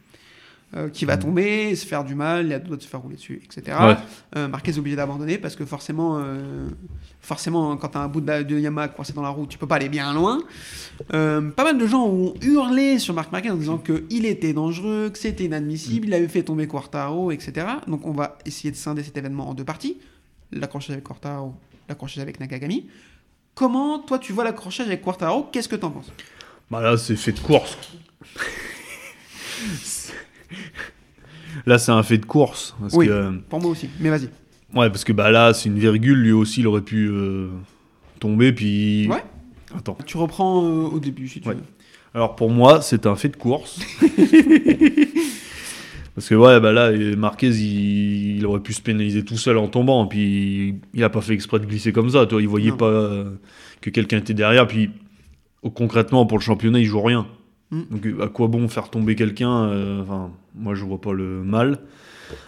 Euh, 0.75 0.89
qui 0.89 1.03
va 1.03 1.17
tomber, 1.17 1.75
se 1.75 1.85
faire 1.85 2.05
du 2.05 2.15
mal, 2.15 2.45
il 2.45 2.51
y 2.51 2.53
a 2.53 2.59
d'autres 2.59 2.83
se 2.83 2.87
faire 2.87 3.01
rouler 3.01 3.15
dessus, 3.15 3.41
etc. 3.43 3.77
Ouais. 3.81 3.95
Euh, 4.37 4.47
Marquez 4.47 4.71
est 4.71 4.77
obligé 4.77 4.95
d'abandonner 4.95 5.37
parce 5.37 5.57
que 5.57 5.65
forcément, 5.65 6.19
euh, 6.19 6.69
forcément 7.19 7.75
quand 7.75 7.89
tu 7.89 7.97
as 7.97 8.01
un 8.01 8.07
bout 8.07 8.21
de, 8.21 8.43
de 8.43 8.57
Yamaha 8.57 8.87
coincé 8.87 9.11
dans 9.11 9.21
la 9.21 9.29
roue, 9.29 9.45
tu 9.47 9.57
peux 9.57 9.67
pas 9.67 9.75
aller 9.75 9.89
bien 9.89 10.13
loin. 10.13 10.41
Euh, 11.13 11.51
pas 11.51 11.65
mal 11.65 11.77
de 11.77 11.85
gens 11.85 12.05
ont 12.05 12.33
hurlé 12.41 12.99
sur 12.99 13.13
Marc 13.13 13.33
Marquez 13.33 13.51
en 13.51 13.57
disant 13.57 13.79
qu'il 13.79 14.25
était 14.25 14.53
dangereux, 14.53 15.09
que 15.09 15.19
c'était 15.19 15.43
inadmissible, 15.43 16.07
il 16.07 16.13
avait 16.13 16.29
fait 16.29 16.43
tomber 16.43 16.67
Quartaro, 16.67 17.31
etc. 17.31 17.67
Donc 17.87 18.05
on 18.05 18.13
va 18.13 18.37
essayer 18.45 18.71
de 18.71 18.77
scinder 18.77 19.03
cet 19.03 19.17
événement 19.17 19.49
en 19.49 19.53
deux 19.53 19.65
parties. 19.65 19.97
L'accrochage 20.53 20.91
avec 20.91 21.03
Quartaro, 21.03 21.53
l'accrochage 21.89 22.21
avec 22.21 22.39
Nakagami. 22.39 22.87
Comment, 23.55 23.99
toi, 23.99 24.19
tu 24.19 24.31
vois 24.31 24.45
l'accrochage 24.45 24.87
avec 24.87 25.01
Quartaro? 25.01 25.49
Qu'est-ce 25.51 25.67
que 25.67 25.75
t'en 25.75 25.91
penses? 25.91 26.11
Bah 26.69 26.81
là, 26.81 26.95
c'est 26.97 27.17
fait 27.17 27.33
de 27.33 27.39
course. 27.39 27.77
là, 31.65 31.77
c'est 31.77 31.91
un 31.91 32.03
fait 32.03 32.17
de 32.17 32.25
course. 32.25 32.75
Parce 32.79 32.93
Oui. 32.95 33.07
que, 33.07 33.31
Pour 33.49 33.61
moi 33.61 33.71
aussi, 33.71 33.89
mais 33.99 34.09
vas-y. 34.09 34.25
ouais, 34.75 34.89
parce 34.89 35.03
que 35.03 35.13
bah 35.13 35.31
là, 35.31 35.53
c'est 35.53 35.69
une 35.69 35.79
virgule. 35.79 36.17
Lui 36.21 36.31
aussi, 36.31 36.61
il 36.61 36.67
aurait 36.67 36.81
pu 36.81 37.07
euh, 37.09 37.47
tomber. 38.19 38.51
Puis. 38.53 39.07
Ouais. 39.09 39.23
Attends. 39.75 39.97
Tu 40.05 40.17
reprends 40.17 40.63
euh, 40.65 40.83
au 40.89 40.99
début, 40.99 41.27
si 41.27 41.39
tu 41.41 41.47
Ouais. 41.49 41.55
veux. 41.55 41.61
Alors 42.13 42.35
pour 42.35 42.49
moi, 42.49 42.81
c'est 42.81 43.05
un 43.05 43.15
fait 43.15 43.29
de 43.29 43.37
course. 43.37 43.79
Parce 46.13 46.27
que 46.27 46.35
ouais, 46.35 46.59
bah 46.59 46.73
là, 46.73 46.91
Marquez, 47.15 47.47
il, 47.49 48.37
il 48.37 48.45
aurait 48.45 48.59
pu 48.59 48.73
se 48.73 48.81
pénaliser 48.81 49.23
tout 49.23 49.37
seul 49.37 49.57
en 49.57 49.67
tombant. 49.69 50.05
Puis 50.07 50.75
il 50.93 51.03
a 51.05 51.09
pas 51.09 51.21
fait 51.21 51.33
exprès 51.33 51.59
de 51.59 51.65
glisser 51.65 51.93
comme 51.93 52.09
ça. 52.09 52.25
Toi, 52.25 52.41
il 52.41 52.49
voyait 52.49 52.71
Non. 52.71 52.77
pas 52.77 52.85
euh, 52.89 53.31
que 53.79 53.89
quelqu'un 53.89 54.17
était 54.17 54.33
derrière. 54.33 54.67
Puis 54.67 54.89
concrètement, 55.73 56.25
pour 56.25 56.37
le 56.37 56.43
championnat, 56.43 56.79
il 56.79 56.85
joue 56.85 57.01
rien. 57.01 57.27
Mm. 57.71 57.81
Donc 57.89 58.21
à 58.21 58.27
quoi 58.27 58.47
bon 58.47 58.67
faire 58.67 58.89
tomber 58.89 59.15
quelqu'un 59.15 59.63
euh, 59.65 60.01
Enfin, 60.01 60.29
moi, 60.55 60.75
je 60.75 60.83
vois 60.83 60.99
pas 61.01 61.13
le 61.13 61.43
mal. 61.43 61.79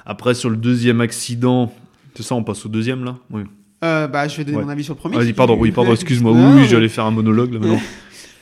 Après, 0.05 0.33
sur 0.33 0.49
le 0.49 0.57
deuxième 0.57 1.01
accident, 1.01 1.73
c'est 2.15 2.23
ça, 2.23 2.35
on 2.35 2.43
passe 2.43 2.65
au 2.65 2.69
deuxième 2.69 3.03
là? 3.03 3.17
Oui. 3.31 3.41
Euh, 3.83 4.07
bah, 4.07 4.27
je 4.27 4.37
vais 4.37 4.45
donner 4.45 4.57
Ouais. 4.57 4.63
mon 4.63 4.69
avis 4.69 4.83
sur 4.83 4.93
le 4.93 4.99
premier. 4.99 5.17
Vas-y, 5.17 5.33
pardon, 5.33 5.57
oui, 5.59 5.71
pardon, 5.71 5.91
excuse-moi. 5.93 6.31
Oui, 6.55 6.65
j'allais 6.67 6.87
faire 6.89 7.05
un 7.05 7.11
monologue 7.11 7.53
là 7.53 7.59
maintenant. 7.59 7.79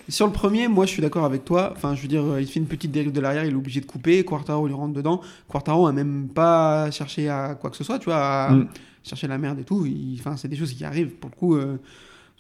Sur 0.09 0.25
le 0.25 0.33
premier, 0.33 0.67
moi 0.67 0.85
je 0.85 0.91
suis 0.91 1.01
d'accord 1.01 1.23
avec 1.23 1.45
toi. 1.45 1.71
Enfin, 1.75 1.95
je 1.95 2.01
veux 2.01 2.07
dire, 2.09 2.23
il 2.39 2.45
fait 2.45 2.59
une 2.59 2.65
petite 2.65 2.91
dérive 2.91 3.13
de 3.13 3.21
l'arrière, 3.21 3.45
il 3.45 3.51
est 3.51 3.55
obligé 3.55 3.79
de 3.79 3.85
couper. 3.85 4.25
Quartaro 4.25 4.67
il 4.67 4.73
rentre 4.73 4.93
dedans. 4.93 5.21
Quartaro 5.47 5.87
a 5.87 5.93
même 5.93 6.27
pas 6.27 6.91
cherché 6.91 7.29
à 7.29 7.55
quoi 7.55 7.69
que 7.69 7.77
ce 7.77 7.83
soit, 7.85 7.97
tu 7.97 8.05
vois, 8.05 8.17
à 8.17 8.51
Mm. 8.51 8.67
chercher 9.03 9.27
la 9.27 9.37
merde 9.37 9.59
et 9.59 9.63
tout. 9.63 9.85
Il- 9.85 10.17
Enfin, 10.19 10.35
c'est 10.35 10.49
des 10.49 10.57
choses 10.57 10.73
qui 10.73 10.83
arrivent. 10.83 11.11
Pour 11.11 11.29
le 11.29 11.35
coup, 11.35 11.55
euh, 11.55 11.77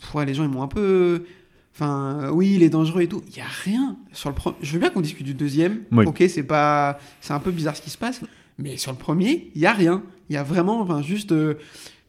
pff, 0.01 0.13
ouais, 0.15 0.25
les 0.25 0.33
gens 0.33 0.43
ils 0.43 0.49
m'ont 0.49 0.63
un 0.63 0.67
peu. 0.67 1.23
Enfin, 1.83 2.19
euh, 2.25 2.29
oui, 2.29 2.53
il 2.55 2.61
est 2.63 2.69
dangereux 2.69 3.01
et 3.01 3.07
tout. 3.07 3.23
Il 3.29 3.37
y 3.37 3.41
a 3.41 3.45
rien 3.63 3.97
sur 4.13 4.29
le 4.29 4.35
premier. 4.35 4.55
Je 4.61 4.71
veux 4.73 4.79
bien 4.79 4.91
qu'on 4.91 5.01
discute 5.01 5.25
du 5.25 5.33
deuxième. 5.33 5.79
Oui. 5.91 6.05
Ok, 6.05 6.23
c'est 6.29 6.43
pas, 6.43 6.99
c'est 7.21 7.33
un 7.33 7.39
peu 7.39 7.49
bizarre 7.49 7.75
ce 7.75 7.81
qui 7.81 7.89
se 7.89 7.97
passe. 7.97 8.21
Mais 8.59 8.77
sur 8.77 8.91
le 8.91 8.97
premier, 8.99 9.49
il 9.55 9.61
y 9.61 9.65
a 9.65 9.73
rien. 9.73 10.03
Il 10.29 10.33
y 10.33 10.37
a 10.37 10.43
vraiment, 10.43 10.79
enfin, 10.81 11.01
juste. 11.01 11.31
euh, 11.31 11.55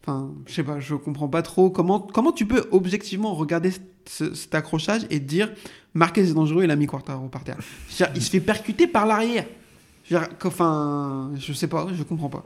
Enfin, 0.05 0.31
je 0.47 0.53
sais 0.53 0.63
pas, 0.63 0.81
je 0.81 0.95
comprends 0.95 1.29
pas 1.29 1.41
trop 1.41 1.69
comment, 1.69 1.97
comment 2.01 2.33
tu 2.33 2.45
peux 2.45 2.65
objectivement 2.71 3.33
regarder 3.33 3.71
ce- 4.05 4.33
cet 4.33 4.53
accrochage 4.53 5.03
et 5.09 5.21
dire 5.21 5.49
Marquez 5.93 6.29
est 6.29 6.33
dangereux, 6.33 6.65
il 6.65 6.71
a 6.71 6.75
mis 6.75 6.87
Quartaro 6.87 7.29
par 7.29 7.45
terre. 7.45 7.57
Il 8.13 8.21
se 8.21 8.29
fait 8.29 8.41
percuter 8.41 8.85
par 8.85 9.05
l'arrière. 9.05 9.45
Enfin, 10.43 11.31
je 11.37 11.53
sais 11.53 11.67
pas, 11.67 11.87
je 11.95 12.03
comprends 12.03 12.27
pas. 12.29 12.43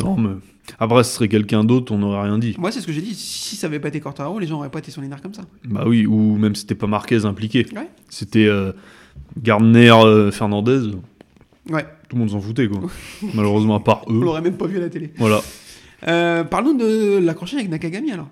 Non, 0.00 0.16
mais 0.16 0.30
après, 0.78 1.02
ce 1.04 1.14
serait 1.14 1.28
quelqu'un 1.28 1.64
d'autre, 1.64 1.92
on 1.92 1.98
n'aurait 1.98 2.22
rien 2.22 2.38
dit. 2.38 2.54
Moi, 2.58 2.70
c'est 2.70 2.80
ce 2.80 2.86
que 2.86 2.92
j'ai 2.92 3.00
dit. 3.00 3.14
Si 3.14 3.56
ça 3.56 3.66
avait 3.68 3.80
pas 3.80 3.88
été 3.88 4.00
Quartaro, 4.00 4.38
les 4.38 4.46
gens 4.46 4.58
auraient 4.58 4.70
pas 4.70 4.78
été 4.80 4.90
sur 4.90 5.00
les 5.00 5.08
nerfs 5.08 5.22
comme 5.22 5.34
ça. 5.34 5.42
Bah 5.64 5.84
oui, 5.86 6.06
ou 6.06 6.36
même 6.36 6.54
si 6.54 6.62
c'était 6.62 6.74
pas 6.74 6.86
Marquez 6.86 7.24
impliqué. 7.24 7.66
Ouais. 7.74 7.88
C'était 8.08 8.46
euh, 8.46 8.72
Gardner, 9.42 9.90
euh, 9.90 10.30
Fernandez, 10.30 10.90
Ouais, 11.70 11.84
tout 12.08 12.16
le 12.16 12.20
monde 12.20 12.30
s'en 12.30 12.40
foutait 12.40 12.66
quoi. 12.66 12.80
Malheureusement, 13.34 13.74
à 13.76 13.80
part 13.80 14.02
on 14.06 14.14
eux. 14.14 14.20
l'aurait 14.24 14.40
même 14.40 14.56
pas 14.56 14.66
vu 14.66 14.78
à 14.78 14.80
la 14.80 14.88
télé. 14.88 15.12
Voilà. 15.18 15.42
Euh, 16.06 16.42
Parlons 16.44 16.72
de 16.74 17.18
l'accrochage 17.18 17.58
avec 17.58 17.70
Nakagami 17.70 18.10
alors. 18.12 18.28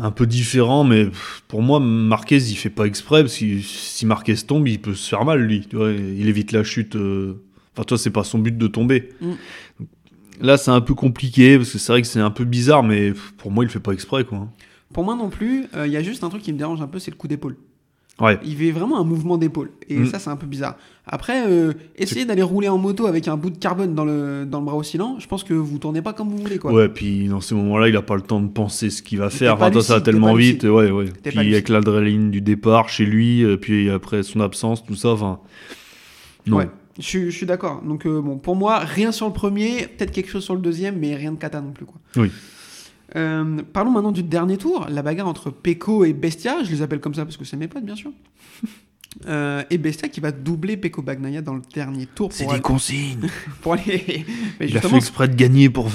Un 0.00 0.10
peu 0.10 0.26
différent, 0.26 0.84
mais 0.84 1.08
pour 1.48 1.62
moi, 1.62 1.80
Marquez, 1.80 2.36
il 2.38 2.56
fait 2.56 2.70
pas 2.70 2.84
exprès. 2.86 3.22
Parce 3.22 3.36
que 3.38 3.60
si 3.60 4.06
Marquez 4.06 4.34
tombe, 4.36 4.66
il 4.66 4.80
peut 4.80 4.94
se 4.94 5.08
faire 5.08 5.24
mal, 5.24 5.40
lui. 5.42 5.66
Tu 5.68 5.76
vois, 5.76 5.90
il 5.92 6.28
évite 6.28 6.52
la 6.52 6.64
chute. 6.64 6.96
Euh. 7.74 7.80
Enfin, 7.80 7.84
toi, 7.84 7.98
c'est 7.98 8.10
pas 8.10 8.24
son 8.24 8.38
but 8.38 8.56
de 8.56 8.66
tomber. 8.66 9.10
Mm. 9.20 9.32
Là, 10.40 10.56
c'est 10.56 10.70
un 10.70 10.80
peu 10.80 10.94
compliqué, 10.94 11.56
parce 11.58 11.70
que 11.70 11.78
c'est 11.78 11.92
vrai 11.92 12.02
que 12.02 12.08
c'est 12.08 12.20
un 12.20 12.30
peu 12.30 12.44
bizarre, 12.44 12.82
mais 12.82 13.12
pour 13.38 13.50
moi, 13.50 13.64
il 13.64 13.70
fait 13.70 13.80
pas 13.80 13.92
exprès, 13.92 14.24
quoi. 14.24 14.48
Pour 14.92 15.04
moi 15.04 15.14
non 15.16 15.28
plus, 15.28 15.66
euh, 15.76 15.86
il 15.86 15.92
y 15.92 15.96
a 15.96 16.02
juste 16.02 16.24
un 16.24 16.28
truc 16.28 16.42
qui 16.42 16.52
me 16.52 16.58
dérange 16.58 16.80
un 16.80 16.86
peu, 16.86 16.98
c'est 16.98 17.10
le 17.10 17.16
coup 17.16 17.28
d'épaule. 17.28 17.56
Ouais. 18.20 18.38
Il 18.44 18.54
fait 18.56 18.70
vraiment 18.70 19.00
un 19.00 19.04
mouvement 19.04 19.36
d'épaule. 19.38 19.70
Et 19.88 19.98
Mm. 19.98 20.06
ça, 20.06 20.20
c'est 20.20 20.30
un 20.30 20.36
peu 20.36 20.46
bizarre. 20.46 20.76
Après, 21.04 21.48
euh, 21.48 21.72
essayer 21.96 22.24
d'aller 22.24 22.42
rouler 22.44 22.68
en 22.68 22.78
moto 22.78 23.06
avec 23.06 23.26
un 23.26 23.36
bout 23.36 23.50
de 23.50 23.58
carbone 23.58 23.94
dans 23.96 24.04
le, 24.04 24.44
dans 24.48 24.60
le 24.60 24.64
bras 24.66 24.76
oscillant, 24.76 25.16
je 25.18 25.26
pense 25.26 25.42
que 25.42 25.52
vous 25.52 25.78
tournez 25.78 26.00
pas 26.00 26.12
comme 26.12 26.28
vous 26.28 26.38
voulez. 26.38 26.58
Quoi. 26.58 26.72
Ouais, 26.72 26.88
puis 26.88 27.26
dans 27.26 27.40
ces 27.40 27.56
moments-là, 27.56 27.88
il 27.88 27.96
a 27.96 28.02
pas 28.02 28.14
le 28.14 28.22
temps 28.22 28.40
de 28.40 28.46
penser 28.48 28.90
ce 28.90 29.02
qu'il 29.02 29.18
va 29.18 29.30
faire. 29.30 29.54
Enfin, 29.54 29.70
toi, 29.72 29.82
ça 29.82 29.94
va 29.94 30.00
tellement 30.00 30.34
vite. 30.34 30.62
Ouais, 30.62 30.90
ouais. 30.92 31.06
Puis 31.24 31.38
avec 31.38 31.68
l'adrénaline 31.68 32.30
du 32.30 32.40
départ 32.40 32.88
chez 32.88 33.04
lui, 33.04 33.42
euh, 33.44 33.56
puis 33.56 33.90
après 33.90 34.22
son 34.22 34.40
absence, 34.40 34.84
tout 34.84 34.94
ça, 34.94 35.08
enfin. 35.10 35.40
Non. 36.46 36.58
Ouais, 36.58 36.68
je, 36.98 37.02
suis- 37.02 37.30
je 37.30 37.36
suis 37.36 37.46
d'accord. 37.46 37.82
Donc, 37.82 38.06
euh, 38.06 38.20
bon, 38.20 38.38
pour 38.38 38.56
moi, 38.56 38.78
rien 38.80 39.12
sur 39.12 39.26
le 39.26 39.32
premier, 39.32 39.86
peut-être 39.86 40.10
quelque 40.12 40.30
chose 40.30 40.44
sur 40.44 40.54
le 40.54 40.60
deuxième, 40.60 40.98
mais 40.98 41.14
rien 41.16 41.32
de 41.32 41.38
cata 41.38 41.60
non 41.60 41.72
plus. 41.72 41.84
Quoi. 41.86 42.00
Oui. 42.16 42.30
Euh, 43.16 43.62
parlons 43.72 43.90
maintenant 43.92 44.12
du 44.12 44.22
dernier 44.24 44.56
tour, 44.56 44.86
la 44.90 45.02
bagarre 45.02 45.28
entre 45.28 45.50
Peko 45.50 46.04
et 46.04 46.12
Bestia. 46.12 46.64
Je 46.64 46.70
les 46.70 46.82
appelle 46.82 47.00
comme 47.00 47.14
ça 47.14 47.24
parce 47.24 47.36
que 47.36 47.44
c'est 47.44 47.56
mes 47.56 47.68
potes, 47.68 47.84
bien 47.84 47.96
sûr. 47.96 48.10
Euh, 49.28 49.62
et 49.70 49.78
Bestia 49.78 50.08
qui 50.08 50.18
va 50.18 50.32
doubler 50.32 50.76
Peko 50.76 51.00
Bagnaia 51.00 51.40
dans 51.40 51.54
le 51.54 51.62
dernier 51.72 52.06
tour 52.06 52.30
pour, 52.36 52.50
aller- 52.52 52.60
consignes. 52.60 53.28
pour 53.62 53.74
aller. 53.74 54.26
Mais 54.58 54.66
Il 54.68 54.76
a 54.76 54.80
fait 54.80 54.96
exprès 54.96 55.28
de 55.28 55.36
gagner 55.36 55.70
pour. 55.70 55.88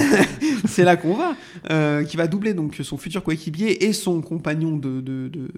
c'est 0.64 0.82
là 0.82 0.96
qu'on 0.96 1.14
va. 1.14 1.36
Euh, 1.70 2.02
qui 2.02 2.16
va 2.16 2.26
doubler 2.26 2.54
donc 2.54 2.74
son 2.82 2.96
futur 2.98 3.22
coéquipier 3.22 3.84
et 3.84 3.92
son 3.92 4.20
compagnon 4.20 4.76
de, 4.76 5.00
de, 5.00 5.28
de, 5.28 5.48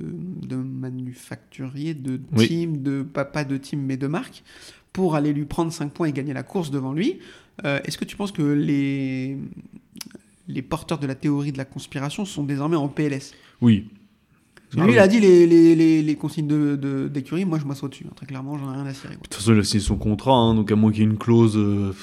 de 0.47 0.57
manufacturier, 0.57 1.95
de 1.95 2.21
Oui. 2.37 2.47
team, 2.47 2.83
de 2.83 3.03
pas, 3.03 3.25
pas 3.25 3.45
de 3.45 3.57
team 3.57 3.81
mais 3.81 3.97
de 3.97 4.07
marque, 4.07 4.43
pour 4.93 5.15
aller 5.15 5.33
lui 5.33 5.45
prendre 5.45 5.73
5 5.73 5.93
points 5.93 6.09
et 6.09 6.13
gagner 6.13 6.33
la 6.33 6.43
course 6.43 6.71
devant 6.71 6.93
lui. 6.93 7.19
Euh, 7.65 7.81
Est-ce 7.85 7.99
que 7.99 8.05
tu 8.05 8.17
penses 8.17 8.33
que 8.33 8.43
les, 8.43 9.37
les 10.49 10.63
porteurs 10.63 10.99
de 10.99 11.07
la 11.07 11.15
théorie 11.15 11.53
de 11.53 11.59
la 11.59 11.65
conspiration 11.65 12.25
sont 12.25 12.45
désormais 12.45 12.77
en 12.77 12.89
PLS 12.89 13.33
oui. 13.61 13.87
Lui, 14.75 14.83
Ah 14.83 14.87
il 14.91 14.99
a 14.99 15.09
dit 15.09 15.19
les, 15.19 15.47
les, 15.47 15.75
les, 15.75 16.03
les 16.03 16.15
consignes 16.17 16.47
d'écurie, 16.47 16.77
de, 16.79 17.09
d'écurie, 17.09 17.45
moi 17.47 17.59
je 17.59 17.65
m'assois 17.65 17.89
dessus. 17.89 18.05
hein. 18.07 18.13
Très 18.15 18.27
clairement, 18.27 18.59
j'en 18.59 18.71
ai 18.73 18.77
rien 18.77 18.85
à 18.87 18.93
cirer. 18.93 19.15
De 19.15 19.21
toute 19.21 19.33
façon, 19.33 19.55
il 19.55 19.59
a 19.61 19.65
signé 19.65 19.83
son 19.83 19.97
contrat, 19.97 20.35
hein, 20.35 20.55
donc 20.55 20.71
à 20.71 20.77
moins 20.77 20.91
qu'il 20.93 21.01
y 21.01 21.07
ait 21.07 21.11
une 21.11 21.17
clause. 21.17 21.57
euh, 21.57 21.95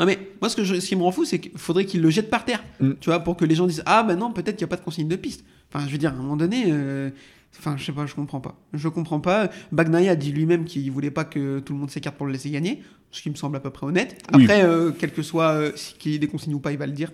Non 0.00 0.06
mais 0.06 0.18
moi 0.40 0.48
ce, 0.48 0.56
que 0.56 0.64
je- 0.64 0.80
ce 0.80 0.88
qui 0.88 0.96
me 0.96 1.02
rend 1.02 1.10
fou 1.12 1.24
c'est 1.26 1.38
qu'il 1.40 1.52
faudrait 1.56 1.84
qu'il 1.84 2.00
le 2.00 2.08
jette 2.10 2.30
par 2.30 2.44
terre, 2.46 2.64
Mm. 2.80 2.92
tu 3.00 3.10
vois, 3.10 3.20
pour 3.20 3.36
que 3.36 3.44
les 3.44 3.54
gens 3.54 3.66
disent 3.66 3.82
ah 3.84 4.02
ben 4.02 4.16
non 4.16 4.32
peut-être 4.32 4.56
qu'il 4.56 4.64
n'y 4.64 4.68
a 4.68 4.74
pas 4.74 4.76
de 4.76 4.84
consigne 4.84 5.08
de 5.08 5.16
piste. 5.16 5.44
Enfin 5.72 5.84
je 5.86 5.92
veux 5.92 5.98
dire 5.98 6.10
à 6.10 6.14
un 6.14 6.16
moment 6.16 6.36
donné, 6.38 6.64
euh, 6.68 7.10
enfin 7.58 7.76
je 7.76 7.84
sais 7.84 7.92
pas, 7.92 8.06
je 8.06 8.14
comprends 8.14 8.40
pas, 8.40 8.56
je 8.72 8.88
comprends 8.88 9.20
pas. 9.20 9.50
Bagnaia 9.72 10.12
a 10.12 10.16
dit 10.16 10.32
lui-même 10.32 10.64
qu'il 10.64 10.90
voulait 10.90 11.10
pas 11.10 11.24
que 11.24 11.60
tout 11.60 11.72
le 11.72 11.78
monde 11.78 11.90
s'écarte 11.90 12.16
pour 12.16 12.26
le 12.26 12.32
laisser 12.32 12.50
gagner, 12.50 12.82
ce 13.10 13.22
qui 13.22 13.30
me 13.30 13.34
semble 13.36 13.56
à 13.56 13.60
peu 13.60 13.70
près 13.70 13.86
honnête. 13.86 14.20
Oui. 14.34 14.44
Après 14.44 14.64
euh, 14.64 14.90
quel 14.98 15.12
que 15.12 15.22
soit 15.22 15.50
euh, 15.52 15.72
si- 15.76 15.94
qu'il 15.94 16.12
y 16.12 16.14
ait 16.14 16.18
des 16.18 16.28
consignes 16.28 16.54
ou 16.54 16.60
pas, 16.60 16.72
il 16.72 16.78
va 16.78 16.86
le 16.86 16.92
dire. 16.92 17.10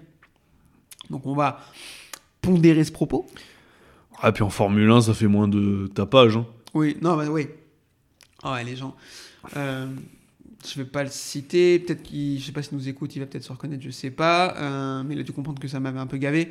Donc 1.11 1.27
on 1.27 1.35
va 1.35 1.61
pondérer 2.41 2.85
ce 2.85 2.93
propos. 2.93 3.27
Ah, 4.23 4.33
puis 4.33 4.43
en 4.43 4.51
Formule 4.51 4.91
1, 4.91 5.03
ça 5.03 5.15
fait 5.15 5.27
moins 5.27 5.49
de 5.49 5.89
tapage. 5.95 6.37
Hein. 6.37 6.47
Oui, 6.73 6.97
non, 7.03 7.17
bah 7.17 7.27
oui. 7.29 7.47
Ah 8.43 8.53
ouais, 8.55 8.65
les 8.65 8.77
gens. 8.77 8.95
Euh, 9.57 9.87
je 10.67 10.79
vais 10.79 10.85
pas 10.87 11.03
le 11.05 11.11
citer. 11.11 11.79
Peut-être 11.79 12.03
qu'il, 12.03 12.39
je 12.41 12.47
sais 12.47 12.53
pas 12.53 12.63
s'il 12.63 12.77
nous 12.77 12.89
écoute, 12.89 13.15
il 13.17 13.19
va 13.21 13.27
peut-être 13.27 13.43
se 13.45 13.53
reconnaître, 13.53 13.83
je 13.83 13.91
sais 13.91 14.11
pas. 14.11 14.55
Euh, 14.57 15.03
mais 15.05 15.15
il 15.15 15.21
a 15.21 15.23
dû 15.25 15.33
comprendre 15.33 15.61
que 15.61 15.69
ça 15.69 15.81
m'avait 15.81 15.99
un 15.99 16.07
peu 16.07 16.17
gavé. 16.17 16.51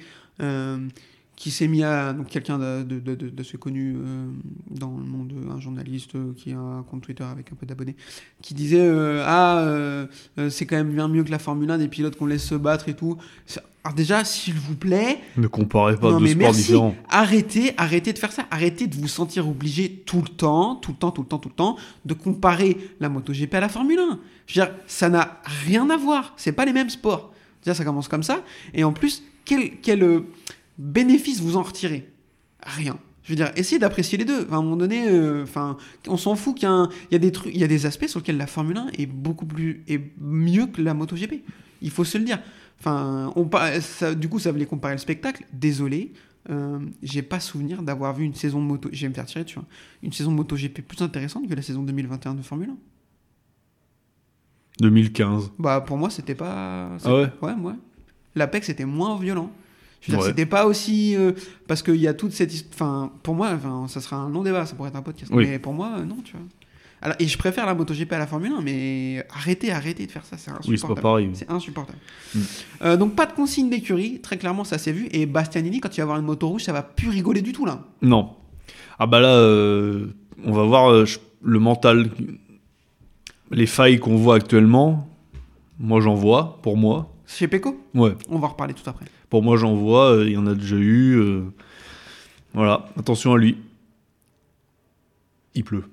Qui 1.35 1.49
s'est 1.51 1.67
mis 1.67 1.83
à 1.83 2.13
donc 2.13 2.27
quelqu'un 2.27 2.59
de, 2.59 2.83
de, 2.83 2.99
de, 2.99 3.15
de- 3.15 3.29
d'assez 3.29 3.57
connu 3.57 3.95
euh, 3.97 4.27
dans 4.69 4.95
le 4.95 5.03
monde, 5.03 5.33
un 5.51 5.59
journaliste 5.59 6.15
euh, 6.15 6.31
qui 6.37 6.51
a 6.53 6.57
un 6.59 6.83
compte 6.83 7.01
Twitter 7.01 7.23
avec 7.23 7.51
un 7.51 7.55
peu 7.55 7.65
d'abonnés, 7.65 7.95
qui 8.41 8.53
disait 8.53 8.79
euh, 8.79 9.23
ah 9.25 10.07
c'est 10.49 10.65
quand 10.67 10.75
même 10.75 10.91
bien 10.93 11.07
mieux 11.07 11.23
que 11.23 11.31
la 11.31 11.39
Formule 11.39 11.69
1 11.71 11.79
des 11.79 11.87
pilotes 11.87 12.15
qu'on 12.17 12.27
laisse 12.27 12.45
se 12.45 12.55
battre 12.55 12.87
et 12.87 12.93
tout. 12.93 13.17
Alors 13.83 13.95
déjà 13.95 14.23
s'il 14.23 14.53
vous 14.53 14.75
plaît, 14.75 15.19
Ne 15.35 15.47
comparez 15.47 15.97
pas 15.97 16.11
non, 16.11 16.19
deux 16.19 16.23
mais 16.25 16.29
sports 16.31 16.41
merci. 16.43 16.61
différents. 16.61 16.95
Arrêtez, 17.09 17.73
arrêtez 17.77 18.13
de 18.13 18.19
faire 18.19 18.31
ça. 18.31 18.45
Arrêtez 18.51 18.85
de 18.87 18.95
vous 18.95 19.07
sentir 19.09 19.49
obligé 19.49 19.89
tout 20.05 20.21
le 20.21 20.29
temps, 20.29 20.75
tout 20.75 20.91
le 20.91 20.97
temps, 20.97 21.11
tout 21.11 21.23
le 21.23 21.27
temps, 21.27 21.39
tout 21.39 21.49
le 21.49 21.55
temps, 21.55 21.77
de 22.05 22.13
comparer 22.13 22.77
la 22.99 23.09
MotoGP 23.09 23.55
à 23.55 23.59
la 23.59 23.69
Formule 23.69 23.99
1. 23.99 24.19
Je 24.45 24.59
veux 24.61 24.65
dire, 24.67 24.75
ça 24.87 25.09
n'a 25.09 25.41
rien 25.65 25.89
à 25.89 25.97
voir. 25.97 26.33
C'est 26.37 26.53
pas 26.53 26.63
les 26.63 26.73
mêmes 26.73 26.89
sports. 26.91 27.33
Déjà, 27.65 27.73
ça 27.73 27.83
commence 27.83 28.07
comme 28.07 28.23
ça. 28.23 28.43
Et 28.73 28.83
en 28.85 28.93
plus, 28.93 29.23
quel, 29.45 29.71
quel 29.81 30.21
bénéfice 30.77 31.39
vous 31.41 31.57
en 31.57 31.63
retirez 31.63 32.09
Rien. 32.61 32.97
Je 33.23 33.29
veux 33.29 33.35
dire, 33.37 33.51
essayez 33.55 33.79
d'apprécier 33.79 34.17
les 34.17 34.25
deux. 34.25 34.43
Enfin, 34.43 34.55
à 34.55 34.59
un 34.59 34.61
moment 34.63 34.75
donné, 34.75 35.07
euh, 35.09 35.43
enfin, 35.43 35.77
on 36.07 36.17
s'en 36.17 36.35
fout 36.35 36.55
qu'il 36.57 36.67
y, 36.67 37.13
y 37.13 37.15
a 37.15 37.19
des 37.19 37.31
trucs, 37.31 37.53
il 37.53 37.59
y 37.59 37.63
a 37.63 37.67
des 37.67 37.85
aspects 37.85 38.07
sur 38.07 38.19
lesquels 38.19 38.35
la 38.37 38.47
Formule 38.47 38.77
1 38.77 38.87
est 38.97 39.05
beaucoup 39.05 39.45
plus, 39.45 39.81
est 39.87 40.01
mieux 40.19 40.65
que 40.67 40.81
la 40.81 40.93
MotoGP. 40.93 41.35
Il 41.81 41.89
faut 41.89 42.03
se 42.03 42.17
le 42.17 42.25
dire. 42.25 42.39
Enfin, 42.79 43.31
on, 43.37 43.49
ça- 43.79 44.13
du 44.13 44.27
coup, 44.27 44.39
ça 44.39 44.51
voulait 44.51 44.65
comparer 44.65 44.93
le 44.95 44.97
spectacle. 44.99 45.45
Désolé, 45.53 46.11
euh, 46.49 46.79
j'ai 47.01 47.21
pas 47.21 47.39
souvenir 47.39 47.81
d'avoir 47.81 48.13
vu 48.13 48.25
une 48.25 48.33
saison 48.33 48.59
moto. 48.59 48.89
Je 48.91 49.01
vais 49.03 49.09
me 49.09 49.13
faire 49.13 49.25
tirer 49.25 49.45
dessus. 49.45 49.59
hein. 49.59 49.65
Une 50.01 50.11
saison 50.11 50.31
MotoGP 50.31 50.81
plus 50.81 51.01
intéressante 51.01 51.47
que 51.47 51.53
la 51.55 51.61
saison 51.61 51.81
2021 51.83 52.33
de 52.35 52.41
Formule 52.41 52.71
1. 52.71 52.77
2015. 54.81 55.51
Bah, 55.59 55.81
pour 55.81 55.97
moi, 55.97 56.09
c'était 56.09 56.35
pas. 56.35 56.97
Ah 57.05 57.15
ouais? 57.15 57.29
Ouais, 57.41 57.53
ouais. 57.53 57.73
L'Apex 58.35 58.69
était 58.69 58.85
moins 58.85 59.17
violent. 59.19 59.51
Je 60.07 60.15
Ouais. 60.15 60.21
c'était 60.23 60.45
pas 60.45 60.65
aussi. 60.65 61.15
euh, 61.15 61.31
parce 61.67 61.81
qu'il 61.81 61.95
y 61.95 62.07
a 62.07 62.13
toute 62.13 62.31
cette. 62.33 62.51
Enfin, 62.73 63.11
pour 63.23 63.35
moi, 63.35 63.51
enfin, 63.55 63.85
ça 63.87 64.01
sera 64.01 64.17
un 64.17 64.29
long 64.29 64.43
débat, 64.43 64.65
ça 64.65 64.75
pourrait 64.75 64.89
être 64.89 64.95
un 64.97 65.01
podcast. 65.01 65.31
Oui. 65.33 65.47
Mais 65.47 65.59
pour 65.59 65.73
moi, 65.73 65.93
euh, 65.97 66.03
non, 66.05 66.17
tu 66.23 66.33
vois. 66.33 66.41
Alors, 67.01 67.17
et 67.19 67.27
je 67.27 67.37
préfère 67.37 67.65
la 67.65 67.73
MotoGP 67.75 68.13
à 68.13 68.17
la 68.17 68.27
Formule 68.27 68.53
1, 68.53 68.61
mais 68.61 69.25
arrêtez, 69.33 69.71
arrêtez 69.71 70.05
de 70.05 70.11
faire 70.11 70.23
ça, 70.25 70.37
c'est 70.37 70.51
insupportable. 70.51 70.71
Oui, 70.71 70.77
c'est 70.79 70.87
pas 70.95 71.01
pareil. 71.01 71.29
C'est 71.33 71.49
insupportable. 71.51 71.97
Mm. 72.33 72.39
Euh, 72.83 72.97
donc, 72.97 73.15
pas 73.15 73.25
de 73.25 73.33
consigne 73.33 73.69
d'écurie, 73.69 74.21
très 74.21 74.37
clairement, 74.37 74.63
ça 74.63 74.77
s'est 74.77 74.93
vu. 74.93 75.09
Et 75.11 75.25
Bastianini, 75.25 75.81
quand 75.81 75.89
il 75.95 75.97
va 75.97 76.03
avoir 76.03 76.17
une 76.17 76.25
moto 76.25 76.47
rouge, 76.47 76.63
ça 76.63 76.71
va 76.71 76.81
plus 76.81 77.09
rigoler 77.09 77.41
du 77.41 77.51
tout, 77.51 77.65
là. 77.65 77.83
Non. 78.01 78.29
Ah 78.99 79.05
bah 79.07 79.19
là, 79.19 79.35
euh, 79.35 80.13
on 80.45 80.53
va 80.53 80.63
voir 80.63 80.91
euh, 80.91 81.05
le 81.41 81.59
mental. 81.59 82.09
Les 83.51 83.65
failles 83.65 83.99
qu'on 83.99 84.15
voit 84.15 84.35
actuellement, 84.35 85.07
moi 85.79 85.99
j'en 86.01 86.15
vois, 86.15 86.59
pour 86.63 86.77
moi. 86.77 87.13
Chez 87.27 87.47
Peko, 87.47 87.79
Ouais, 87.93 88.13
on 88.29 88.39
va 88.39 88.47
en 88.47 88.51
reparler 88.51 88.73
tout 88.73 88.87
après. 88.89 89.05
Pour 89.33 89.41
moi 89.41 89.57
j'en 89.57 89.73
vois, 89.73 90.11
euh, 90.11 90.25
il 90.27 90.33
y 90.33 90.37
en 90.37 90.45
a 90.45 90.53
déjà 90.53 90.75
eu. 90.75 91.15
euh, 91.17 91.41
Voilà, 92.53 92.85
attention 92.99 93.33
à 93.33 93.37
lui. 93.39 93.57
Il 95.55 95.63
pleut. 95.63 95.85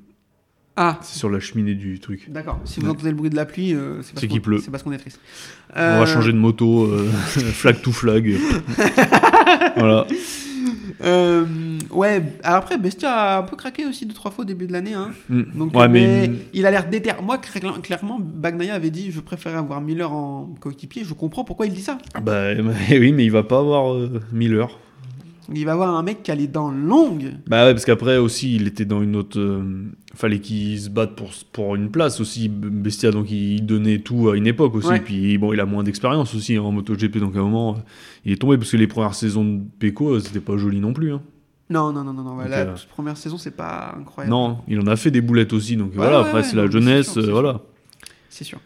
Ah, 0.76 0.98
C'est 1.00 1.16
sur 1.18 1.30
la 1.30 1.40
cheminée 1.40 1.74
du 1.74 2.00
truc. 2.00 2.26
d'accord. 2.30 2.60
Si 2.66 2.80
vous 2.80 2.86
Ouais. 2.86 2.92
entendez 2.92 3.08
le 3.08 3.16
bruit 3.16 3.30
de 3.30 3.36
la 3.36 3.46
pluie, 3.46 3.72
euh, 3.74 4.02
c'est 4.02 4.12
parce 4.12 4.26
qu'il 4.26 4.42
pleut. 4.42 4.58
C'est 4.58 4.70
parce 4.70 4.82
qu'on 4.82 4.92
est 4.92 4.98
triste. 4.98 5.18
On 5.74 6.00
va 6.00 6.04
changer 6.04 6.32
de 6.34 6.36
moto, 6.36 6.84
euh, 6.84 7.08
flag 7.54 7.80
to 7.80 7.92
flag. 7.92 8.36
voilà. 9.76 10.06
Euh, 11.02 11.44
ouais, 11.90 12.22
alors 12.42 12.58
après, 12.58 12.78
Bestia 12.78 13.12
a 13.12 13.38
un 13.38 13.42
peu 13.42 13.56
craqué 13.56 13.86
aussi 13.86 14.06
deux, 14.06 14.14
trois 14.14 14.30
fois 14.30 14.42
au 14.42 14.46
début 14.46 14.66
de 14.66 14.72
l'année. 14.72 14.94
Hein. 14.94 15.10
Mm. 15.28 15.42
Donc, 15.54 15.74
ouais, 15.76 15.88
mais 15.88 16.28
mais 16.28 16.34
il 16.52 16.66
a 16.66 16.70
l'air 16.70 16.88
déter. 16.88 17.12
Moi, 17.22 17.38
cla- 17.38 17.80
clairement, 17.80 18.18
Bagnaia 18.20 18.74
avait 18.74 18.90
dit 18.90 19.10
Je 19.10 19.20
préfère 19.20 19.56
avoir 19.56 19.80
Miller 19.80 20.12
en 20.12 20.54
coéquipier. 20.60 21.04
Je 21.04 21.14
comprends 21.14 21.44
pourquoi 21.44 21.66
il 21.66 21.72
dit 21.72 21.82
ça. 21.82 21.98
bah 22.22 22.48
oui, 22.90 23.12
mais 23.12 23.24
il 23.24 23.30
va 23.30 23.42
pas 23.42 23.58
avoir 23.58 23.92
euh, 23.94 24.20
Miller. 24.32 24.68
Il 25.52 25.64
va 25.64 25.72
avoir 25.72 25.94
un 25.96 26.02
mec 26.02 26.22
qui 26.22 26.30
a 26.30 26.34
les 26.34 26.46
dents 26.46 26.70
longues. 26.70 27.32
Bah 27.46 27.64
ouais, 27.64 27.72
parce 27.72 27.84
qu'après 27.84 28.18
aussi, 28.18 28.54
il 28.56 28.66
était 28.68 28.84
dans 28.84 29.02
une 29.02 29.16
autre. 29.16 29.38
euh, 29.38 29.84
fallait 30.14 30.38
qu'il 30.40 30.78
se 30.80 30.88
batte 30.90 31.16
pour, 31.16 31.30
pour 31.52 31.74
une 31.76 31.90
place 31.90 32.20
aussi, 32.20 32.48
Bestia, 32.48 33.10
donc 33.10 33.30
il 33.30 33.64
donnait 33.64 33.98
tout 33.98 34.28
à 34.30 34.36
une 34.36 34.46
époque 34.46 34.74
aussi. 34.74 34.88
Ouais. 34.88 35.00
Puis 35.00 35.38
bon, 35.38 35.52
il 35.52 35.60
a 35.60 35.66
moins 35.66 35.82
d'expérience 35.82 36.34
aussi 36.34 36.58
en 36.58 36.70
MotoGP, 36.72 37.18
donc 37.18 37.36
à 37.36 37.40
un 37.40 37.42
moment, 37.42 37.74
euh, 37.76 37.80
il 38.24 38.32
est 38.32 38.36
tombé 38.36 38.58
parce 38.58 38.70
que 38.70 38.76
les 38.76 38.86
premières 38.86 39.14
saisons 39.14 39.44
de 39.44 39.60
Pecco, 39.78 40.14
euh, 40.14 40.20
c'était 40.20 40.40
pas 40.40 40.56
joli 40.56 40.80
non 40.80 40.92
plus. 40.92 41.12
hein. 41.12 41.22
Non, 41.68 41.92
non, 41.92 42.02
non, 42.02 42.12
non. 42.12 42.22
non. 42.24 42.36
Donc, 42.36 42.48
la 42.48 42.58
euh, 42.58 42.74
première 42.90 43.16
saison, 43.16 43.38
c'est 43.38 43.52
pas 43.56 43.94
incroyable. 43.98 44.30
Non, 44.34 44.58
il 44.66 44.80
en 44.80 44.86
a 44.88 44.96
fait 44.96 45.10
des 45.12 45.20
boulettes 45.20 45.52
aussi, 45.52 45.76
donc 45.76 45.92
voilà, 45.94 46.20
ouais, 46.22 46.26
après 46.28 46.42
c'est 46.42 46.56
la 46.56 46.68
jeunesse, 46.68 47.12
sûr, 47.12 47.22
euh, 47.22 47.30
voilà. 47.30 47.60
C'est 48.28 48.44
sûr. 48.44 48.58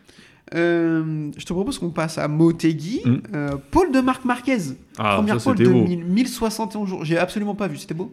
Euh, 0.54 1.30
je 1.38 1.44
te 1.44 1.52
propose 1.52 1.78
qu'on 1.78 1.90
passe 1.90 2.18
à 2.18 2.28
Motegi. 2.28 3.00
Mm. 3.04 3.16
Euh, 3.34 3.56
Paul 3.70 3.90
de 3.92 4.00
Marc 4.00 4.24
Marquez. 4.24 4.58
Ah, 4.98 5.14
Première 5.16 5.40
ça 5.40 5.50
pole 5.54 5.64
de 5.64 5.70
beau. 5.70 5.84
1000 5.86 6.04
1071 6.04 6.88
jours. 6.88 7.04
J'ai 7.04 7.16
absolument 7.18 7.54
pas 7.54 7.66
vu. 7.68 7.78
C'était 7.78 7.94
beau. 7.94 8.12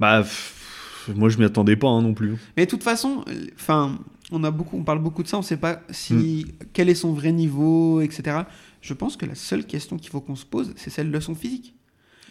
Bah, 0.00 0.22
pff, 0.22 1.10
moi 1.14 1.28
je 1.28 1.38
m'y 1.38 1.44
attendais 1.44 1.76
pas 1.76 1.88
hein, 1.88 2.02
non 2.02 2.14
plus. 2.14 2.34
Mais 2.56 2.64
de 2.66 2.70
toute 2.70 2.82
façon, 2.82 3.24
enfin, 3.54 3.98
on 4.32 4.42
a 4.44 4.50
beaucoup, 4.50 4.76
on 4.76 4.82
parle 4.82 4.98
beaucoup 4.98 5.22
de 5.22 5.28
ça. 5.28 5.38
On 5.38 5.42
sait 5.42 5.56
pas 5.56 5.80
si 5.90 6.14
Mm. 6.48 6.64
quel 6.72 6.88
est 6.88 6.94
son 6.94 7.12
vrai 7.12 7.32
niveau, 7.32 8.00
etc. 8.00 8.38
Je 8.80 8.92
pense 8.94 9.16
que 9.16 9.26
la 9.26 9.34
seule 9.34 9.64
question 9.66 9.96
qu'il 9.96 10.10
faut 10.10 10.20
qu'on 10.20 10.36
se 10.36 10.44
pose, 10.46 10.72
c'est 10.76 10.90
celle 10.90 11.10
de 11.10 11.20
son 11.20 11.34
physique. 11.34 11.74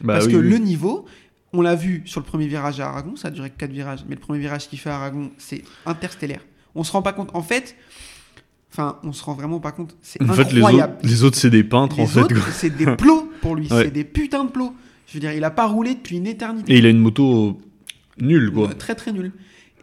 Bah, 0.02 0.13
Parce 0.16 0.26
oui, 0.26 0.34
que 0.34 0.38
oui. 0.38 0.50
le 0.50 0.58
niveau, 0.58 1.06
on 1.54 1.62
l'a 1.62 1.76
vu 1.76 2.02
sur 2.06 2.20
le 2.20 2.26
premier 2.26 2.48
virage 2.48 2.80
à 2.80 2.89
Aragon, 2.89 3.16
ça 3.16 3.30
a 3.30 3.32
duré 3.32 3.50
4 3.50 3.72
virages, 3.72 4.04
mais 4.10 4.16
le 4.16 4.22
premier 4.22 4.39
virage 4.39 4.68
qu'il 4.68 4.80
fait 4.80 4.89
à 4.89 4.96
Aragon, 4.96 5.32
c'est 5.38 5.63
interstellaire. 5.86 6.42
On 6.76 6.84
se 6.84 6.92
rend 6.92 7.04
pas 7.04 7.13
compte. 7.13 7.30
En 7.36 7.44
fait, 7.44 7.76
enfin, 8.74 8.98
on 9.04 9.14
se 9.14 9.24
rend 9.24 9.34
vraiment 9.36 9.60
pas 9.60 9.72
compte. 9.72 9.96
C'est 10.02 10.22
En 10.22 10.34
fait, 10.34 10.52
les 10.52 10.58
incroyable. 10.58 10.94
autres, 10.98 11.08
les 11.08 11.24
autres 11.24 11.38
c'est 11.38 11.50
des 11.52 11.64
peintres 11.64 12.00
en 12.00 12.08
fait. 12.08 12.22
c'est 12.52 12.76
des 12.76 12.88
plots 12.96 13.30
pour 13.42 13.56
lui. 13.56 13.68
Ouais. 13.72 13.84
C'est 13.86 13.92
des 13.92 14.04
putains 14.04 14.44
de 14.46 14.50
plots. 14.50 14.74
Je 15.08 15.14
veux 15.14 15.20
dire, 15.20 15.32
il 15.34 15.44
a 15.44 15.52
pas 15.52 15.68
roulé 15.68 15.94
depuis 15.96 16.18
une 16.18 16.28
éternité. 16.28 16.74
Et 16.74 16.80
il 16.80 16.86
a 16.86 16.90
une 16.90 17.00
moto 17.00 17.60
nulle 18.20 18.52
quoi. 18.52 18.70
Euh, 18.70 18.74
Très 18.74 18.96
très 18.96 19.12
nul. 19.12 19.32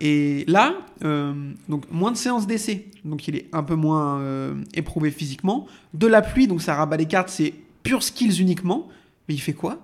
Et 0.00 0.44
là, 0.48 0.74
euh, 1.05 1.33
donc 1.68 1.85
moins 1.92 2.11
de 2.11 2.16
séances 2.16 2.46
d'essai, 2.46 2.87
donc 3.05 3.29
il 3.29 3.37
est 3.37 3.46
un 3.53 3.62
peu 3.62 3.74
moins 3.74 4.18
euh, 4.20 4.55
éprouvé 4.74 5.11
physiquement. 5.11 5.66
De 5.94 6.07
la 6.07 6.22
pluie, 6.22 6.46
donc 6.46 6.62
ça 6.62 6.74
rabat 6.74 6.96
les 6.96 7.05
cartes, 7.07 7.29
c'est 7.29 7.53
pure 7.83 8.03
skills 8.03 8.40
uniquement. 8.40 8.88
Mais 9.29 9.35
il 9.35 9.38
fait 9.40 9.53
quoi? 9.53 9.79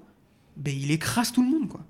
Ben 0.57 0.75
il 0.77 0.91
écrase 0.91 1.33
tout 1.33 1.43
le 1.43 1.49
monde 1.51 1.69
quoi. 1.69 1.81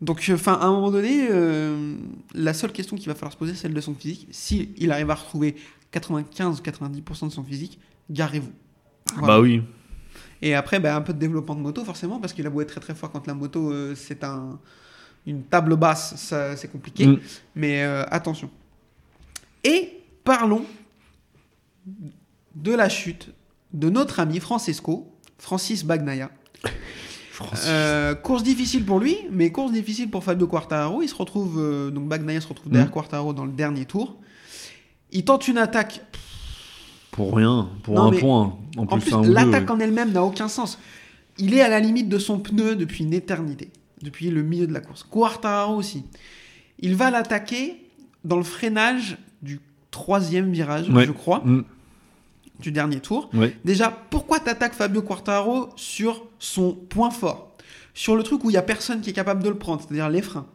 Donc, 0.00 0.24
enfin, 0.32 0.54
à 0.54 0.66
un 0.66 0.70
moment 0.70 0.90
donné, 0.90 1.26
euh, 1.30 1.96
la 2.34 2.54
seule 2.54 2.72
question 2.72 2.96
qu'il 2.96 3.08
va 3.08 3.14
falloir 3.14 3.32
se 3.32 3.36
poser, 3.36 3.54
c'est 3.54 3.62
celle 3.62 3.74
de 3.74 3.80
son 3.80 3.94
physique. 3.94 4.28
Si 4.30 4.70
il 4.76 4.92
arrive 4.92 5.10
à 5.10 5.14
retrouver 5.14 5.56
95-90% 5.92 7.28
de 7.28 7.32
son 7.32 7.42
physique, 7.42 7.80
garez-vous. 8.08 8.52
Voilà. 9.16 9.26
Bah 9.26 9.40
oui. 9.40 9.62
Et 10.40 10.54
après, 10.54 10.78
ben, 10.78 10.94
un 10.94 11.00
peu 11.00 11.12
de 11.12 11.18
développement 11.18 11.56
de 11.56 11.60
moto, 11.60 11.84
forcément, 11.84 12.20
parce 12.20 12.32
qu'il 12.32 12.46
a 12.46 12.50
beau 12.50 12.60
être 12.60 12.68
très 12.68 12.80
très 12.80 12.94
fort 12.94 13.10
quand 13.10 13.26
la 13.26 13.34
moto, 13.34 13.72
euh, 13.72 13.94
c'est 13.96 14.22
un, 14.22 14.60
une 15.26 15.42
table 15.42 15.76
basse, 15.76 16.14
ça, 16.16 16.56
c'est 16.56 16.70
compliqué. 16.70 17.06
Mm. 17.06 17.20
Mais 17.56 17.82
euh, 17.82 18.04
attention. 18.08 18.50
Et 19.64 20.00
parlons 20.22 20.64
de 22.54 22.72
la 22.72 22.88
chute 22.88 23.32
de 23.72 23.90
notre 23.90 24.20
ami 24.20 24.38
Francesco, 24.38 25.12
Francis 25.38 25.84
Bagnaia. 25.84 26.30
Euh, 27.66 28.14
course 28.14 28.42
difficile 28.42 28.84
pour 28.84 28.98
lui, 29.00 29.16
mais 29.30 29.50
course 29.52 29.72
difficile 29.72 30.10
pour 30.10 30.24
Fabio 30.24 30.46
Quartararo. 30.46 31.02
Il 31.02 31.08
se 31.08 31.14
retrouve, 31.14 31.56
euh, 31.58 31.90
donc 31.90 32.08
Bagnaia 32.08 32.40
se 32.40 32.48
retrouve 32.48 32.70
derrière 32.72 32.88
Mm. 32.88 32.92
Quartararo 32.92 33.32
dans 33.32 33.44
le 33.44 33.52
dernier 33.52 33.84
tour. 33.84 34.16
Il 35.12 35.24
tente 35.24 35.48
une 35.48 35.58
attaque 35.58 36.02
Pour 37.10 37.34
rien, 37.36 37.68
pour 37.82 37.94
Non, 37.94 38.12
un 38.12 38.18
point. 38.18 38.56
En 38.76 38.86
plus, 38.86 39.12
En 39.12 39.22
l'attaque 39.22 39.64
ouais. 39.64 39.70
en 39.72 39.80
elle-même 39.80 40.12
n'a 40.12 40.22
aucun 40.22 40.48
sens. 40.48 40.78
Il 41.38 41.54
est 41.54 41.60
à 41.62 41.68
la 41.68 41.80
limite 41.80 42.08
de 42.08 42.18
son 42.18 42.38
pneu 42.38 42.76
depuis 42.76 43.04
une 43.04 43.12
éternité, 43.14 43.70
depuis 44.02 44.30
le 44.30 44.42
milieu 44.42 44.66
de 44.66 44.72
la 44.72 44.80
course. 44.80 45.04
Quartararo 45.04 45.74
aussi. 45.76 46.04
Il 46.80 46.94
va 46.96 47.10
l'attaquer 47.10 47.76
dans 48.24 48.36
le 48.36 48.42
freinage 48.44 49.16
du 49.42 49.60
troisième 49.90 50.52
virage, 50.52 50.90
Ouais. 50.90 51.06
je 51.06 51.12
crois, 51.12 51.40
Mm. 51.44 51.64
Du 52.60 52.72
dernier 52.72 53.00
tour. 53.00 53.30
Déjà, 53.64 53.90
pourquoi 53.90 54.40
t'attaques 54.40 54.74
Fabio 54.74 55.02
Quartararo 55.02 55.70
sur 55.76 56.24
son 56.38 56.72
point 56.72 57.10
fort? 57.10 57.56
Sur 57.94 58.16
le 58.16 58.22
truc 58.22 58.44
où 58.44 58.50
il 58.50 58.52
n'y 58.52 58.58
a 58.58 58.62
personne 58.62 59.00
qui 59.00 59.10
est 59.10 59.14
capable 59.14 59.42
de 59.42 59.48
le 59.48 59.56
prendre, 59.56 59.80
c'est-à-dire 59.80 60.08
les 60.08 60.22
freins. 60.22 60.46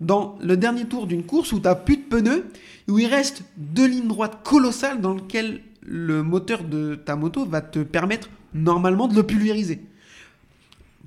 Dans 0.00 0.38
le 0.40 0.56
dernier 0.56 0.84
tour 0.84 1.06
d'une 1.06 1.24
course 1.24 1.52
où 1.52 1.60
tu 1.60 1.68
plus 1.84 1.96
de 1.96 2.02
pneus, 2.02 2.46
où 2.88 2.98
il 2.98 3.06
reste 3.06 3.42
deux 3.56 3.86
lignes 3.86 4.08
droites 4.08 4.42
colossales 4.44 5.00
dans 5.00 5.14
lesquelles 5.14 5.60
le 5.82 6.22
moteur 6.22 6.64
de 6.64 6.94
ta 6.94 7.16
moto 7.16 7.44
va 7.44 7.60
te 7.60 7.80
permettre 7.80 8.28
normalement 8.54 9.08
de 9.08 9.14
le 9.14 9.22
pulvériser. 9.22 9.80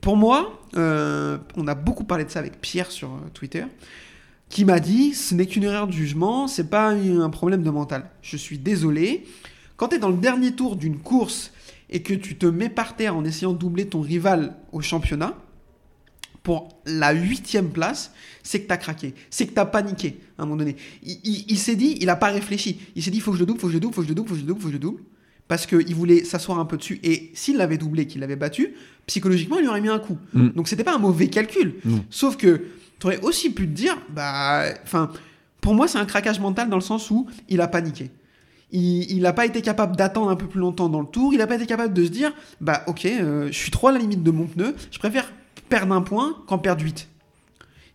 Pour 0.01 0.17
moi, 0.17 0.59
euh, 0.75 1.37
on 1.55 1.67
a 1.67 1.75
beaucoup 1.75 2.03
parlé 2.03 2.25
de 2.25 2.31
ça 2.31 2.39
avec 2.39 2.59
Pierre 2.59 2.91
sur 2.91 3.09
euh, 3.09 3.29
Twitter, 3.33 3.65
qui 4.49 4.65
m'a 4.65 4.79
dit 4.79 5.13
ce 5.13 5.35
n'est 5.35 5.45
qu'une 5.45 5.63
erreur 5.63 5.87
de 5.87 5.93
jugement, 5.93 6.47
c'est 6.47 6.69
pas 6.69 6.89
un 6.89 7.29
problème 7.29 7.63
de 7.63 7.69
mental. 7.69 8.09
Je 8.21 8.35
suis 8.35 8.57
désolé. 8.57 9.25
Quand 9.81 9.87
tu 9.87 9.95
es 9.95 9.99
dans 9.99 10.11
le 10.11 10.17
dernier 10.17 10.51
tour 10.51 10.75
d'une 10.75 10.99
course 10.99 11.51
et 11.89 12.03
que 12.03 12.13
tu 12.13 12.35
te 12.37 12.45
mets 12.45 12.69
par 12.69 12.95
terre 12.95 13.15
en 13.15 13.25
essayant 13.25 13.51
de 13.51 13.57
doubler 13.57 13.87
ton 13.87 14.01
rival 14.01 14.55
au 14.71 14.79
championnat, 14.81 15.33
pour 16.43 16.69
la 16.85 17.13
huitième 17.13 17.69
place, 17.71 18.11
c'est 18.43 18.61
que 18.61 18.67
tu 18.67 18.73
as 18.73 18.77
craqué, 18.77 19.15
c'est 19.31 19.47
que 19.47 19.53
tu 19.53 19.59
as 19.59 19.65
paniqué 19.65 20.19
à 20.37 20.43
un 20.43 20.45
moment 20.45 20.57
donné. 20.57 20.75
Il, 21.01 21.17
il- 21.23 21.45
il 21.49 21.57
s'est 21.57 21.75
dit, 21.75 21.97
il 21.99 22.05
n'a 22.05 22.15
pas 22.15 22.29
réfléchi. 22.29 22.79
Il 22.95 23.01
s'est 23.01 23.09
dit, 23.09 23.17
il 23.17 23.21
faut 23.21 23.31
que 23.31 23.37
je 23.37 23.41
le 23.41 23.47
double, 23.47 23.59
faut 23.59 23.65
que 23.67 23.73
je 23.73 23.77
le 23.77 23.79
double, 23.81 23.93
faut 23.95 24.01
que 24.01 24.05
je 24.07 24.11
le 24.11 24.15
double, 24.15 24.29
faut 24.29 24.35
que 24.35 24.39
je 24.39 24.45
le 24.45 24.47
double, 24.47 24.59
faut 24.61 24.67
que 24.67 24.71
je 24.71 24.77
le 24.77 24.79
double. 24.79 25.01
parce 25.47 25.65
qu'il 25.65 25.95
voulait 25.95 26.23
s'asseoir 26.23 26.59
un 26.59 26.65
peu 26.65 26.77
dessus. 26.77 26.99
Et 27.03 27.31
s'il 27.33 27.57
l'avait 27.57 27.77
doublé, 27.79 28.05
qu'il 28.07 28.21
l'avait 28.21 28.35
battu, 28.37 28.73
psychologiquement, 29.07 29.57
il 29.57 29.61
lui 29.63 29.67
aurait 29.67 29.81
mis 29.81 29.89
un 29.89 29.97
coup. 29.99 30.17
Mm. 30.33 30.49
Donc 30.49 30.67
c'était 30.67 30.83
pas 30.83 30.93
un 30.95 30.99
mauvais 30.99 31.27
calcul. 31.27 31.73
Non. 31.83 32.05
Sauf 32.11 32.37
que 32.37 32.67
tu 32.99 33.07
aurais 33.07 33.19
aussi 33.21 33.49
pu 33.49 33.67
te 33.67 33.73
dire, 33.73 33.97
bah, 34.09 34.63
enfin, 34.83 35.11
pour 35.59 35.73
moi, 35.75 35.87
c'est 35.89 35.97
un 35.97 36.05
craquage 36.05 36.39
mental 36.39 36.69
dans 36.69 36.77
le 36.77 36.81
sens 36.83 37.09
où 37.11 37.27
il 37.49 37.59
a 37.61 37.67
paniqué. 37.67 38.11
Il 38.73 39.21
n'a 39.23 39.33
pas 39.33 39.45
été 39.45 39.61
capable 39.61 39.97
d'attendre 39.97 40.29
un 40.29 40.35
peu 40.37 40.47
plus 40.47 40.59
longtemps 40.61 40.87
dans 40.87 41.01
le 41.01 41.07
tour. 41.07 41.33
Il 41.33 41.37
n'a 41.39 41.47
pas 41.47 41.55
été 41.55 41.65
capable 41.65 41.93
de 41.93 42.05
se 42.05 42.09
dire, 42.09 42.31
bah, 42.61 42.83
ok, 42.87 43.05
euh, 43.05 43.47
je 43.47 43.51
suis 43.57 43.69
trop 43.71 43.89
à 43.89 43.91
la 43.91 43.99
limite 43.99 44.23
de 44.23 44.31
mon 44.31 44.45
pneu. 44.45 44.73
Je 44.91 44.97
préfère 44.99 45.31
perdre 45.67 45.93
un 45.93 46.01
point 46.01 46.37
qu'en 46.47 46.57
perdre 46.57 46.81
8. 46.83 47.07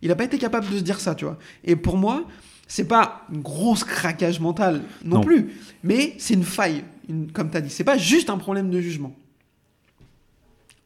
Il 0.03 0.09
n'a 0.09 0.15
pas 0.15 0.25
été 0.25 0.37
capable 0.37 0.69
de 0.69 0.77
se 0.77 0.83
dire 0.83 0.99
ça, 0.99 1.15
tu 1.15 1.25
vois. 1.25 1.37
Et 1.63 1.75
pour 1.75 1.97
moi, 1.97 2.23
c'est 2.67 2.87
pas 2.87 3.25
un 3.33 3.39
gros 3.39 3.73
craquage 3.73 4.39
mental 4.39 4.83
non, 5.03 5.15
Non. 5.17 5.21
plus, 5.23 5.49
mais 5.83 6.13
c'est 6.19 6.35
une 6.35 6.43
faille, 6.43 6.83
une- 7.09 7.31
comme 7.31 7.49
tu 7.49 7.57
as 7.57 7.61
dit. 7.61 7.71
C'est 7.71 7.83
pas 7.83 7.97
juste 7.97 8.29
un 8.29 8.37
problème 8.37 8.69
de 8.69 8.79
jugement. 8.79 9.15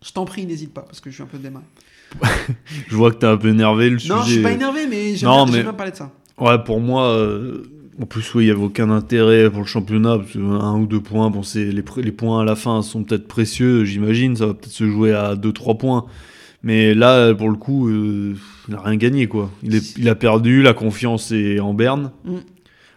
Je 0.04 0.12
t'en 0.14 0.26
prie, 0.26 0.46
n'hésite 0.46 0.74
pas, 0.74 0.82
parce 0.82 1.00
que 1.02 1.10
je 1.10 1.16
suis 1.16 1.24
un 1.24 1.28
peu 1.28 1.38
démarré. 1.38 1.66
Je 2.88 2.96
vois 2.96 3.12
que 3.12 3.18
t'es 3.18 3.28
un 3.28 3.38
peu 3.38 3.50
énervé 3.50 3.90
le 3.90 3.98
Non, 4.08 4.18
je 4.20 4.24
suis 4.24 4.32
sujet. 4.32 4.42
pas 4.42 4.52
énervé, 4.52 4.88
mais 4.88 5.16
j'aime 5.16 5.30
Non, 5.30 5.46
bien, 5.46 5.58
mais- 5.58 5.64
bien 5.64 5.74
parler 5.74 5.92
de 5.92 5.98
ça. 5.98 6.12
Ouais, 6.38 6.58
pour 6.64 6.80
moi, 6.80 7.08
euh, 7.10 7.64
en 8.00 8.06
plus, 8.06 8.34
oui, 8.36 8.44
il 8.44 8.46
n'y 8.48 8.52
avait 8.52 8.64
aucun 8.64 8.90
intérêt 8.90 9.50
pour 9.50 9.62
le 9.62 9.66
championnat. 9.66 10.18
Parce 10.18 10.32
que 10.32 10.40
un 10.40 10.78
ou 10.80 10.86
deux 10.88 11.02
points, 11.02 11.30
bon, 11.30 11.44
c'est 11.44 11.66
les, 11.66 11.82
points 12.12 12.42
à 12.42 12.46
la 12.46 12.56
fin 12.56 12.82
sont 12.82 13.04
peut-être 13.04 13.28
précieux, 13.28 13.84
j'imagine. 13.86 14.36
Ça 14.36 14.48
va 14.48 14.54
peut-être 14.54 14.72
se 14.72 14.90
jouer 14.90 15.14
à 15.14 15.36
2-3 15.36 15.78
points. 15.78 16.06
Mais 16.64 16.94
là, 16.94 17.34
pour 17.34 17.50
le 17.50 17.56
coup, 17.56 17.90
euh, 17.90 18.36
il 18.68 18.74
n'a 18.74 18.82
rien 18.82 18.96
gagné, 18.96 19.28
quoi. 19.28 19.50
Il, 19.64 19.76
est- 19.76 19.98
il 19.98 20.08
a 20.10 20.16
perdu, 20.16 20.62
la 20.62 20.74
confiance 20.74 21.32
est 21.32 21.60
en 21.60 21.74
berne. 21.74 22.12
Mm. 22.24 22.36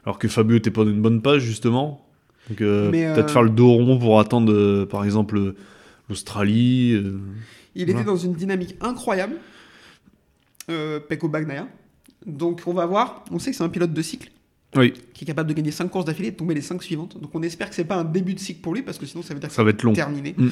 Alors 0.04 0.18
que 0.18 0.28
Fabio 0.28 0.56
était 0.56 0.70
pas 0.70 0.84
dans 0.84 0.90
une 0.90 1.00
bonne 1.00 1.22
page, 1.22 1.42
justement. 1.42 2.06
Donc, 2.50 2.60
euh, 2.60 2.90
peut-être 2.90 3.18
euh, 3.30 3.32
faire 3.32 3.42
le 3.42 3.50
dos 3.50 3.72
rond 3.72 3.98
pour 3.98 4.20
attendre, 4.20 4.84
par 4.84 5.04
exemple, 5.04 5.54
l'Australie. 6.10 6.90
Il 7.74 7.84
Voilà. 7.86 8.00
était 8.00 8.04
dans 8.04 8.16
une 8.16 8.34
dynamique 8.34 8.76
incroyable, 8.82 9.36
Pecco 11.08 11.28
Bagnaia. 11.28 11.66
Donc 12.26 12.62
on 12.66 12.72
va 12.72 12.86
voir, 12.86 13.24
on 13.30 13.38
sait 13.38 13.50
que 13.50 13.56
c'est 13.56 13.64
un 13.64 13.68
pilote 13.68 13.92
de 13.92 14.02
cycle 14.02 14.30
Oui, 14.76 14.92
qui 15.12 15.24
est 15.24 15.26
capable 15.26 15.48
de 15.48 15.54
gagner 15.54 15.70
5 15.70 15.88
courses 15.88 16.04
d'affilée 16.04 16.28
et 16.28 16.32
de 16.32 16.36
tomber 16.36 16.54
les 16.54 16.60
5 16.60 16.82
suivantes. 16.82 17.20
Donc 17.20 17.30
on 17.34 17.42
espère 17.42 17.68
que 17.68 17.74
c'est 17.74 17.84
pas 17.84 17.96
un 17.96 18.04
début 18.04 18.34
de 18.34 18.40
cycle 18.40 18.60
pour 18.60 18.74
lui 18.74 18.82
parce 18.82 18.98
que 18.98 19.06
sinon 19.06 19.22
ça 19.22 19.34
veut 19.34 19.40
dire 19.40 19.50
ça 19.50 19.62
va 19.62 19.70
être 19.70 19.82
long. 19.82 19.92
terminé. 19.92 20.34
Mm. 20.36 20.48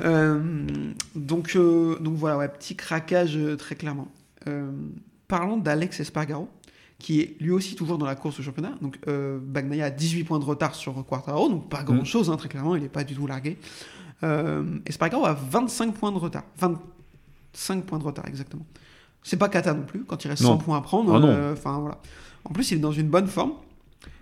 Euh, 0.00 0.66
donc, 1.14 1.54
euh, 1.56 1.98
donc 2.00 2.14
voilà, 2.14 2.36
ouais, 2.36 2.48
petit 2.48 2.76
craquage 2.76 3.36
euh, 3.36 3.56
très 3.56 3.74
clairement. 3.74 4.08
Parlons 5.28 5.56
d'Alex 5.56 6.00
Espargaro 6.00 6.50
qui 6.98 7.20
est 7.20 7.36
lui 7.40 7.50
aussi 7.50 7.74
toujours 7.76 7.96
dans 7.96 8.06
la 8.06 8.14
course 8.14 8.38
au 8.40 8.42
championnat. 8.42 8.74
Donc 8.82 8.98
Bagnaia 9.06 9.86
a 9.86 9.90
18 9.90 10.24
points 10.24 10.38
de 10.38 10.44
retard 10.44 10.74
sur 10.74 11.04
Quartaro, 11.06 11.48
donc 11.48 11.70
pas 11.70 11.82
grand 11.82 12.04
chose 12.04 12.30
très 12.38 12.48
clairement, 12.48 12.76
il 12.76 12.82
n'est 12.82 12.88
pas 12.90 13.04
du 13.04 13.14
tout 13.14 13.26
largué. 13.26 13.56
Espargaro 14.86 15.24
a 15.24 15.32
25 15.32 15.94
points 15.94 16.12
de 16.12 16.18
retard. 16.18 16.44
25 16.58 17.84
points 17.84 17.98
de 17.98 18.04
retard, 18.04 18.26
exactement. 18.28 18.66
C'est 19.24 19.36
pas 19.38 19.48
cata 19.48 19.74
non 19.74 19.82
plus, 19.82 20.04
quand 20.04 20.24
il 20.24 20.28
reste 20.28 20.42
Non. 20.42 20.50
100 20.50 20.58
points 20.58 20.78
à 20.78 20.80
prendre. 20.82 21.12
Ah 21.14 21.26
euh, 21.26 21.52
Enfin 21.54 21.78
voilà. 21.80 21.98
En 22.44 22.52
plus, 22.52 22.70
il 22.70 22.76
est 22.76 22.80
dans 22.80 22.92
une 22.92 23.08
bonne 23.08 23.26
forme. 23.26 23.54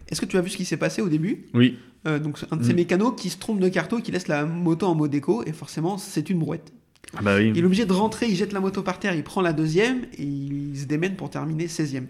Est-ce 0.09 0.21
que 0.21 0.27
tu 0.27 0.37
as 0.39 0.41
vu 0.41 0.49
ce 0.49 0.57
qui 0.57 0.65
s'est 0.65 0.77
passé 0.79 1.03
au 1.03 1.09
début? 1.09 1.47
Oui, 1.55 1.77
Euh, 2.07 2.19
Donc, 2.19 2.39
un 2.51 2.57
de 2.57 2.65
ces 2.65 2.73
Mm. 2.73 2.77
mécanos 2.77 3.13
qui 3.17 3.31
se 3.31 3.39
trompe 3.39 3.61
de 3.61 3.69
carton 3.69 3.99
et 3.99 4.03
qui 4.03 4.11
laisse 4.11 4.27
la 4.29 4.45
moto 4.45 4.87
en 4.87 4.95
mode 4.97 5.15
écho, 5.15 5.45
et 5.47 5.53
forcément, 5.53 5.99
c'est 5.99 6.31
une 6.31 6.39
brouette. 6.41 6.73
Ah 7.17 7.21
bah 7.23 7.37
oui. 7.37 7.53
Il 7.55 7.63
est 7.63 7.65
obligé 7.67 7.85
de 7.85 7.93
rentrer, 7.93 8.27
il 8.29 8.35
jette 8.37 8.53
la 8.53 8.61
moto 8.61 8.83
par 8.83 8.99
terre, 8.99 9.15
il 9.15 9.23
prend 9.23 9.41
la 9.43 9.53
deuxième, 9.53 10.05
et 10.19 10.23
il 10.25 10.77
se 10.79 10.87
démène 10.87 11.15
pour 11.17 11.31
terminer 11.31 11.67
16ème. 11.69 12.07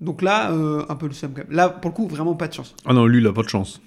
Donc 0.00 0.20
là, 0.22 0.52
euh, 0.52 0.84
un 0.88 0.94
peu 0.94 1.06
le 1.06 1.12
seum 1.14 1.32
quand 1.34 1.42
même. 1.48 1.56
Là, 1.56 1.68
pour 1.70 1.90
le 1.90 1.94
coup, 1.96 2.06
vraiment 2.06 2.34
pas 2.34 2.46
de 2.48 2.52
chance. 2.54 2.74
Ah 2.84 2.92
non, 2.92 3.06
lui, 3.06 3.20
il 3.20 3.26
a 3.26 3.32
pas 3.32 3.42
de 3.42 3.48
chance. 3.48 3.80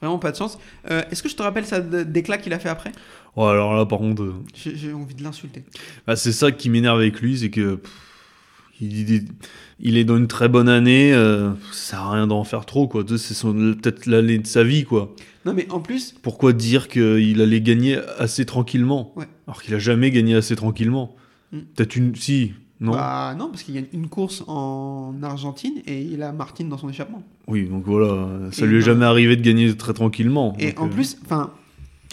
Vraiment 0.00 0.18
pas 0.18 0.32
de 0.32 0.36
chance. 0.36 0.58
Euh, 0.90 1.02
Est-ce 1.10 1.22
que 1.22 1.28
je 1.30 1.36
te 1.36 1.42
rappelle 1.42 1.64
ça 1.64 1.80
d'éclat 1.80 2.36
qu'il 2.38 2.52
a 2.52 2.58
fait 2.58 2.68
après? 2.68 2.92
Oh, 3.36 3.44
alors 3.46 3.74
là, 3.74 3.84
par 3.86 3.98
contre. 3.98 4.22
euh, 4.22 4.34
J'ai 4.54 4.92
envie 4.92 5.14
de 5.14 5.22
l'insulter. 5.22 5.64
Bah, 6.06 6.16
c'est 6.16 6.32
ça 6.32 6.52
qui 6.52 6.70
m'énerve 6.70 6.98
avec 7.00 7.20
lui, 7.20 7.36
c'est 7.38 7.50
que 7.50 7.76
pff, 7.76 7.92
il, 8.80 9.10
il- 9.10 9.28
il 9.80 9.96
est 9.96 10.04
dans 10.04 10.16
une 10.16 10.28
très 10.28 10.48
bonne 10.48 10.68
année, 10.68 11.12
euh, 11.12 11.50
ça 11.72 11.90
sert 11.96 12.00
à 12.00 12.12
rien 12.12 12.26
d'en 12.28 12.44
faire 12.44 12.64
trop, 12.64 12.86
quoi. 12.86 13.04
C'est 13.16 13.34
peut-être 13.44 14.06
l'année 14.06 14.38
de 14.38 14.46
sa 14.46 14.62
vie, 14.62 14.84
quoi. 14.84 15.14
Non, 15.44 15.52
mais 15.52 15.66
en 15.70 15.80
plus, 15.80 16.14
Pourquoi 16.22 16.52
dire 16.52 16.88
qu'il 16.88 17.40
allait 17.42 17.60
gagner 17.60 17.98
assez 18.18 18.46
tranquillement 18.46 19.12
Ouais. 19.16 19.26
Alors 19.46 19.62
qu'il 19.62 19.74
a 19.74 19.78
jamais 19.78 20.10
gagné 20.10 20.34
assez 20.36 20.54
tranquillement? 20.56 21.16
Mm. 21.52 21.58
Peut-être 21.74 21.96
une. 21.96 22.14
Si, 22.14 22.52
non? 22.80 22.92
Bah, 22.92 23.34
non, 23.38 23.48
parce 23.50 23.62
qu'il 23.64 23.74
gagne 23.74 23.86
une 23.92 24.08
course 24.08 24.42
en 24.46 25.14
Argentine 25.22 25.74
et 25.86 26.00
il 26.02 26.22
a 26.22 26.32
Martine 26.32 26.68
dans 26.68 26.78
son 26.78 26.88
échappement. 26.88 27.22
Oui, 27.46 27.68
donc 27.68 27.84
voilà, 27.84 28.50
ça 28.52 28.64
Et 28.64 28.68
lui 28.68 28.78
est 28.78 28.80
jamais 28.80 29.04
arrivé 29.04 29.36
de 29.36 29.42
gagner 29.42 29.76
très 29.76 29.92
tranquillement. 29.92 30.56
Et 30.58 30.72
en 30.78 30.86
euh, 30.86 30.90
plus, 30.90 31.18
enfin, 31.24 31.52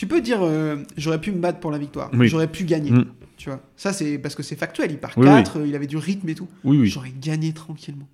tu 0.01 0.07
peux 0.07 0.19
dire 0.19 0.39
euh, 0.41 0.77
j'aurais 0.97 1.21
pu 1.21 1.31
me 1.31 1.37
battre 1.37 1.59
pour 1.59 1.69
la 1.69 1.77
victoire, 1.77 2.09
Oui. 2.13 2.27
j'aurais 2.27 2.47
pu 2.47 2.63
gagner. 2.63 2.89
Mm. 2.89 3.05
Tu 3.37 3.49
vois, 3.49 3.61
ça 3.75 3.93
c'est 3.93 4.17
parce 4.17 4.33
que 4.33 4.41
c'est 4.41 4.55
factuel. 4.55 4.89
Il 4.89 4.97
part 4.97 5.11
Oui, 5.15 5.27
4, 5.27 5.59
il 5.63 5.75
avait 5.75 5.85
du 5.85 5.97
rythme 5.97 6.27
et 6.29 6.33
tout. 6.33 6.47
Oui, 6.63 6.79
oui. 6.79 6.87
J'aurais 6.87 7.11
gagné 7.21 7.53
tranquillement. 7.53 8.07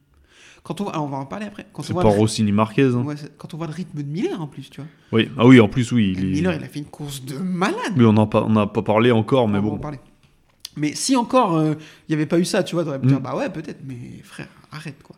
Quand 0.64 0.82
on, 0.82 0.90
alors 0.90 1.06
on 1.06 1.08
va 1.08 1.16
en 1.16 1.26
parler 1.26 1.46
après. 1.46 1.66
C'est 1.82 1.94
pas. 1.94 2.02
Rossini 2.04 2.52
Marquez. 2.52 2.84
hein. 2.94 3.04
ouais, 3.06 3.16
quand 3.38 3.54
on 3.54 3.58
voit 3.58 3.68
le 3.68 3.72
rythme 3.74 4.00
de 4.00 4.04
Miller 4.04 4.42
en 4.42 4.48
plus, 4.48 4.70
tu 4.70 4.82
vois. 4.82 4.90
Oui. 5.14 5.30
Ah 5.38 5.48
oui, 5.48 5.62
en 5.62 5.70
plus, 5.70 5.90
oui. 5.94 6.14
Il 6.18 6.26
est- 6.26 6.32
Miller, 6.32 6.56
il 6.56 6.64
a 6.66 6.68
fait 6.68 6.80
une 6.80 6.86
course 6.86 7.24
de 7.24 7.38
malade. 7.38 7.94
Oui, 7.96 8.04
on 8.04 8.12
n'a 8.12 8.26
pas, 8.26 8.46
pas 8.68 8.82
parlé 8.82 9.12
encore, 9.12 9.48
mais 9.48 9.60
On 9.60 9.62
va 9.62 9.68
en 9.68 9.72
bon. 9.72 9.78
parler. 9.78 10.00
Mais 10.76 10.94
si 10.94 11.16
encore 11.16 11.56
euh, 11.58 11.74
il 12.08 12.12
n'y 12.12 12.16
avait 12.16 12.26
pas 12.26 12.38
eu 12.38 12.44
ça, 12.46 12.64
tu 12.64 12.76
vois, 12.76 12.84
t'aurais 12.84 13.00
pu 13.00 13.06
Mm. 13.06 13.10
dire 13.12 13.22
bah 13.22 13.34
ouais, 13.38 13.50
peut-être, 13.50 13.80
mais 13.88 13.96
frère, 14.24 14.50
arrête 14.74 15.02
quoi. 15.04 15.16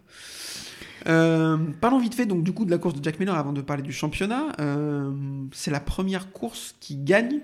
Euh, 1.08 1.58
parlons 1.80 2.00
vite 2.00 2.16
fait 2.16 2.26
donc 2.26 2.44
du 2.44 2.52
coup 2.52 2.66
de 2.66 2.72
la 2.72 2.78
course 2.78 2.96
de 2.96 3.04
Jack 3.04 3.20
Miller 3.20 3.36
avant 3.36 3.54
de 3.54 3.62
parler 3.62 3.84
du 3.84 3.92
championnat. 3.92 4.48
Euh, 4.60 5.12
c'est 5.52 5.72
la 5.72 5.80
première 5.80 6.32
course 6.32 6.76
qui 6.80 6.96
gagne 6.98 7.40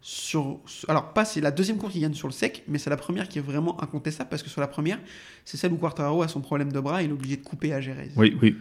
sur. 0.00 0.58
Alors, 0.88 1.12
pas 1.12 1.24
c'est 1.24 1.40
la 1.40 1.50
deuxième 1.50 1.76
course 1.76 1.92
qui 1.92 2.00
gagne 2.00 2.14
sur 2.14 2.28
le 2.28 2.32
sec, 2.32 2.62
mais 2.68 2.78
c'est 2.78 2.90
la 2.90 2.96
première 2.96 3.28
qui 3.28 3.38
est 3.38 3.42
vraiment 3.42 3.82
incontestable 3.82 4.30
parce 4.30 4.42
que 4.42 4.48
sur 4.48 4.60
la 4.60 4.68
première, 4.68 4.98
c'est 5.44 5.56
celle 5.56 5.72
où 5.72 5.76
Quartararo 5.76 6.22
a 6.22 6.28
son 6.28 6.40
problème 6.40 6.72
de 6.72 6.80
bras 6.80 7.02
et 7.02 7.06
il 7.06 7.10
est 7.10 7.14
obligé 7.14 7.36
de 7.36 7.42
couper 7.42 7.72
à 7.72 7.80
Jerez. 7.80 8.10
Oui, 8.16 8.36
oui. 8.40 8.56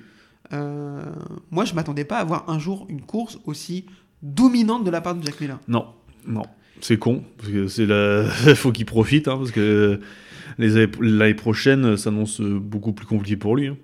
Euh, 0.52 1.02
moi, 1.52 1.66
je 1.66 1.74
m'attendais 1.74 2.06
pas 2.06 2.18
à 2.18 2.24
voir 2.24 2.50
un 2.50 2.60
jour 2.60 2.86
une 2.89 3.02
course 3.02 3.39
aussi 3.45 3.86
dominante 4.24 4.84
de 4.84 4.89
la 4.89 5.02
part 5.02 5.16
de 5.16 5.24
Jack 5.26 5.39
Miller. 5.39 5.60
Non, 5.68 5.86
non. 6.26 6.43
C'est 6.82 6.97
con, 6.97 7.24
parce 7.38 7.50
que 7.50 7.68
c'est 7.68 7.86
la... 7.86 8.24
faut 8.56 8.72
qu'il 8.72 8.86
profite, 8.86 9.28
hein, 9.28 9.38
parce 9.38 9.52
que 9.52 10.00
l'année 10.58 11.34
prochaine 11.34 11.97
s'annonce 11.97 12.41
beaucoup 12.41 12.93
plus 12.93 13.06
compliqué 13.06 13.38
pour 13.38 13.56
lui. 13.56 13.68
hein. 13.68 13.76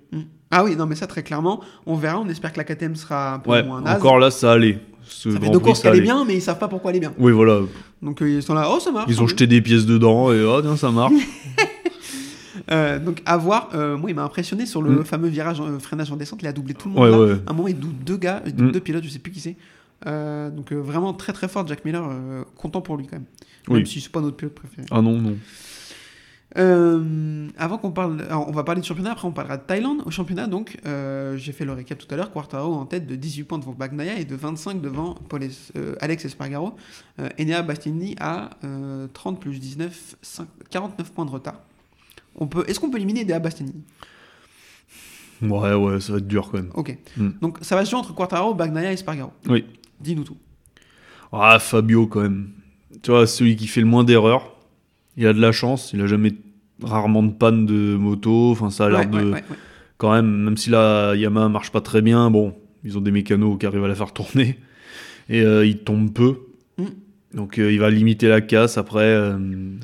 Ah 0.50 0.62
oui, 0.64 0.76
non, 0.76 0.86
mais 0.86 0.94
ça 0.94 1.06
très 1.06 1.22
clairement, 1.22 1.60
on 1.86 1.96
verra. 1.96 2.20
On 2.20 2.28
espère 2.28 2.52
que 2.52 2.58
la 2.58 2.64
KTM 2.64 2.94
sera 2.96 3.34
un 3.34 3.38
peu 3.40 3.50
Ouais, 3.50 3.62
moins 3.64 3.80
naze. 3.80 3.96
encore 3.96 4.18
là, 4.18 4.30
ça 4.30 4.52
allait. 4.52 4.78
Ce 5.08 5.30
ça 5.30 5.38
fait 5.40 5.50
deux 5.50 5.58
courses 5.60 5.80
ça 5.80 5.84
qu'elle 5.90 5.94
est 5.94 5.98
allait. 5.98 6.02
bien, 6.12 6.24
mais 6.24 6.34
ils 6.34 6.42
savent 6.42 6.58
pas 6.58 6.68
pourquoi 6.68 6.90
elle 6.90 6.96
est 6.98 7.00
bien. 7.00 7.12
Oui, 7.18 7.32
voilà. 7.32 7.60
Donc 8.02 8.22
euh, 8.22 8.28
ils 8.30 8.42
sont 8.42 8.54
là, 8.54 8.68
oh 8.70 8.80
ça 8.80 8.90
marche. 8.92 9.06
Ils 9.08 9.20
ont 9.22 9.26
jeté 9.26 9.46
des 9.46 9.60
pièces 9.62 9.86
dedans 9.86 10.32
et 10.32 10.42
oh, 10.44 10.60
tiens, 10.62 10.76
ça 10.76 10.90
marche. 10.90 11.12
Euh, 12.72 12.98
donc 12.98 13.22
à 13.26 13.36
voir. 13.36 13.68
euh, 13.74 13.96
moi, 13.96 14.10
il 14.10 14.16
m'a 14.16 14.24
impressionné 14.24 14.66
sur 14.66 14.82
le 14.82 14.90
Mm. 15.00 15.04
fameux 15.04 15.28
virage 15.28 15.60
euh, 15.60 15.78
freinage 15.78 16.10
en 16.10 16.16
descente. 16.16 16.40
Il 16.42 16.48
a 16.48 16.52
doublé 16.52 16.74
tout 16.74 16.88
le 16.88 16.94
monde. 16.94 17.04
ouais, 17.04 17.10
là. 17.10 17.18
ouais. 17.34 17.40
À 17.46 17.50
un 17.50 17.54
moment, 17.54 17.68
il 17.68 17.78
double 17.78 18.02
deux 18.04 18.16
gars, 18.16 18.42
Mm. 18.44 18.70
deux 18.72 18.80
pilotes, 18.80 19.04
je 19.04 19.08
sais 19.10 19.18
plus 19.18 19.30
qui 19.30 19.40
c'est. 19.40 19.56
Donc 20.04 20.72
vraiment 20.72 21.12
très 21.12 21.32
très 21.32 21.48
fort, 21.48 21.66
Jack 21.66 21.84
Miller. 21.84 22.02
content 22.56 22.80
pour 22.80 22.96
lui 22.96 23.06
quand 23.06 23.16
même. 23.16 23.26
Oui. 23.68 23.76
Même 23.76 23.86
si 23.86 24.00
c'est 24.00 24.10
pas 24.10 24.20
notre 24.20 24.36
pilote 24.36 24.54
préféré. 24.54 24.86
Ah 24.90 25.00
non, 25.02 25.12
non. 25.20 25.36
Euh, 26.58 27.48
avant 27.58 27.76
qu'on 27.78 27.90
parle, 27.90 28.22
alors, 28.22 28.48
on 28.48 28.52
va 28.52 28.64
parler 28.64 28.80
de 28.80 28.86
championnat, 28.86 29.12
après 29.12 29.28
on 29.28 29.32
parlera 29.32 29.56
de 29.58 29.62
Thaïlande. 29.62 30.02
Au 30.06 30.10
championnat, 30.10 30.46
donc, 30.46 30.78
euh, 30.86 31.36
j'ai 31.36 31.52
fait 31.52 31.64
le 31.64 31.72
récap 31.72 31.98
tout 31.98 32.06
à 32.12 32.16
l'heure. 32.16 32.32
Quartaro 32.32 32.72
en 32.74 32.86
tête 32.86 33.06
de 33.06 33.14
18 33.14 33.44
points 33.44 33.58
devant 33.58 33.72
Bagnaia 33.72 34.18
et 34.18 34.24
de 34.24 34.34
25 34.34 34.80
devant 34.80 35.14
Paul 35.28 35.42
Es- 35.42 35.72
euh, 35.76 35.94
Alex 36.00 36.24
Espargaro. 36.24 36.74
Euh, 37.20 37.28
Enea 37.38 37.62
Bastianini 37.62 38.16
a 38.20 38.50
euh, 38.64 39.06
30 39.12 39.40
plus 39.40 39.58
19, 39.60 40.16
5 40.22 40.46
49 40.70 41.12
points 41.12 41.26
de 41.26 41.30
retard. 41.30 41.60
On 42.36 42.46
peut, 42.46 42.64
est-ce 42.68 42.80
qu'on 42.80 42.90
peut 42.90 42.96
éliminer 42.98 43.22
Enea 43.24 43.38
Bastianini? 43.38 43.82
Ouais, 45.42 45.74
ouais, 45.74 46.00
ça 46.00 46.12
va 46.12 46.18
être 46.18 46.26
dur 46.26 46.48
quand 46.50 46.56
même. 46.58 46.70
Ok. 46.74 46.96
Mm. 47.18 47.28
Donc 47.42 47.58
ça 47.60 47.76
va 47.76 47.84
se 47.84 47.90
jouer 47.90 47.98
entre 48.00 48.14
Quartaro, 48.14 48.54
Bagnaia 48.54 48.90
et 48.90 48.94
Espargaro. 48.94 49.32
Oui. 49.48 49.66
Dis-nous 50.00 50.24
tout. 50.24 50.36
Ah, 51.32 51.58
Fabio 51.58 52.06
quand 52.06 52.22
même. 52.22 52.48
Tu 53.02 53.10
vois, 53.10 53.26
celui 53.26 53.56
qui 53.56 53.66
fait 53.66 53.80
le 53.80 53.86
moins 53.86 54.04
d'erreurs. 54.04 54.54
Il 55.18 55.26
a 55.26 55.32
de 55.32 55.40
la 55.40 55.52
chance, 55.52 55.92
il 55.92 56.00
a 56.02 56.06
jamais 56.06 56.34
rarement 56.82 57.22
de 57.22 57.32
panne 57.32 57.66
de 57.66 57.96
moto. 57.96 58.50
Enfin, 58.50 58.70
ça 58.70 58.86
a 58.86 58.90
l'air 58.90 59.00
Ouais, 59.00 59.06
de. 59.06 59.32
ouais. 59.32 59.44
Quand 59.98 60.12
même, 60.12 60.26
même 60.44 60.56
si 60.56 60.68
la 60.70 61.14
Yamaha 61.16 61.48
marche 61.48 61.70
pas 61.72 61.80
très 61.80 62.02
bien, 62.02 62.30
bon, 62.30 62.54
ils 62.84 62.98
ont 62.98 63.00
des 63.00 63.10
mécanos 63.10 63.56
qui 63.58 63.66
arrivent 63.66 63.84
à 63.84 63.88
la 63.88 63.94
faire 63.94 64.12
tourner. 64.12 64.58
Et 65.28 65.40
euh, 65.40 65.64
il 65.66 65.78
tombe 65.78 66.12
peu. 66.12 66.36
Mm. 66.78 66.84
Donc 67.34 67.58
euh, 67.58 67.70
il 67.72 67.80
va 67.80 67.90
limiter 67.90 68.28
la 68.28 68.40
casse. 68.40 68.78
Après, 68.78 69.02
euh, 69.02 69.36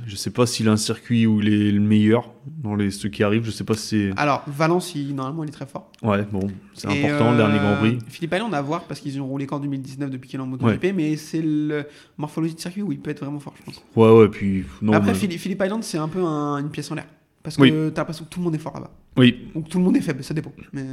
je 0.06 0.16
sais 0.16 0.30
pas 0.30 0.46
s'il 0.46 0.68
a 0.68 0.72
un 0.72 0.76
circuit 0.76 1.26
où 1.26 1.40
il 1.42 1.48
est 1.52 1.72
le 1.72 1.80
meilleur 1.80 2.32
dans 2.46 2.74
les 2.76 2.90
ceux 2.90 3.08
qui 3.08 3.22
arrivent. 3.22 3.44
Je 3.44 3.50
sais 3.50 3.64
pas 3.64 3.74
si 3.74 3.88
c'est. 3.88 4.10
Alors 4.16 4.42
Valence, 4.46 4.94
il- 4.94 5.14
normalement, 5.14 5.44
il 5.44 5.48
est 5.48 5.52
très 5.52 5.66
fort. 5.66 5.90
Ouais, 6.02 6.22
bon, 6.30 6.48
c'est 6.72 6.88
Et, 6.90 7.04
important, 7.04 7.32
le 7.32 7.36
dernier 7.36 7.58
Grand 7.58 7.76
Prix. 7.76 7.98
Philippe 8.08 8.32
Island 8.34 8.54
à 8.54 8.62
voir 8.62 8.84
parce 8.84 9.00
qu'ils 9.00 9.20
ont 9.20 9.26
roulé 9.26 9.46
qu'en 9.46 9.58
2019 9.60 10.08
depuis 10.10 10.30
qu'il 10.30 10.38
est 10.38 10.42
en 10.42 10.46
MotoGP, 10.46 10.92
mais 10.94 11.16
c'est 11.16 11.42
le 11.42 11.84
morphologie 12.16 12.54
de 12.54 12.60
circuit 12.60 12.82
où 12.82 12.92
il 12.92 13.00
peut 13.00 13.10
être 13.10 13.20
vraiment 13.20 13.40
fort, 13.40 13.54
je 13.58 13.64
pense. 13.64 13.82
Ouais, 13.96 14.10
ouais, 14.10 14.28
puis. 14.28 14.64
Non, 14.80 14.92
Après, 14.94 15.12
mais- 15.12 15.18
Philippe, 15.18 15.40
Philippe 15.40 15.62
Island, 15.64 15.82
c'est 15.82 15.98
un 15.98 16.08
peu 16.08 16.22
un- 16.22 16.58
une 16.58 16.70
pièce 16.70 16.90
en 16.90 16.94
l'air. 16.94 17.06
Parce 17.42 17.56
que 17.56 17.62
Oui. 17.62 17.70
t'as 17.92 18.02
l'impression 18.02 18.24
que 18.24 18.30
tout 18.30 18.38
le 18.38 18.44
monde 18.44 18.54
est 18.54 18.58
fort 18.58 18.74
là-bas. 18.74 18.92
Oui, 19.16 19.48
Ou 19.56 19.62
que 19.62 19.68
tout 19.68 19.78
le 19.78 19.84
monde 19.84 19.96
est 19.96 20.00
faible, 20.00 20.22
ça 20.22 20.32
dépend. 20.32 20.52
Mais, 20.72 20.84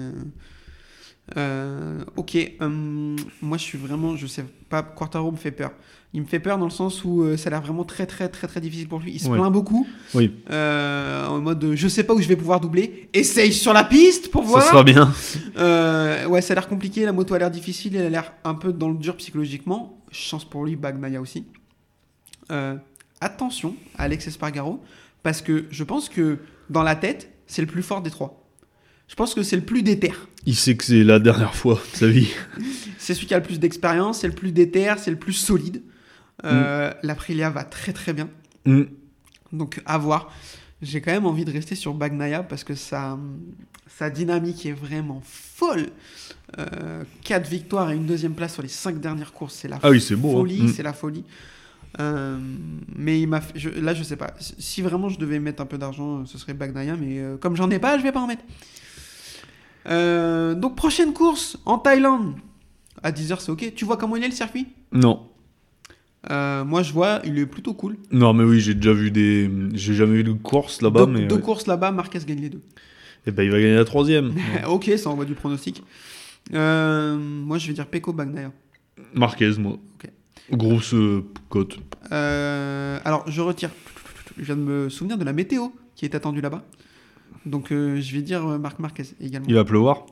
Euh, 1.37 1.99
ok, 2.15 2.53
hum, 2.59 3.15
moi 3.43 3.57
je 3.59 3.63
suis 3.63 3.77
vraiment, 3.77 4.15
je 4.15 4.25
sais 4.25 4.43
pas, 4.67 4.81
Quartaro 4.81 5.31
me 5.31 5.37
fait 5.37 5.51
peur. 5.51 5.71
Il 6.13 6.21
me 6.21 6.25
fait 6.25 6.39
peur 6.39 6.57
dans 6.57 6.65
le 6.65 6.71
sens 6.71 7.03
où 7.05 7.21
euh, 7.21 7.37
ça 7.37 7.47
a 7.47 7.51
l'air 7.51 7.61
vraiment 7.61 7.83
très 7.83 8.07
très 8.07 8.29
très 8.29 8.47
très 8.47 8.59
difficile 8.59 8.87
pour 8.87 8.99
lui. 8.99 9.11
Il 9.13 9.19
se 9.19 9.27
Ouais. 9.29 9.37
plaint 9.37 9.51
beaucoup, 9.53 9.85
Oui, 10.15 10.31
euh, 10.49 11.27
en 11.27 11.39
mode 11.39 11.73
je 11.75 11.87
sais 11.87 12.03
pas 12.03 12.15
où 12.15 12.21
je 12.21 12.27
vais 12.27 12.35
pouvoir 12.35 12.59
doubler. 12.59 13.09
Essaye 13.13 13.53
sur 13.53 13.73
la 13.73 13.83
piste 13.83 14.31
pour 14.31 14.43
ça 14.45 14.49
voir. 14.49 14.63
sera 14.63 14.83
bien. 14.83 15.13
Euh, 15.57 16.25
ouais, 16.25 16.41
ça 16.41 16.53
a 16.53 16.55
l'air 16.55 16.67
compliqué. 16.67 17.05
La 17.05 17.11
moto 17.11 17.35
a 17.35 17.39
l'air 17.39 17.51
difficile. 17.51 17.95
Elle 17.95 18.07
a 18.07 18.09
l'air 18.09 18.33
un 18.43 18.55
peu 18.55 18.73
dans 18.73 18.89
le 18.89 18.97
dur 18.97 19.15
psychologiquement. 19.17 20.01
Chance 20.11 20.45
pour 20.45 20.65
lui, 20.65 20.75
Bagnaia 20.75 21.21
aussi. 21.21 21.45
Attention 23.21 23.75
à 23.97 24.03
Alex 24.03 24.27
Espargaro, 24.27 24.81
parce 25.23 25.41
que 25.41 25.65
je 25.71 25.83
pense 25.83 26.07
que 26.09 26.37
dans 26.69 26.83
la 26.83 26.95
tête, 26.95 27.29
c'est 27.47 27.61
le 27.61 27.67
plus 27.67 27.83
fort 27.83 28.01
des 28.01 28.09
trois. 28.09 28.47
Je 29.07 29.15
pense 29.15 29.33
que 29.33 29.43
c'est 29.43 29.55
le 29.57 29.63
plus 29.63 29.83
déter. 29.83 30.13
Il 30.45 30.55
sait 30.55 30.75
que 30.77 30.83
c'est 30.85 31.03
la 31.03 31.19
dernière 31.19 31.53
fois 31.55 31.81
de 31.93 31.97
sa 31.97 32.07
vie. 32.07 32.29
C'est 32.97 33.13
celui 33.15 33.27
qui 33.27 33.33
a 33.33 33.37
le 33.39 33.43
plus 33.43 33.59
d'expérience, 33.59 34.19
c'est 34.19 34.27
le 34.27 34.33
plus 34.33 34.51
déter, 34.51 34.93
c'est 34.97 35.09
le 35.09 35.17
plus 35.17 35.33
solide. 35.33 35.81
Euh, 36.45 36.93
L'Aprilia 37.03 37.49
va 37.49 37.63
très 37.63 37.93
très 37.93 38.13
bien. 38.13 38.29
Mm. 38.65 38.83
Donc 39.53 39.81
à 39.85 39.97
voir. 39.97 40.31
J'ai 40.81 41.01
quand 41.01 41.11
même 41.11 41.25
envie 41.25 41.43
de 41.43 41.51
rester 41.51 41.75
sur 41.75 41.93
Bagnaia 41.93 42.41
parce 42.43 42.63
que 42.63 42.73
sa, 42.75 43.17
sa 43.87 44.09
dynamique 44.09 44.65
est 44.65 44.71
vraiment 44.71 45.21
folle. 45.25 45.87
4 47.23 47.47
victoires 47.49 47.91
et 47.91 47.95
une 47.95 48.05
deuxième 48.05 48.33
place 48.33 48.53
sur 48.53 48.61
les 48.63 48.69
5 48.69 48.99
dernières 48.99 49.33
courses, 49.33 49.55
c'est 49.55 49.67
la 49.67 49.77
Ah 49.83 49.89
oui, 49.89 49.99
c'est 50.01 50.15
beau. 50.15 50.29
hein. 50.29 50.33
folie, 50.39 50.61
Mm. 50.63 50.67
c'est 50.69 50.83
la 50.83 50.93
folie. 50.93 51.23
Euh, 51.99 52.37
mais 52.95 53.19
il 53.19 53.27
m'a 53.27 53.41
fait- 53.41 53.57
je- 53.59 53.69
là, 53.69 53.93
je 53.93 54.03
sais 54.03 54.15
pas. 54.15 54.33
Si 54.39 54.81
vraiment 54.81 55.09
je 55.09 55.19
devais 55.19 55.39
mettre 55.39 55.61
un 55.61 55.65
peu 55.65 55.77
d'argent, 55.77 56.25
ce 56.25 56.37
serait 56.37 56.53
Bagnaia, 56.53 56.95
mais 56.95 57.19
euh, 57.19 57.37
comme 57.37 57.55
j'en 57.55 57.69
ai 57.71 57.79
pas, 57.79 57.97
je 57.97 58.03
vais 58.03 58.11
pas 58.11 58.21
en 58.21 58.27
mettre. 58.27 58.43
Euh, 59.87 60.55
donc 60.55 60.75
prochaine 60.75 61.13
course 61.13 61.57
en 61.65 61.77
Thaïlande. 61.77 62.35
À 63.01 63.11
10h, 63.11 63.39
c'est 63.39 63.51
ok. 63.51 63.73
Tu 63.75 63.85
vois 63.85 63.97
comment 63.97 64.15
il 64.17 64.23
est 64.23 64.27
le 64.27 64.33
circuit? 64.33 64.67
Non. 64.91 65.28
Euh, 66.29 66.63
Moi, 66.65 66.83
je 66.83 66.93
vois, 66.93 67.21
il 67.23 67.37
est 67.39 67.45
plutôt 67.45 67.73
cool. 67.73 67.97
Non, 68.11 68.33
mais 68.33 68.43
oui, 68.43 68.59
j'ai 68.59 68.73
déjà 68.73 68.93
vu 68.93 69.11
des. 69.11 69.49
J'ai 69.73 69.93
jamais 69.93 70.15
vu 70.15 70.23
de 70.23 70.33
course 70.33 70.81
là-bas, 70.81 71.05
deux 71.05 71.11
mais. 71.11 71.25
deux 71.25 71.35
ouais. 71.35 71.41
courses 71.41 71.67
là-bas, 71.67 71.91
Marquez 71.91 72.19
gagne 72.19 72.41
les 72.41 72.49
deux. 72.49 72.61
Eh 73.25 73.31
ben, 73.31 73.43
il 73.43 73.51
va 73.51 73.59
gagner 73.59 73.75
la 73.75 73.85
troisième. 73.85 74.33
ok, 74.67 74.91
ça 74.97 75.09
envoie 75.09 75.25
du 75.25 75.35
pronostic. 75.35 75.83
Euh, 76.53 77.17
moi, 77.17 77.57
je 77.57 77.67
vais 77.67 77.73
dire 77.73 77.87
Peko 77.87 78.13
Bagnaia. 78.13 78.51
Marquez, 79.13 79.51
moi. 79.57 79.73
Ok. 79.73 80.11
Grosse 80.51 80.93
euh, 80.93 81.23
cote. 81.49 81.77
Alors, 82.11 83.23
je 83.27 83.41
retire. 83.41 83.69
Je 84.37 84.43
viens 84.43 84.55
de 84.55 84.61
me 84.61 84.89
souvenir 84.89 85.17
de 85.17 85.25
la 85.25 85.33
météo 85.33 85.67
qui 85.95 86.05
est 86.05 86.15
attendue 86.15 86.41
là-bas. 86.41 86.63
Donc, 87.45 87.67
je 87.69 88.13
vais 88.13 88.21
dire 88.21 88.41
Marc 88.59 88.79
Marquez 88.79 89.03
également. 89.21 89.47
Il 89.47 89.55
va 89.55 89.63
pleuvoir? 89.63 90.05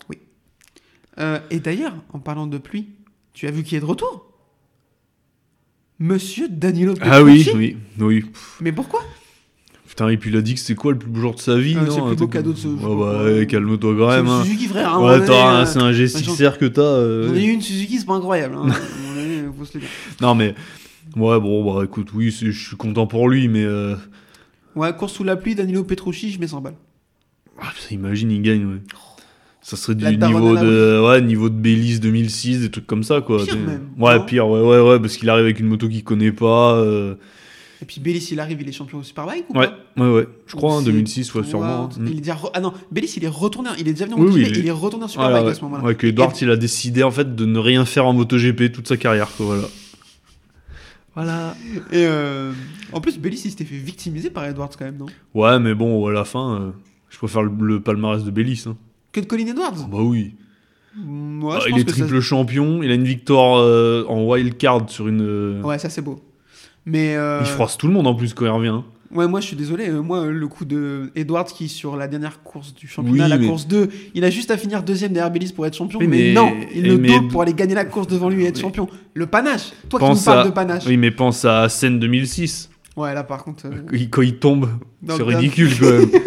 Euh, 1.20 1.40
et 1.50 1.60
d'ailleurs, 1.60 1.96
en 2.14 2.20
parlant 2.20 2.48
de 2.48 2.58
pluie, 2.58 2.90
tu 3.34 3.48
as 3.48 3.52
vu 3.52 3.64
qui 3.64 3.76
est 3.76 3.80
de 3.80 3.86
retour? 3.86 4.27
Monsieur 6.00 6.48
Danilo 6.50 6.94
Ah 7.02 7.24
oui, 7.24 7.40
Petrucci 7.44 7.58
oui, 7.58 7.78
oui. 8.00 8.26
Mais 8.62 8.72
pourquoi? 8.72 9.02
Putain, 9.88 10.10
et 10.10 10.18
puis 10.18 10.30
il 10.30 10.38
a 10.38 10.42
dit 10.42 10.54
que 10.54 10.60
c'était 10.60 10.76
quoi 10.76 10.92
le 10.92 11.00
plus 11.00 11.10
beau 11.10 11.22
jour 11.22 11.34
de 11.36 11.40
sa 11.40 11.58
vie 11.58 11.76
Euh, 11.76 11.86
non, 11.86 11.92
c'est 11.92 11.98
le 11.98 12.04
un 12.04 12.08
plus 12.10 12.16
beau 12.18 12.28
cadeau 12.28 12.54
de 12.54 12.58
ce 12.58 12.68
jour. 12.68 12.98
bah, 13.00 13.24
Ouais. 13.24 13.48
calme-toi 13.48 13.96
quand 13.98 14.10
C'est 14.12 14.18
même. 14.18 14.28
hein. 14.28 14.44
Suzuki, 14.44 14.68
frère. 14.68 15.02
Ouais, 15.02 15.26
t'as 15.26 15.48
un- 15.48 15.62
euh, 15.62 15.66
c'est 15.66 15.80
un 15.80 15.92
G6R 15.92 16.58
que 16.60 16.66
t'as. 16.66 16.82
euh, 16.82 17.28
J'en 17.30 17.34
ai 17.36 17.46
eu 17.46 17.52
une 17.52 17.62
Suzuki, 17.62 17.98
c'est 17.98 18.06
pas 18.06 18.14
incroyable. 18.14 18.56
Hein. 18.58 18.68
Se 19.66 19.74
le 19.74 19.80
dire. 19.82 19.90
Non, 20.22 20.36
mais. 20.36 20.54
Ouais, 21.16 21.40
bon, 21.40 21.74
bah 21.74 21.84
écoute, 21.84 22.10
oui, 22.14 22.32
c'est- 22.32 22.52
je 22.52 22.68
suis 22.68 22.76
content 22.78 23.08
pour 23.08 23.28
lui, 23.28 23.48
mais. 23.48 23.64
euh, 23.64 23.96
Ouais, 24.76 24.96
course 24.96 25.14
sous 25.14 25.24
la 25.24 25.36
pluie, 25.36 25.56
Danilo 25.56 25.84
Petrucci, 25.84 26.32
je 26.32 26.40
mets 26.40 26.48
100 26.48 26.62
balles. 26.62 26.76
ah, 27.60 27.72
putain, 27.76 27.96
imagine, 27.96 28.30
il 28.30 28.42
gagne, 28.44 28.66
ouais. 28.66 28.82
Ça 29.70 29.76
serait 29.76 29.96
du 29.96 30.06
niveau 30.06 30.56
de, 30.56 31.06
ouais, 31.06 31.22
niveau 31.22 31.50
de 31.50 31.56
Belize 31.56 32.00
2006, 32.00 32.62
des 32.62 32.72
trucs 32.72 32.88
comme 32.88 33.04
ça, 33.04 33.20
quoi. 33.20 33.40
Pire 33.44 33.48
t'sais. 33.48 33.58
même, 33.58 33.90
Ouais, 33.98 34.18
pire, 34.26 34.48
ouais, 34.48 34.62
ouais, 34.62 34.80
ouais, 34.80 34.98
parce 34.98 35.18
qu'il 35.18 35.30
arrive 35.30 35.44
avec 35.44 35.60
une 35.60 35.66
moto 35.68 35.90
qu'il 35.90 36.06
connaît 36.06 36.32
pas. 36.32 36.76
euh, 36.78 37.16
Et 37.82 37.86
puis 37.86 38.00
Bellis, 38.00 38.30
il 38.32 38.40
arrive, 38.40 38.62
il 38.62 38.70
est 38.70 38.72
champion 38.72 39.00
au 39.00 39.04
Superbike 39.04 39.44
ou 39.50 39.58
Ouais, 39.60 39.68
pas 39.68 40.02
ouais, 40.06 40.10
ouais. 40.10 40.28
Je 40.46 40.56
crois, 40.56 40.76
en 40.76 40.80
C'est- 40.80 40.86
2006, 40.86 41.34
ouais, 41.36 41.44
sûrement. 41.44 41.90
Il 42.00 42.14
est 42.14 42.22
déjà 42.22 42.36
re- 42.36 42.50
Ah 42.54 42.62
non, 42.62 42.72
Bellis, 42.94 43.12
il 43.18 43.26
est 43.26 43.28
retourné. 43.28 43.72
Il 43.78 43.90
est 43.90 43.92
déjà 43.92 44.06
venu 44.06 44.16
en 44.16 44.20
Oui, 44.20 44.28
MotoGP, 44.28 44.46
oui, 44.46 44.52
il 44.52 44.58
est- 44.58 44.62
il 44.62 44.68
est 44.68 44.72
retourné 44.72 45.04
en 45.04 45.08
Superbike 45.10 45.44
ouais. 45.44 45.52
à 45.52 45.54
ce 45.54 45.62
moment-là. 45.64 45.84
Ouais, 45.84 45.96
que 45.96 46.08
Edward, 46.08 46.34
il 46.42 46.50
a 46.50 46.56
décidé, 46.56 47.04
en 47.04 47.12
fait, 47.12 47.36
de 47.36 47.46
ne 47.46 47.60
rien 47.60 47.84
faire 47.84 48.06
en 48.06 48.14
MotoGP 48.14 48.72
toute 48.72 48.88
sa 48.88 48.96
carrière, 48.96 49.28
quoi, 49.36 49.48
voilà. 49.48 49.68
Voilà. 51.14 51.56
Et 51.92 52.06
euh, 52.06 52.54
en 52.94 53.02
plus, 53.02 53.18
Bellis, 53.20 53.42
il 53.44 53.50
s'était 53.52 53.66
fait 53.66 53.76
victimiser 53.76 54.30
par 54.30 54.46
Edwards 54.46 54.70
quand 54.80 54.86
même, 54.86 54.98
non? 54.98 55.08
Ouais, 55.34 55.60
mais 55.60 55.74
bon, 55.74 56.08
à 56.08 56.14
la 56.14 56.24
fin, 56.24 56.56
euh, 56.62 56.70
je 57.10 57.18
préfère 57.18 57.42
le, 57.44 57.52
le 57.60 57.82
palmarès 57.82 58.24
de 58.24 58.32
Bellis. 58.32 58.64
Hein. 58.68 58.78
Que 59.18 59.22
de 59.22 59.26
Colin 59.26 59.48
Edwards 59.48 59.74
Ah 59.84 59.88
bah 59.92 59.98
oui. 60.02 60.36
Moi, 60.96 61.56
Ah, 61.58 61.60
je 61.64 61.70
il 61.70 61.72
pense 61.72 61.82
est 61.82 61.86
que 61.86 61.92
ça- 61.92 61.98
triple 62.06 62.20
champion, 62.22 62.84
il 62.84 62.92
a 62.92 62.94
une 62.94 63.04
victoire 63.04 63.58
euh, 63.60 64.04
en 64.08 64.24
wild 64.26 64.58
card 64.58 64.84
sur 64.90 65.08
une. 65.08 65.22
euh, 65.22 65.62
Ouais, 65.64 65.80
ça 65.80 65.90
c'est 65.90 66.02
beau. 66.04 66.20
Mais 66.86 67.16
euh, 67.16 67.40
Il 67.42 67.48
froisse 67.48 67.78
tout 67.78 67.88
le 67.88 67.94
monde 67.94 68.06
en 68.06 68.14
plus 68.14 68.34
quand 68.36 68.46
il 68.46 68.50
revient. 68.52 68.68
hein. 68.70 68.86
ouais, 69.12 69.28
moi 69.28 69.40
je 69.42 69.48
suis 69.48 69.56
désolé. 69.56 69.90
euh, 69.90 70.02
Moi, 70.02 70.28
le 70.28 70.48
coup 70.48 70.66
de 70.66 71.12
Edwards 71.16 71.46
qui 71.46 71.68
sur 71.68 71.98
la 71.98 72.08
dernière 72.08 72.44
course 72.44 72.76
du 72.76 72.88
championnat, 72.88 73.24
Oui, 73.26 73.30
la 73.30 73.38
mais- 73.40 73.48
course 73.48 73.68
2, 73.68 73.90
il 74.14 74.24
a 74.24 74.30
juste 74.30 74.52
à 74.52 74.58
finir 74.58 74.84
deuxième 74.84 75.14
derrière 75.14 75.32
Bellis 75.32 75.52
pour 75.52 75.66
être 75.66 75.76
champion. 75.76 75.98
Oui, 76.00 76.08
mais, 76.08 76.18
mais- 76.28 76.34
non, 76.34 76.54
il 76.76 76.86
le 76.88 76.98
mais- 77.00 77.08
dope 77.10 77.30
pour 77.32 77.42
aller 77.42 77.54
gagner 77.54 77.74
la 77.76 77.86
course 77.86 78.08
devant 78.08 78.30
lui 78.30 78.44
et 78.44 78.48
être 78.48 78.56
Mais- 78.58 78.62
champion. 78.62 78.88
Le 79.16 79.26
panache. 79.26 79.72
Toi 79.90 80.00
qui 80.00 80.06
nous 80.10 80.24
parles 80.24 80.46
de 80.48 80.52
panache. 80.54 80.84
Oui, 80.86 80.98
mais 80.98 81.10
pense 81.12 81.44
à 81.44 81.70
Seine 81.70 82.00
2006. 82.00 82.70
Ouais, 82.96 83.14
là 83.16 83.24
par 83.24 83.44
contre. 83.44 83.66
euh, 83.66 83.82
Il- 83.94 84.10
Quand 84.12 84.22
il 84.22 84.36
tombe, 84.38 84.70
dans 85.02 85.14
c'est 85.14 85.20
le 85.20 85.26
ridicule 85.26 85.70
quand 85.80 85.86
même. 85.92 86.10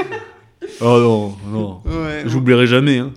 oh 0.80 0.98
non, 0.98 1.36
non. 1.50 1.80
Ouais, 1.84 2.22
J'oublierai 2.26 2.66
jamais. 2.66 2.98
Hein. 2.98 3.12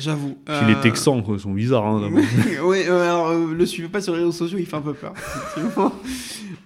j'avoue. 0.00 0.36
Euh, 0.48 0.66
les 0.66 0.74
Texans, 0.80 1.22
quoi, 1.22 1.38
sont 1.38 1.52
bizarres. 1.52 1.86
Hein, 1.86 2.10
ouais, 2.64 2.88
euh, 2.88 3.02
alors 3.02 3.28
euh, 3.28 3.54
le 3.54 3.66
suivez 3.66 3.88
pas 3.88 4.00
sur 4.00 4.14
les 4.14 4.20
réseaux 4.20 4.32
sociaux, 4.32 4.58
il 4.58 4.66
fait 4.66 4.76
un 4.76 4.80
peu 4.80 4.94
peur. 4.94 5.14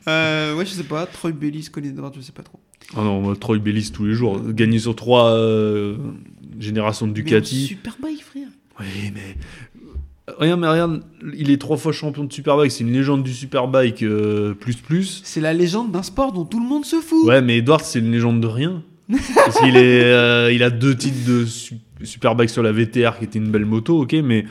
euh, 0.09 0.55
ouais, 0.55 0.65
je 0.65 0.71
sais 0.71 0.85
pas. 0.85 1.07
Troy 1.07 1.33
Bellis, 1.33 1.69
Colin 1.71 1.89
Edwards, 1.89 2.13
je 2.17 2.21
sais 2.21 2.33
pas 2.33 2.43
trop. 2.43 2.59
Ah 2.97 3.03
non, 3.03 3.21
moi, 3.21 3.37
Troy 3.37 3.59
Bellis 3.59 3.91
tous 3.93 4.05
les 4.05 4.15
jours. 4.15 4.41
Gagner 4.41 4.79
sur 4.79 4.95
trois 4.97 5.37
générations 6.59 7.07
de 7.07 7.13
Mais 7.13 7.23
Ducati. 7.23 7.67
Superbike, 7.67 8.23
frère. 8.23 8.49
Oui, 8.81 9.13
mais. 9.15 9.37
Rien, 10.39 10.57
mais 10.57 10.67
regarde, 10.67 11.03
il 11.37 11.51
est 11.51 11.59
trois 11.59 11.77
fois 11.77 11.93
champion 11.93 12.25
de 12.25 12.33
Superbike, 12.33 12.73
c'est 12.73 12.83
une 12.83 12.93
légende 12.93 13.23
du 13.23 13.35
Superbike 13.35 14.03
plus 14.59 14.77
plus. 14.77 15.21
C'est 15.23 15.43
la 15.43 15.53
légende 15.53 15.93
d'un 15.93 16.03
sport 16.03 16.33
dont 16.33 16.47
tout 16.47 16.61
le 16.61 16.67
monde 16.67 16.87
se 16.87 16.97
fout. 16.97 17.27
Ouais, 17.27 17.43
mais 17.43 17.59
Edward, 17.59 17.83
c'est 17.83 17.99
une 17.99 18.11
légende 18.11 18.41
de 18.41 18.47
rien. 18.47 18.83
Parce 19.35 19.59
qu'il 19.61 19.77
est, 19.77 20.03
euh, 20.05 20.51
il 20.53 20.63
a 20.63 20.71
deux 20.71 20.97
titres 20.97 21.27
de 21.27 21.45
su- 21.45 21.77
Superbike 22.03 22.51
sur 22.51 22.63
la 22.63 22.73
VTR 22.73 23.19
qui 23.19 23.25
était 23.25 23.39
une 23.39 23.51
belle 23.51 23.65
moto, 23.67 24.03
ok, 24.03 24.15
mais 24.25 24.45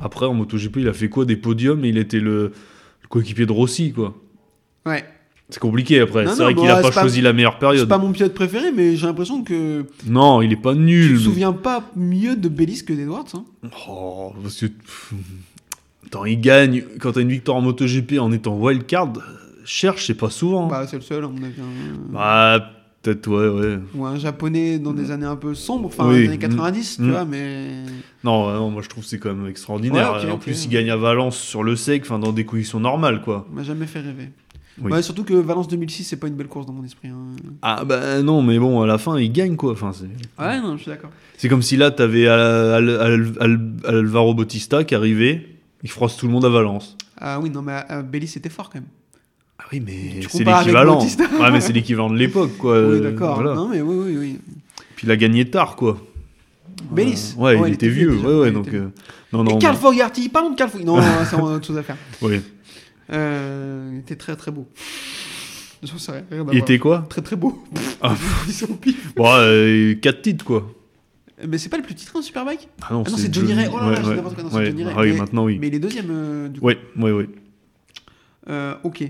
après 0.00 0.26
en 0.26 0.34
MotoGP, 0.34 0.76
il 0.78 0.88
a 0.88 0.92
fait 0.92 1.08
quoi? 1.08 1.24
Des 1.24 1.36
podiums 1.36 1.84
et 1.84 1.88
il 1.88 1.98
était 1.98 2.20
le, 2.20 2.52
le 3.02 3.08
coéquipier 3.08 3.46
de 3.46 3.52
Rossi, 3.52 3.92
quoi. 3.92 4.14
Ouais. 4.86 5.04
C'est 5.48 5.58
compliqué 5.60 5.98
après. 6.00 6.26
C'est 6.28 6.42
vrai 6.44 6.54
bah, 6.54 6.60
qu'il 6.60 6.70
a 6.70 6.76
c'est 6.76 6.82
pas 6.82 6.90
pas- 6.90 7.00
choisi 7.00 7.20
la 7.20 7.32
meilleure 7.32 7.54
C'est 7.54 7.58
période. 7.60 7.88
pas 7.88 7.98
mon 7.98 8.12
pilote 8.12 8.34
préféré, 8.34 8.70
mais 8.72 8.94
j'ai 8.94 9.06
l'impression 9.06 9.42
que 9.42 9.84
Non, 10.06 10.42
il 10.42 10.52
est 10.52 10.56
pas 10.56 10.74
tu 10.74 10.78
nul. 10.80 11.08
te 11.08 11.12
mais- 11.14 11.18
souviens 11.24 11.52
pas 11.52 11.90
mieux 11.96 12.36
de 12.36 12.48
Bellis 12.48 12.84
que 12.84 12.92
d'Edwards. 12.92 13.26
Hein? 13.34 13.44
Oh, 13.88 14.32
parce 14.42 14.60
que. 14.60 14.66
Attends, 16.06 16.24
il 16.24 16.40
gagne 16.40 16.82
quand 17.00 17.12
t'as 17.12 17.20
une 17.20 17.28
victoire 17.30 17.56
en 17.56 17.62
MotoGP 17.62 18.18
en 18.20 18.32
étant 18.32 18.56
wildcard. 18.56 19.12
euh, 19.16 19.20
Cherche, 19.64 20.06
c'est 20.06 20.14
pas 20.14 20.30
souvent. 20.30 20.66
Bah, 20.66 20.86
c'est 20.88 20.96
le 20.96 21.02
seul, 21.02 21.24
à 21.24 21.28
mon 21.28 21.36
avis. 21.42 21.60
hein. 21.60 21.98
Bah, 22.10 22.70
peut-être, 23.02 23.26
ouais, 23.28 23.48
ouais. 23.48 23.78
Ou 23.94 24.04
un 24.06 24.16
japonais 24.18 24.78
dans 24.78 24.92
des 24.92 25.10
années 25.10 25.26
un 25.26 25.36
peu 25.36 25.54
sombres, 25.54 25.86
enfin 25.86 26.08
Oui. 26.08 26.20
les 26.22 26.28
années 26.28 26.38
90, 26.38 26.96
tu 26.96 27.02
Mm. 27.02 27.10
vois, 27.10 27.24
mais. 27.24 27.68
Non, 28.24 28.70
moi 28.70 28.82
je 28.82 28.88
trouve 28.88 29.02
que 29.04 29.08
c'est 29.10 29.18
quand 29.18 29.34
même 29.34 29.46
extraordinaire. 29.48 30.12
Ouais, 30.22 30.30
en 30.30 30.38
plus, 30.38 30.64
il 30.64 30.68
gagne 30.70 30.90
à 30.90 30.96
Valence 30.96 31.36
sur 31.38 31.62
le 31.62 31.76
sec, 31.76 32.02
enfin 32.04 32.18
dans 32.18 32.32
des 32.32 32.44
conditions 32.44 32.80
normales, 32.80 33.22
quoi. 33.22 33.46
m'a 33.52 33.62
jamais 33.62 33.86
fait 33.86 34.00
rêver. 34.00 34.30
Oui. 34.82 34.92
Ouais, 34.92 35.02
surtout 35.02 35.24
que 35.24 35.34
Valence 35.34 35.68
2006, 35.68 36.04
c'est 36.04 36.16
pas 36.16 36.28
une 36.28 36.36
belle 36.36 36.46
course 36.46 36.64
dans 36.64 36.72
mon 36.72 36.84
esprit. 36.84 37.08
hein. 37.08 37.36
Ah 37.60 37.84
bah 37.84 38.22
non, 38.22 38.40
mais 38.40 38.58
bon, 38.58 38.80
à 38.80 38.86
la 38.86 38.96
fin, 38.96 39.18
il 39.18 39.30
gagne, 39.30 39.54
quoi. 39.56 39.72
Enfin, 39.72 39.92
c'est, 39.92 40.06
Ouais, 40.42 40.58
non, 40.60 40.76
je 40.78 40.82
suis 40.82 40.90
d'accord. 40.90 41.10
c'est 41.36 41.48
comme 41.48 41.60
si 41.60 41.76
là, 41.76 41.90
t'avais 41.90 42.26
Al- 42.28 42.40
Al- 42.40 42.88
Al- 43.00 43.32
Al- 43.40 43.76
Alvaro 43.96 44.32
Bautista 44.32 44.84
qui 44.84 44.94
arrivait, 44.94 45.46
il 45.82 45.90
froisse 45.90 46.16
tout 46.16 46.26
le 46.26 46.32
monde 46.32 46.46
à 46.46 46.48
Valence. 46.48 46.96
Ah 47.18 47.38
oui, 47.40 47.50
non, 47.50 47.60
mais 47.60 47.82
euh, 47.90 48.00
Bellis 48.02 48.28
c'était 48.28 48.48
fort 48.48 48.70
quand 48.70 48.78
même. 48.78 48.88
Ah 49.72 49.76
oui, 49.76 49.82
mais 49.86 50.20
c'est 50.28 50.44
l'équivalent. 50.44 50.98
Ouais, 51.40 51.50
mais 51.52 51.60
c'est 51.60 51.72
l'équivalent 51.72 52.10
de 52.10 52.16
l'époque, 52.18 52.56
quoi. 52.58 52.72
oui, 52.80 52.96
Euh, 52.96 53.10
d'accord. 53.12 53.34
voilà. 53.36 53.54
Non, 53.54 53.68
mais 53.68 53.80
oui, 53.80 53.96
oui, 54.12 54.16
oui. 54.18 54.38
Puis 54.96 55.06
il 55.06 55.10
a 55.10 55.16
gagné 55.16 55.48
tard, 55.48 55.76
quoi. 55.76 55.98
Bellis. 56.90 57.34
Euh, 57.38 57.40
ouais, 57.40 57.68
il 57.68 57.74
était 57.74 57.88
vieux. 57.88 58.10
déjà. 58.16 58.26
Ouais, 58.28 58.34
ouais, 58.40 58.48
il 58.48 58.54
donc. 58.54 58.68
était 58.68 58.76
euh, 58.78 58.88
non, 59.32 59.44
non. 59.44 59.56
Et 59.56 59.58
Carl 59.60 59.76
Fogarty, 59.76 60.28
parlons 60.28 60.50
de 60.50 60.56
Carl 60.56 60.70
Fogarty. 60.70 60.86
Non, 60.90 61.00
c'est 61.28 61.36
autre 61.36 61.66
chose 61.66 61.78
à 61.78 61.82
faire. 61.82 61.96
ouais. 62.22 62.42
Euh, 63.12 63.90
il 63.92 63.98
était 64.00 64.16
très 64.16 64.34
très 64.36 64.50
beau. 64.50 64.66
J'en 65.82 65.98
sais 65.98 66.12
rien. 66.12 66.22
rien 66.30 66.46
Il 66.52 66.58
était 66.58 66.78
quoi 66.78 67.06
très 67.08 67.22
très 67.22 67.36
beau. 67.36 67.62
Ah. 68.02 68.14
Ils 68.46 68.52
sont 68.52 68.66
pif. 68.74 69.14
Bon, 69.16 69.26
euh, 69.28 69.94
4 69.94 70.22
titres, 70.22 70.44
quoi. 70.44 70.70
Mais 71.48 71.58
c'est 71.58 71.68
pas 71.70 71.78
le 71.78 71.82
plus 71.82 71.94
titré 71.94 72.18
en 72.18 72.22
Superbike 72.22 72.68
Ah 72.82 72.92
non, 72.92 73.04
c'est 73.06 73.32
Johnny 73.32 73.54
Ray. 73.54 73.68
Oh 73.72 73.78
là 73.78 73.90
là, 73.92 74.00
Ouais, 74.02 74.14
ouais. 74.16 74.22
c'est. 74.52 74.66
Johnny 74.66 74.84
Ray. 74.84 74.94
Ah 74.96 75.00
oui, 75.00 75.12
Mais- 75.12 75.18
maintenant, 75.18 75.44
oui. 75.44 75.58
Mais 75.60 75.68
il 75.68 75.74
est 75.74 75.78
deuxième 75.78 76.08
euh, 76.10 76.48
du 76.48 76.60
coup. 76.60 76.66
Ouais, 76.66 76.78
ouais, 76.98 77.12
ouais. 77.12 77.28
Euh, 78.48 78.74
ok. 78.84 79.04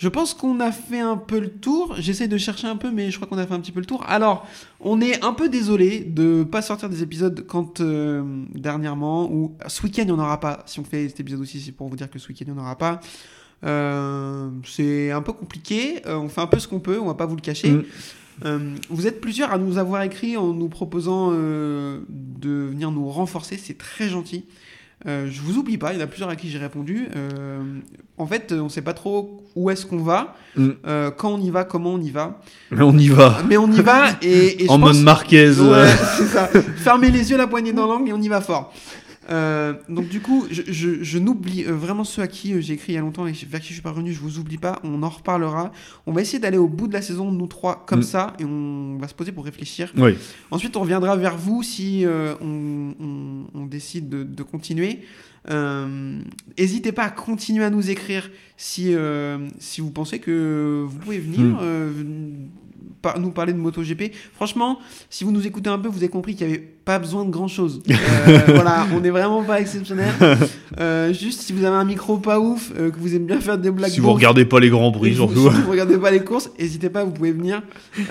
Je 0.00 0.08
pense 0.08 0.32
qu'on 0.32 0.60
a 0.60 0.72
fait 0.72 0.98
un 0.98 1.18
peu 1.18 1.38
le 1.38 1.50
tour. 1.50 1.94
J'essaie 1.98 2.26
de 2.26 2.38
chercher 2.38 2.66
un 2.66 2.76
peu, 2.76 2.90
mais 2.90 3.10
je 3.10 3.16
crois 3.16 3.28
qu'on 3.28 3.36
a 3.36 3.46
fait 3.46 3.52
un 3.52 3.60
petit 3.60 3.70
peu 3.70 3.80
le 3.80 3.86
tour. 3.86 4.02
Alors, 4.08 4.46
on 4.80 4.98
est 5.02 5.22
un 5.22 5.34
peu 5.34 5.50
désolé 5.50 6.00
de 6.00 6.42
pas 6.42 6.62
sortir 6.62 6.88
des 6.88 7.02
épisodes 7.02 7.44
quand 7.46 7.82
euh, 7.82 8.22
dernièrement 8.54 9.30
ou 9.30 9.54
ce 9.66 9.82
week-end 9.82 10.04
il 10.04 10.06
n'y 10.06 10.12
en 10.12 10.18
aura 10.18 10.40
pas. 10.40 10.62
Si 10.64 10.80
on 10.80 10.84
fait 10.84 11.06
cet 11.10 11.20
épisode 11.20 11.42
aussi, 11.42 11.60
c'est 11.60 11.72
pour 11.72 11.88
vous 11.88 11.96
dire 11.96 12.08
que 12.08 12.18
ce 12.18 12.28
week-end 12.28 12.46
il 12.48 12.54
n'y 12.54 12.58
en 12.58 12.62
aura 12.62 12.78
pas. 12.78 13.02
Euh, 13.62 14.48
c'est 14.64 15.10
un 15.10 15.20
peu 15.20 15.34
compliqué. 15.34 16.00
Euh, 16.06 16.16
on 16.16 16.30
fait 16.30 16.40
un 16.40 16.46
peu 16.46 16.58
ce 16.58 16.66
qu'on 16.66 16.80
peut. 16.80 16.98
On 16.98 17.06
va 17.06 17.14
pas 17.14 17.26
vous 17.26 17.36
le 17.36 17.42
cacher. 17.42 17.70
Mm. 17.70 17.84
Euh, 18.46 18.74
vous 18.88 19.06
êtes 19.06 19.20
plusieurs 19.20 19.52
à 19.52 19.58
nous 19.58 19.76
avoir 19.76 20.02
écrit 20.02 20.36
en 20.36 20.54
nous 20.54 20.68
proposant 20.68 21.30
euh, 21.32 22.00
de 22.08 22.50
venir 22.70 22.90
nous 22.90 23.08
renforcer. 23.08 23.58
C'est 23.58 23.76
très 23.76 24.08
gentil. 24.08 24.44
Euh, 25.06 25.28
je 25.30 25.40
vous 25.40 25.56
oublie 25.56 25.78
pas, 25.78 25.92
il 25.92 25.98
y 25.98 26.02
en 26.02 26.04
a 26.04 26.06
plusieurs 26.06 26.28
à 26.28 26.36
qui 26.36 26.50
j'ai 26.50 26.58
répondu. 26.58 27.08
Euh, 27.16 27.62
en 28.18 28.26
fait, 28.26 28.52
on 28.52 28.68
sait 28.68 28.82
pas 28.82 28.92
trop 28.92 29.42
où 29.56 29.70
est-ce 29.70 29.86
qu'on 29.86 30.02
va, 30.02 30.34
Mm. 30.56 30.68
euh, 30.86 31.10
quand 31.10 31.30
on 31.30 31.40
y 31.40 31.48
va, 31.50 31.64
comment 31.64 31.94
on 31.94 32.00
y 32.00 32.10
va. 32.10 32.40
Mais 32.70 32.82
on 32.82 32.96
y 32.98 33.08
va. 33.08 33.38
Mais 33.48 33.56
on 33.56 33.70
y 33.70 33.80
va 33.80 34.08
et, 34.20 34.62
et 34.62 34.66
je 34.66 34.70
en 34.70 34.78
pense- 34.78 34.94
mode 34.96 35.02
Marquez. 35.04 35.48
Ouais, 35.50 35.68
euh, 35.68 35.86
c'est 36.18 36.26
ça. 36.26 36.48
Fermez 36.76 37.10
les 37.10 37.30
yeux, 37.30 37.36
la 37.38 37.46
poignée 37.46 37.72
dans 37.72 37.86
l'angle 37.86 38.10
et 38.10 38.12
on 38.12 38.20
y 38.20 38.28
va 38.28 38.40
fort. 38.40 38.72
Euh, 39.30 39.74
donc 39.88 40.08
du 40.08 40.20
coup, 40.20 40.46
je, 40.50 40.62
je- 40.66 41.02
je 41.02 41.18
n'oublie 41.18 41.64
euh, 41.64 41.72
vraiment 41.72 42.02
ceux 42.04 42.20
à 42.22 42.26
qui 42.26 42.52
euh, 42.52 42.60
j'ai 42.60 42.74
écrit 42.74 42.92
il 42.92 42.94
y 42.96 42.98
a 42.98 43.00
longtemps 43.00 43.26
et 43.28 43.32
vers 43.32 43.60
qui 43.60 43.68
je 43.68 43.74
suis 43.74 43.82
pas 43.82 43.90
revenu, 43.92 44.12
je 44.12 44.18
vous 44.20 44.38
oublie 44.38 44.58
pas, 44.58 44.80
on 44.82 45.02
en 45.04 45.08
reparlera. 45.08 45.70
On 46.06 46.12
va 46.12 46.20
essayer 46.22 46.38
d'aller 46.40 46.58
au 46.58 46.66
bout 46.68 46.88
de 46.88 46.92
la 46.94 47.02
saison, 47.02 47.30
nous 47.30 47.46
trois, 47.46 47.84
comme 47.86 48.00
Mm. 48.00 48.02
ça, 48.02 48.34
et 48.40 48.44
on 48.44 48.96
va 48.98 49.06
se 49.08 49.14
poser 49.14 49.30
pour 49.32 49.44
réfléchir. 49.44 49.92
Oui. 49.96 50.14
Ensuite, 50.50 50.76
on 50.76 50.80
reviendra 50.80 51.16
vers 51.16 51.36
vous 51.36 51.62
si 51.62 52.04
on, 52.40 52.94
on- 53.00 53.44
on 53.54 53.66
décide 53.66 54.08
de, 54.08 54.24
de 54.24 54.42
continuer. 54.42 55.00
N'hésitez 56.58 56.92
pas 56.92 57.04
à 57.04 57.10
continuer 57.10 57.64
à 57.64 57.70
nous 57.70 57.90
écrire 57.90 58.30
si, 58.56 58.94
si 59.58 59.80
vous 59.80 59.90
pensez 59.90 60.18
que 60.18 60.84
vous 60.88 60.98
pouvez 60.98 61.18
venir 61.18 61.40
Mm. 61.40 62.48
Euh, 63.06 63.18
nous 63.18 63.30
parler 63.30 63.52
de 63.52 63.58
MotoGP. 63.58 64.12
Franchement, 64.34 64.78
si 65.08 65.24
vous 65.24 65.32
nous 65.32 65.46
écoutez 65.46 65.70
un 65.70 65.78
peu, 65.78 65.88
vous 65.88 65.98
avez 65.98 66.08
compris 66.08 66.34
qu'il 66.34 66.46
n'y 66.46 66.54
avait 66.54 66.62
pas 66.62 66.98
besoin 66.98 67.24
de 67.24 67.30
grand 67.30 67.48
chose. 67.48 67.82
voilà, 68.46 68.86
on 68.94 69.00
n'est 69.00 69.10
vraiment 69.10 69.42
pas 69.42 69.60
exceptionnel. 69.60 70.12
Euh, 70.78 71.12
juste 71.12 71.40
si 71.40 71.52
vous 71.52 71.64
avez 71.64 71.76
un 71.76 71.84
micro 71.84 72.18
pas 72.18 72.40
ouf, 72.40 72.72
euh, 72.78 72.90
que 72.90 72.98
vous 72.98 73.14
aimez 73.14 73.26
bien 73.26 73.40
faire 73.40 73.58
des 73.58 73.70
blagues. 73.70 73.90
Si 73.90 74.00
vous 74.00 74.12
regardez 74.12 74.44
pas 74.44 74.60
les 74.60 74.70
grands 74.70 74.90
vous- 74.90 75.04
surtout. 75.06 75.50
Si 75.50 75.60
vous 75.62 75.70
regardez 75.70 75.98
pas 75.98 76.10
les 76.10 76.24
courses, 76.24 76.50
n'hésitez 76.58 76.90
pas, 76.90 77.04
vous 77.04 77.12
pouvez 77.12 77.32
venir. 77.32 77.62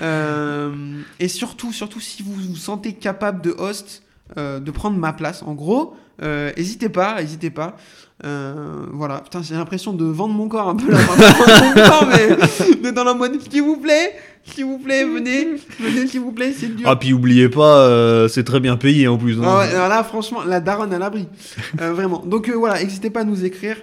Euh, 0.02 0.72
et 1.18 1.28
surtout, 1.28 1.72
surtout 1.72 2.00
si 2.00 2.22
vous 2.22 2.32
vous 2.32 2.56
sentez 2.56 2.92
capable 2.92 3.42
de 3.42 3.54
host, 3.58 4.02
euh, 4.38 4.60
de 4.60 4.70
prendre 4.70 4.96
ma 4.96 5.12
place, 5.12 5.42
en 5.46 5.54
gros, 5.54 5.94
euh, 6.22 6.50
n'hésitez 6.56 6.88
pas, 6.88 7.20
n'hésitez 7.20 7.50
pas. 7.50 7.76
Euh, 8.24 8.84
voilà, 8.92 9.20
putain, 9.20 9.40
j'ai 9.42 9.54
l'impression 9.54 9.94
de 9.94 10.04
vendre 10.04 10.34
mon 10.34 10.46
corps 10.48 10.68
un 10.68 10.76
peu 10.76 10.90
là, 10.90 10.98
temps, 11.88 12.06
mais 12.82 12.92
dans 12.92 13.04
la 13.04 13.14
mode, 13.14 13.40
s'il 13.50 13.62
vous 13.62 13.78
plaît, 13.78 14.14
s'il 14.44 14.66
vous 14.66 14.78
plaît, 14.78 15.04
venez, 15.04 15.48
venez, 15.80 16.06
s'il 16.06 16.20
vous 16.20 16.32
plaît, 16.32 16.52
c'est 16.54 16.74
dur. 16.76 16.86
Ah, 16.88 16.96
puis 16.96 17.14
oubliez 17.14 17.48
pas, 17.48 17.78
euh, 17.86 18.28
c'est 18.28 18.44
très 18.44 18.60
bien 18.60 18.76
payé 18.76 19.08
en 19.08 19.16
plus. 19.16 19.38
hein. 19.38 19.42
Ah 19.44 19.58
ouais, 19.60 19.74
alors 19.74 19.88
là, 19.88 20.04
franchement, 20.04 20.40
la 20.46 20.60
daronne 20.60 20.92
à 20.92 20.98
l'abri. 20.98 21.28
Vraiment. 21.78 22.22
Donc 22.26 22.50
voilà, 22.50 22.82
n'hésitez 22.82 23.08
pas 23.08 23.20
à 23.20 23.24
nous 23.24 23.44
écrire. 23.44 23.76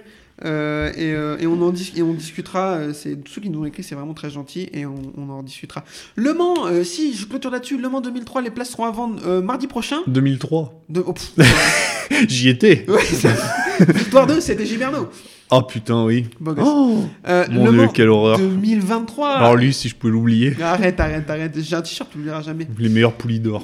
Euh, 0.44 0.90
et, 0.96 1.12
euh, 1.12 1.36
et 1.40 1.46
on 1.46 1.60
en 1.62 1.70
dis- 1.70 1.92
et 1.96 2.02
on 2.02 2.12
discutera. 2.14 2.74
euh, 2.74 2.92
c'est 2.92 3.18
ceux 3.28 3.40
qui 3.40 3.50
nous 3.50 3.60
ont 3.60 3.64
écrit, 3.64 3.82
c'est 3.82 3.94
vraiment 3.94 4.14
très 4.14 4.30
gentil 4.30 4.68
et 4.72 4.86
on, 4.86 4.94
on 5.16 5.28
en 5.30 5.42
discutera. 5.42 5.84
Le 6.14 6.32
Mans, 6.34 6.66
euh, 6.66 6.84
si 6.84 7.14
je 7.14 7.26
clôture 7.26 7.50
là-dessus, 7.50 7.78
Le 7.78 7.88
Mans 7.88 8.00
2003, 8.00 8.42
les 8.42 8.50
places 8.50 8.70
seront 8.70 8.84
à 8.84 8.90
vendre 8.90 9.40
mardi 9.40 9.66
prochain. 9.66 9.98
2003. 10.06 10.84
De... 10.88 11.02
oh, 11.06 11.14
J'y 12.28 12.48
étais. 12.48 12.86
Victoire 13.80 14.26
2, 14.26 14.40
c'était 14.40 14.66
Giberno. 14.66 15.08
Ah 15.50 15.62
putain, 15.62 16.04
oui. 16.04 16.26
Oh 16.44 17.04
Mon 17.50 17.64
le 17.64 17.70
dieu, 17.70 17.80
Mans 17.82 17.88
quelle 17.88 18.08
horreur. 18.10 18.38
2023. 18.38 19.30
Alors 19.30 19.56
lui, 19.56 19.72
si 19.72 19.88
je 19.88 19.94
pouvais 19.94 20.12
l'oublier. 20.12 20.54
Arrête, 20.62 21.00
arrête, 21.00 21.28
arrête. 21.30 21.58
J'ai 21.58 21.74
un 21.74 21.80
t-shirt, 21.82 22.10
tu 22.10 22.18
l'oublieras 22.18 22.42
jamais. 22.42 22.66
Les 22.78 22.88
meilleurs 22.90 23.14
poulies 23.14 23.40
d'or. 23.40 23.62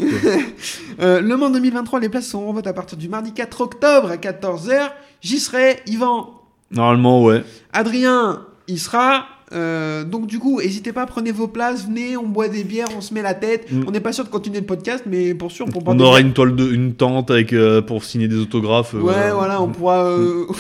le 0.99 1.35
Mans 1.37 1.51
2023, 1.51 2.01
les 2.01 2.09
places 2.09 2.29
sont 2.29 2.39
en 2.39 2.53
vente 2.53 2.67
à 2.67 2.73
partir 2.73 2.97
du 2.97 3.09
mardi 3.09 3.33
4 3.33 3.61
octobre 3.61 4.11
à 4.11 4.17
14h. 4.17 4.91
J'y 5.21 5.39
serai, 5.41 5.81
Yvan, 5.87 6.31
Normalement, 6.75 7.23
ouais. 7.23 7.43
Adrien, 7.73 8.43
il 8.69 8.79
sera. 8.79 9.27
Euh, 9.53 10.03
donc 10.05 10.27
du 10.27 10.39
coup, 10.41 10.61
n'hésitez 10.61 10.93
pas, 10.93 11.07
prenez 11.07 11.31
vos 11.31 11.47
places, 11.47 11.87
venez, 11.87 12.17
on 12.17 12.27
boit 12.27 12.49
des 12.49 12.65
bières, 12.65 12.89
on 12.97 13.01
se 13.01 13.15
met 13.15 13.23
la 13.23 13.35
tête. 13.35 13.71
Mm. 13.71 13.85
On 13.87 13.91
n'est 13.93 14.01
pas 14.01 14.13
sûr 14.13 14.25
de 14.25 14.29
continuer 14.31 14.59
le 14.61 14.67
podcast, 14.67 15.05
mais 15.07 15.33
pour 15.35 15.53
sûr, 15.53 15.67
pour 15.67 15.83
On 15.87 16.01
aura 16.01 16.21
une 16.21 16.33
toile 16.33 16.57
de, 16.57 16.73
une 16.73 16.95
tente 16.95 17.31
avec 17.31 17.53
euh, 17.53 17.81
pour 17.81 18.03
signer 18.05 18.27
des 18.27 18.37
autographes. 18.39 18.95
euh, 18.95 19.01
Ouais, 19.01 19.31
voilà, 19.33 19.61
on 19.63 19.69
pourra, 19.69 20.05
euh, 20.07 20.47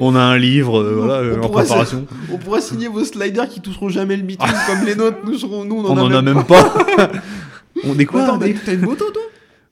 On 0.00 0.14
a 0.16 0.20
un 0.20 0.38
livre, 0.38 0.80
euh, 0.80 0.94
voilà, 0.96 1.14
euh, 1.20 1.36
On 1.40 1.44
en 1.44 1.48
pourra 1.48 1.62
préparation. 1.62 2.06
on 2.32 2.38
pourra 2.38 2.60
signer 2.60 2.88
vos 2.88 3.04
sliders 3.04 3.48
qui 3.48 3.60
toucheront 3.60 3.88
jamais 3.88 4.16
le 4.16 4.22
bitume 4.22 4.48
comme 4.66 4.84
les 4.86 4.94
nôtres. 4.96 5.18
Nous 5.24 5.38
serons, 5.38 5.64
nous, 5.64 5.84
On 5.86 5.96
en 5.98 6.10
a 6.12 6.22
même 6.22 6.44
pas. 6.44 6.72
on 7.84 7.98
est 7.98 8.06
quoi 8.06 8.22
Attends, 8.22 8.38
des- 8.38 8.54
mais 8.54 8.58
t'as 8.64 8.72
une 8.74 8.80
moto, 8.80 9.04
toi? 9.12 9.22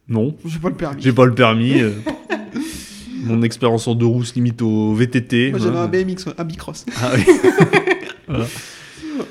Non, 0.09 0.35
J'ai 0.45 0.59
pas 0.59 0.69
le 0.69 0.75
permis. 0.75 1.03
j'ai 1.03 1.13
pas 1.13 1.25
le 1.27 1.35
permis. 1.35 1.75
Mon 3.25 3.43
expérience 3.43 3.87
en 3.89 3.95
deux 3.95 4.07
roues 4.07 4.25
se 4.25 4.35
limite 4.35 4.63
au 4.63 4.95
VTT. 4.95 5.51
Moi, 5.51 5.61
j'avais 5.61 5.79
un 5.79 5.87
BMX, 5.89 6.27
un 6.37 6.45
Bicross. 6.45 6.85
Ah 7.03 7.11
oui. 7.15 7.25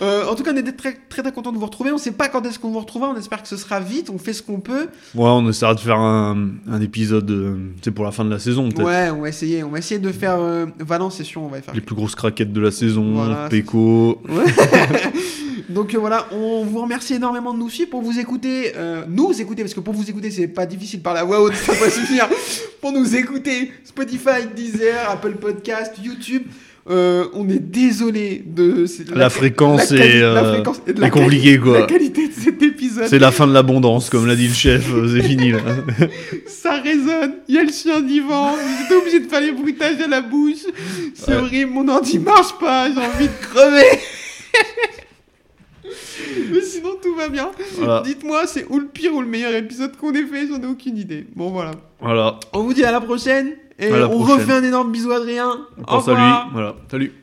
Euh, 0.01 0.25
en 0.27 0.35
tout 0.35 0.43
cas, 0.43 0.51
on 0.53 0.57
était 0.57 0.73
très, 0.73 0.97
très, 1.09 1.21
très 1.21 1.31
content 1.31 1.51
de 1.51 1.57
vous 1.57 1.65
retrouver. 1.65 1.91
On 1.91 1.97
sait 1.97 2.11
pas 2.11 2.27
quand 2.27 2.45
est-ce 2.45 2.59
qu'on 2.59 2.71
vous 2.71 2.79
retrouvera. 2.79 3.09
On 3.09 3.17
espère 3.17 3.41
que 3.41 3.47
ce 3.47 3.57
sera 3.57 3.79
vite. 3.79 4.09
On 4.09 4.17
fait 4.17 4.33
ce 4.33 4.43
qu'on 4.43 4.59
peut. 4.59 4.87
Ouais, 5.15 5.29
on 5.29 5.47
essaiera 5.49 5.73
de 5.75 5.79
faire 5.79 5.99
un, 5.99 6.49
un 6.69 6.81
épisode, 6.81 7.29
euh, 7.31 7.55
c'est 7.81 7.91
pour 7.91 8.05
la 8.05 8.11
fin 8.11 8.25
de 8.25 8.29
la 8.29 8.39
saison 8.39 8.69
peut-être. 8.69 8.85
Ouais, 8.85 9.09
on 9.11 9.21
va 9.21 9.29
essayer. 9.29 9.63
On 9.63 9.69
va 9.69 9.79
essayer 9.79 9.99
de 9.99 10.11
faire 10.11 10.39
euh, 10.39 10.65
Valence 10.79 11.15
Session. 11.15 11.45
On 11.45 11.49
va 11.49 11.59
y 11.59 11.61
faire. 11.61 11.73
Les 11.73 11.81
plus 11.81 11.95
grosses 11.95 12.15
craquettes 12.15 12.53
de 12.53 12.61
la 12.61 12.71
saison, 12.71 13.13
Voilà, 13.13 13.47
Péco. 13.49 14.21
Donc 15.69 15.93
euh, 15.93 15.97
voilà, 15.97 16.27
on 16.31 16.63
vous 16.63 16.81
remercie 16.81 17.15
énormément 17.15 17.53
de 17.53 17.59
nous 17.59 17.69
suivre 17.69 17.89
pour 17.89 18.01
vous 18.01 18.19
écouter, 18.19 18.71
euh, 18.77 19.03
nous 19.07 19.39
écouter, 19.41 19.63
parce 19.63 19.73
que 19.73 19.81
pour 19.81 19.93
vous 19.93 20.09
écouter, 20.09 20.31
c'est 20.31 20.47
pas 20.47 20.65
difficile 20.65 21.01
par 21.01 21.13
la 21.13 21.23
voix 21.23 21.41
haute, 21.41 21.55
ça 21.55 21.73
va 21.73 21.89
suffire. 21.89 22.27
Pour 22.81 22.91
nous 22.93 23.15
écouter, 23.15 23.71
Spotify, 23.83 24.47
Deezer, 24.55 25.09
Apple 25.09 25.33
Podcast, 25.35 25.93
YouTube. 26.01 26.43
Euh, 26.89 27.25
on 27.33 27.49
est 27.49 27.59
désolé 27.59 28.41
de 28.45 28.85
c'est- 28.85 29.13
La 29.13 29.29
fréquence 29.29 29.91
la 29.91 29.97
quali- 29.97 30.09
est, 30.09 30.21
la 30.21 30.53
fréquence 30.53 30.81
est 30.87 31.09
compliquée, 31.09 31.59
quoi. 31.59 31.81
La 31.81 31.85
qualité 31.85 32.29
de 32.29 32.33
cet 32.33 32.61
épisode, 32.63 33.07
C'est 33.09 33.19
la 33.19 33.31
fin 33.31 33.45
de 33.45 33.51
l'abondance, 33.53 34.09
comme 34.09 34.25
l'a 34.25 34.37
dit 34.37 34.47
le 34.47 34.53
chef, 34.53 34.85
c'est 35.13 35.21
fini 35.21 35.51
là. 35.51 35.59
ça 36.47 36.75
résonne. 36.79 37.33
Il 37.49 37.55
y 37.55 37.57
a 37.57 37.63
le 37.63 37.73
chien 37.73 37.99
d'Ivan, 37.99 38.55
j'étais 38.81 38.95
obligé 39.01 39.19
de 39.19 39.27
faire 39.27 39.41
les 39.41 39.51
bruitages 39.51 39.99
à 40.01 40.07
la 40.07 40.21
bouche. 40.21 40.59
C'est 41.13 41.31
Ouais. 41.31 41.37
horrible, 41.41 41.71
mon 41.71 41.89
ordi 41.89 42.19
marche 42.19 42.57
pas, 42.57 42.87
j'ai 42.89 43.01
envie 43.01 43.27
de 43.27 43.45
crever. 43.51 43.83
Mais 46.51 46.61
sinon 46.61 46.91
tout 47.01 47.15
va 47.15 47.29
bien. 47.29 47.49
Voilà. 47.77 48.01
Dites-moi, 48.05 48.47
c'est 48.47 48.65
ou 48.69 48.79
le 48.79 48.87
pire 48.87 49.13
ou 49.13 49.21
le 49.21 49.27
meilleur 49.27 49.53
épisode 49.53 49.95
qu'on 49.97 50.13
ait 50.13 50.25
fait, 50.25 50.47
j'en 50.47 50.61
ai 50.61 50.65
aucune 50.67 50.97
idée. 50.97 51.25
Bon 51.35 51.49
voilà. 51.51 51.71
Voilà. 51.99 52.39
On 52.53 52.61
vous 52.63 52.73
dit 52.73 52.83
à 52.83 52.91
la 52.91 53.01
prochaine 53.01 53.53
et 53.79 53.89
la 53.89 54.07
on 54.09 54.19
prochaine. 54.19 54.39
refait 54.39 54.53
un 54.53 54.63
énorme 54.63 54.91
bisou 54.91 55.11
à 55.11 55.17
Adrien. 55.17 55.67
On 55.77 55.81
Au 55.81 55.85
pense 55.85 56.07
à 56.07 56.11
revoir. 56.11 56.45
lui. 56.45 56.53
Voilà. 56.53 56.75
Salut. 56.89 57.13